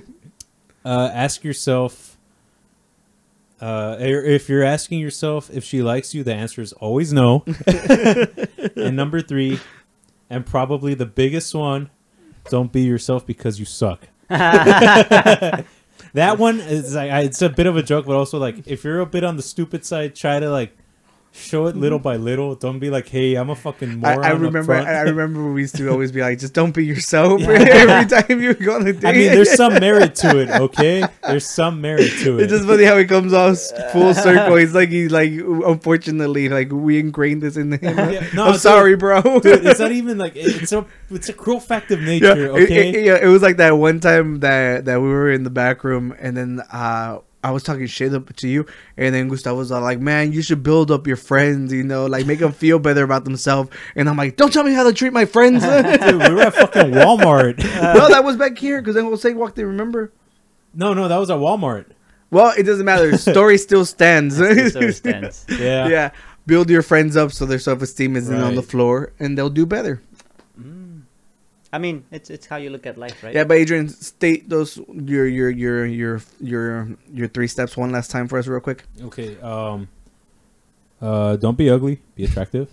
[0.84, 2.13] Uh, ask yourself.
[3.60, 7.44] Uh, if you're asking yourself if she likes you, the answer is always no.
[8.76, 9.60] and number three,
[10.28, 11.90] and probably the biggest one,
[12.50, 14.08] don't be yourself because you suck.
[14.28, 15.66] that
[16.14, 19.06] one is like it's a bit of a joke, but also like if you're a
[19.06, 20.76] bit on the stupid side, try to like
[21.34, 22.54] show it little by little.
[22.54, 24.24] Don't be like, hey, I'm a fucking I, moron.
[24.24, 24.72] I up remember.
[24.72, 28.40] I, I remember we used to always be like, just don't be yourself every time
[28.40, 29.08] you go on a date.
[29.08, 31.04] I mean, there's some merit to it, okay?
[31.22, 32.44] There's some merit to it.
[32.44, 33.58] It's just funny how he comes off
[33.92, 34.56] full circle.
[34.56, 37.80] He's like, he's like, unfortunately, like we ingrained this in him.
[37.82, 38.60] Yeah, no, I'm dude.
[38.60, 39.20] sorry, bro.
[39.40, 42.62] Dude, it's not even like it's a it's a cruel fact of yeah, nature, it,
[42.62, 42.88] okay?
[42.90, 45.84] it, yeah, it was like that one time that that we were in the back
[45.84, 48.66] room, and then uh, I was talking shit up to you,
[48.96, 52.24] and then Gustavo was like, "Man, you should build up your friends, you know, like
[52.26, 55.12] make them feel better about themselves." And I'm like, "Don't tell me how to treat
[55.12, 57.62] my friends." Dude, we were at fucking Walmart.
[57.94, 59.66] No, that was back here because then Jose walked in.
[59.66, 60.10] Remember?
[60.74, 61.86] no, no, that was at Walmart.
[62.30, 63.16] Well, it doesn't matter.
[63.18, 64.40] Story still stands.
[64.40, 65.44] It still stands.
[65.48, 65.86] Yeah.
[65.88, 66.10] yeah.
[66.46, 69.66] Build your friends up so their self esteem isn't on the floor, and they'll do
[69.66, 70.02] better.
[71.74, 73.34] I mean, it's it's how you look at life, right?
[73.34, 74.78] Yeah, but Adrian, state those
[75.10, 78.84] your your your your your your three steps one last time for us, real quick.
[79.10, 79.36] Okay.
[79.42, 79.88] Um.
[81.02, 82.00] Uh, don't be ugly.
[82.14, 82.68] Be attractive.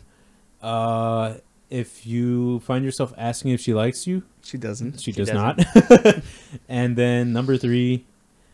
[0.62, 1.36] Uh,
[1.70, 5.00] if you find yourself asking if she likes you, She doesn't.
[5.02, 5.58] she, She does doesn't.
[5.58, 6.24] not.
[6.70, 8.06] and then number three,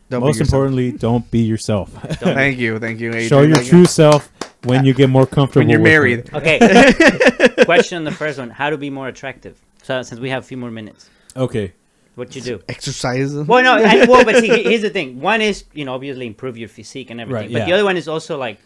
[0.10, 1.90] Don't most importantly, don't be yourself.
[2.24, 3.10] Thank you, thank you.
[3.10, 3.30] Adrian.
[3.30, 4.32] Show your Like, true self
[4.64, 5.62] when you get more comfortable.
[5.68, 6.20] when you're with married.
[6.20, 6.34] it.
[6.34, 7.66] Okay.
[7.66, 9.60] Question on the first one: How to be more attractive?
[9.88, 11.72] So since we have a few more minutes, Okay.
[12.16, 12.60] what you do?
[12.68, 13.34] Exercise.
[13.34, 15.22] Well, no, I, well, but see, here's the thing.
[15.22, 17.96] One is you know obviously improve your physique and everything, Right, but the other one
[17.96, 18.58] is also like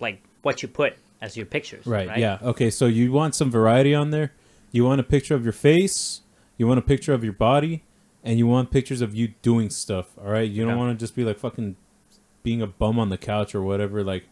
[0.00, 1.86] like what you put as your pictures.
[1.86, 2.18] Right, Right.
[2.18, 2.38] Yeah.
[2.42, 2.70] Okay.
[2.70, 4.32] So you want some variety on there.
[4.72, 6.22] You want a picture of your face.
[6.58, 7.84] You want a picture of your body,
[8.24, 10.06] and you want pictures of you doing stuff.
[10.18, 10.50] All right.
[10.50, 10.76] You don't Yeah.
[10.82, 11.76] want to just be like fucking
[12.42, 14.02] being a bum on the couch or whatever.
[14.02, 14.24] Like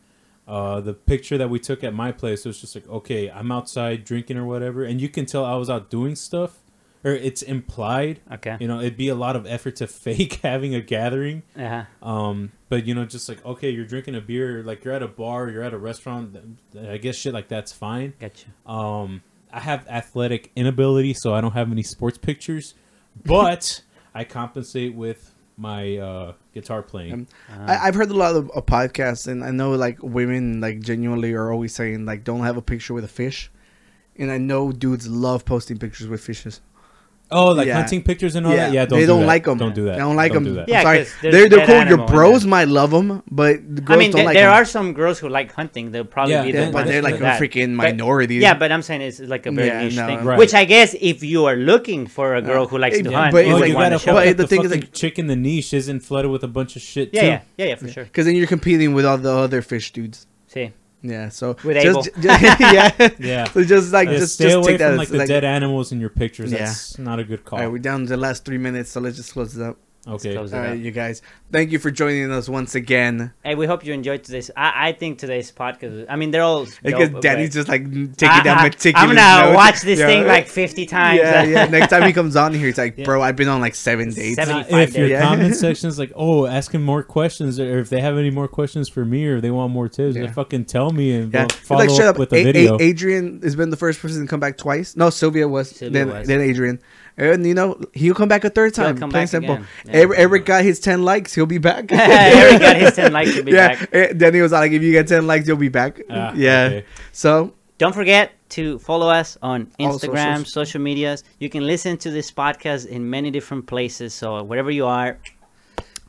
[0.46, 4.04] uh, the picture that we took at my place was just like, okay, I'm outside
[4.04, 6.58] drinking or whatever, and you can tell I was out doing stuff,
[7.04, 8.20] or it's implied.
[8.30, 8.56] Okay.
[8.60, 11.42] You know, it'd be a lot of effort to fake having a gathering.
[11.56, 11.84] Uh-huh.
[12.06, 15.08] Um, but you know, just like okay, you're drinking a beer, like you're at a
[15.08, 16.36] bar, you're at a restaurant.
[16.78, 18.14] I guess shit like that's fine.
[18.18, 18.46] Gotcha.
[18.66, 22.74] Um, I have athletic inability, so I don't have any sports pictures,
[23.24, 23.82] but
[24.14, 27.12] I compensate with my uh, guitar playing.
[27.12, 27.26] Um.
[27.68, 31.32] I, I've heard a lot of uh, podcasts, and I know like women like genuinely
[31.32, 33.50] are always saying like don't have a picture with a fish,
[34.16, 36.60] and I know dudes love posting pictures with fishes.
[37.32, 37.74] Oh, like yeah.
[37.74, 38.72] hunting pictures and all that.
[38.72, 39.26] Yeah, don't they do don't that.
[39.26, 39.58] like them.
[39.58, 39.92] Don't do that.
[39.92, 40.44] They don't like them.
[40.44, 40.68] do that.
[40.68, 41.74] Yeah, sorry, 'cause there's they're they're dead cool.
[41.74, 42.50] Your animal in bros there.
[42.50, 44.54] might love them, but the I girls mean, don't there, like there 'em.
[44.54, 45.90] are some girls who like hunting.
[45.90, 47.40] They'll probably Yeah, be yeah, the but but ones they're for like a that.
[47.40, 48.34] freaking But- minority.
[48.36, 50.06] Yeah, but I'm saying it's like a very Yeah, niche no.
[50.06, 50.24] thing.
[50.24, 50.38] Right.
[50.38, 53.32] Which I guess if you are looking for a girl who likes Yeah, to hunt,
[53.32, 54.12] but you it's would like- you want gotta to show.
[54.12, 56.30] hope But that the the, thing is, fucking like- chick in the niche isn't flooded
[56.30, 57.26] with a bunch of shit Yeah, too.
[57.26, 58.04] yeah, yeah, yeah, for sure.
[58.04, 60.26] because then you're competing with all the other fish dudes.
[60.48, 60.70] See,
[61.02, 62.02] Yeah, so With just, Abel.
[62.22, 63.44] just- yeah, Yeah.
[63.46, 65.28] So just like Yeah, just stay just away take that from as, like the like-
[65.28, 66.52] dead animals in your pictures.
[66.52, 66.58] Yeah.
[66.58, 67.58] That's not a good call.
[67.58, 69.78] All right, we're down to the last three minutes, so let's just close it up.
[70.06, 70.34] Okay.
[70.34, 70.78] close it All up.
[70.78, 73.32] you guys, thank you for joining us once again.
[73.44, 74.50] Hey, we hope you enjoyed today's.
[74.56, 76.06] I, I think today's podcast.
[76.08, 76.66] I mean, they're all.
[76.82, 78.94] Because dope, Danny's just like taking down I- I- meticulous.
[79.10, 79.56] I'm gonna notes.
[79.56, 80.06] watch this Yeah.
[80.06, 81.20] thing like 50 times.
[81.20, 81.64] Yeah, yeah.
[81.70, 83.04] Next time he comes on here, it's like, Yeah.
[83.04, 84.36] bro, I've been on like seven dates.
[84.36, 85.06] Seven- Now, 75 if your.
[85.08, 85.22] Yeah.
[85.22, 88.48] comment section is like, oh, ask him more questions, or if they have any more
[88.48, 90.26] questions for me, or they want more tips, Yeah.
[90.26, 92.18] they fucking tell me and Yeah, follow like straight up up.
[92.18, 92.78] with a A- A- video.
[92.80, 94.96] Adrian has been the first person to come back twice.
[94.96, 95.70] No, Sylvia was.
[95.70, 96.26] Sylvia then was.
[96.28, 96.80] then Adrian,
[97.16, 98.98] and you know he'll come back a third He'll time.
[98.98, 99.54] come Plain back simple.
[99.54, 99.66] again.
[99.86, 99.92] Yeah.
[99.96, 101.34] Eric, Eric got his ten likes.
[101.34, 101.90] He'll be back.
[101.92, 103.88] Eric got his 10 likes to be yeah, back.
[103.92, 106.00] eh, Danny was like, if you get ten likes, you'll be back.
[106.10, 106.64] Ah, yeah.
[106.66, 106.84] okay.
[107.12, 111.24] So Don't forget to follow us on Instagram, social medias.
[111.38, 114.14] You can listen to this podcast in many different places.
[114.14, 115.18] So wherever you are,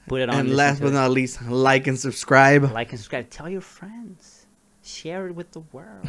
[0.08, 0.36] put it on.
[0.40, 0.96] and last to but it.
[0.96, 2.72] not least, like and subscribe.
[2.72, 3.30] like and subscribe.
[3.30, 4.46] Tell your friends.
[4.84, 6.08] Share it with the world.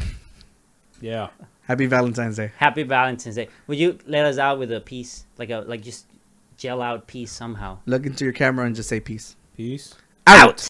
[1.01, 1.29] Yeah.
[1.67, 2.51] Happy Valentine's Day.
[2.57, 3.49] Happy Valentine's Day.
[3.67, 6.05] Would you let us out with a piece, like a like just
[6.57, 7.79] gel out peace somehow?
[7.87, 9.35] Look into your camera and just say peace.
[9.57, 9.95] Peace.
[10.27, 10.65] Out.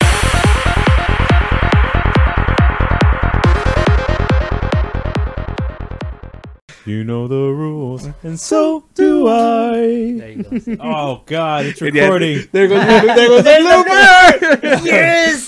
[6.85, 9.71] You know the rules, and so do I.
[10.17, 10.77] There you go.
[10.81, 12.47] Oh God, it's Yeah, recording.
[12.51, 14.61] There goes there goes the blooper.
[14.85, 15.43] yes.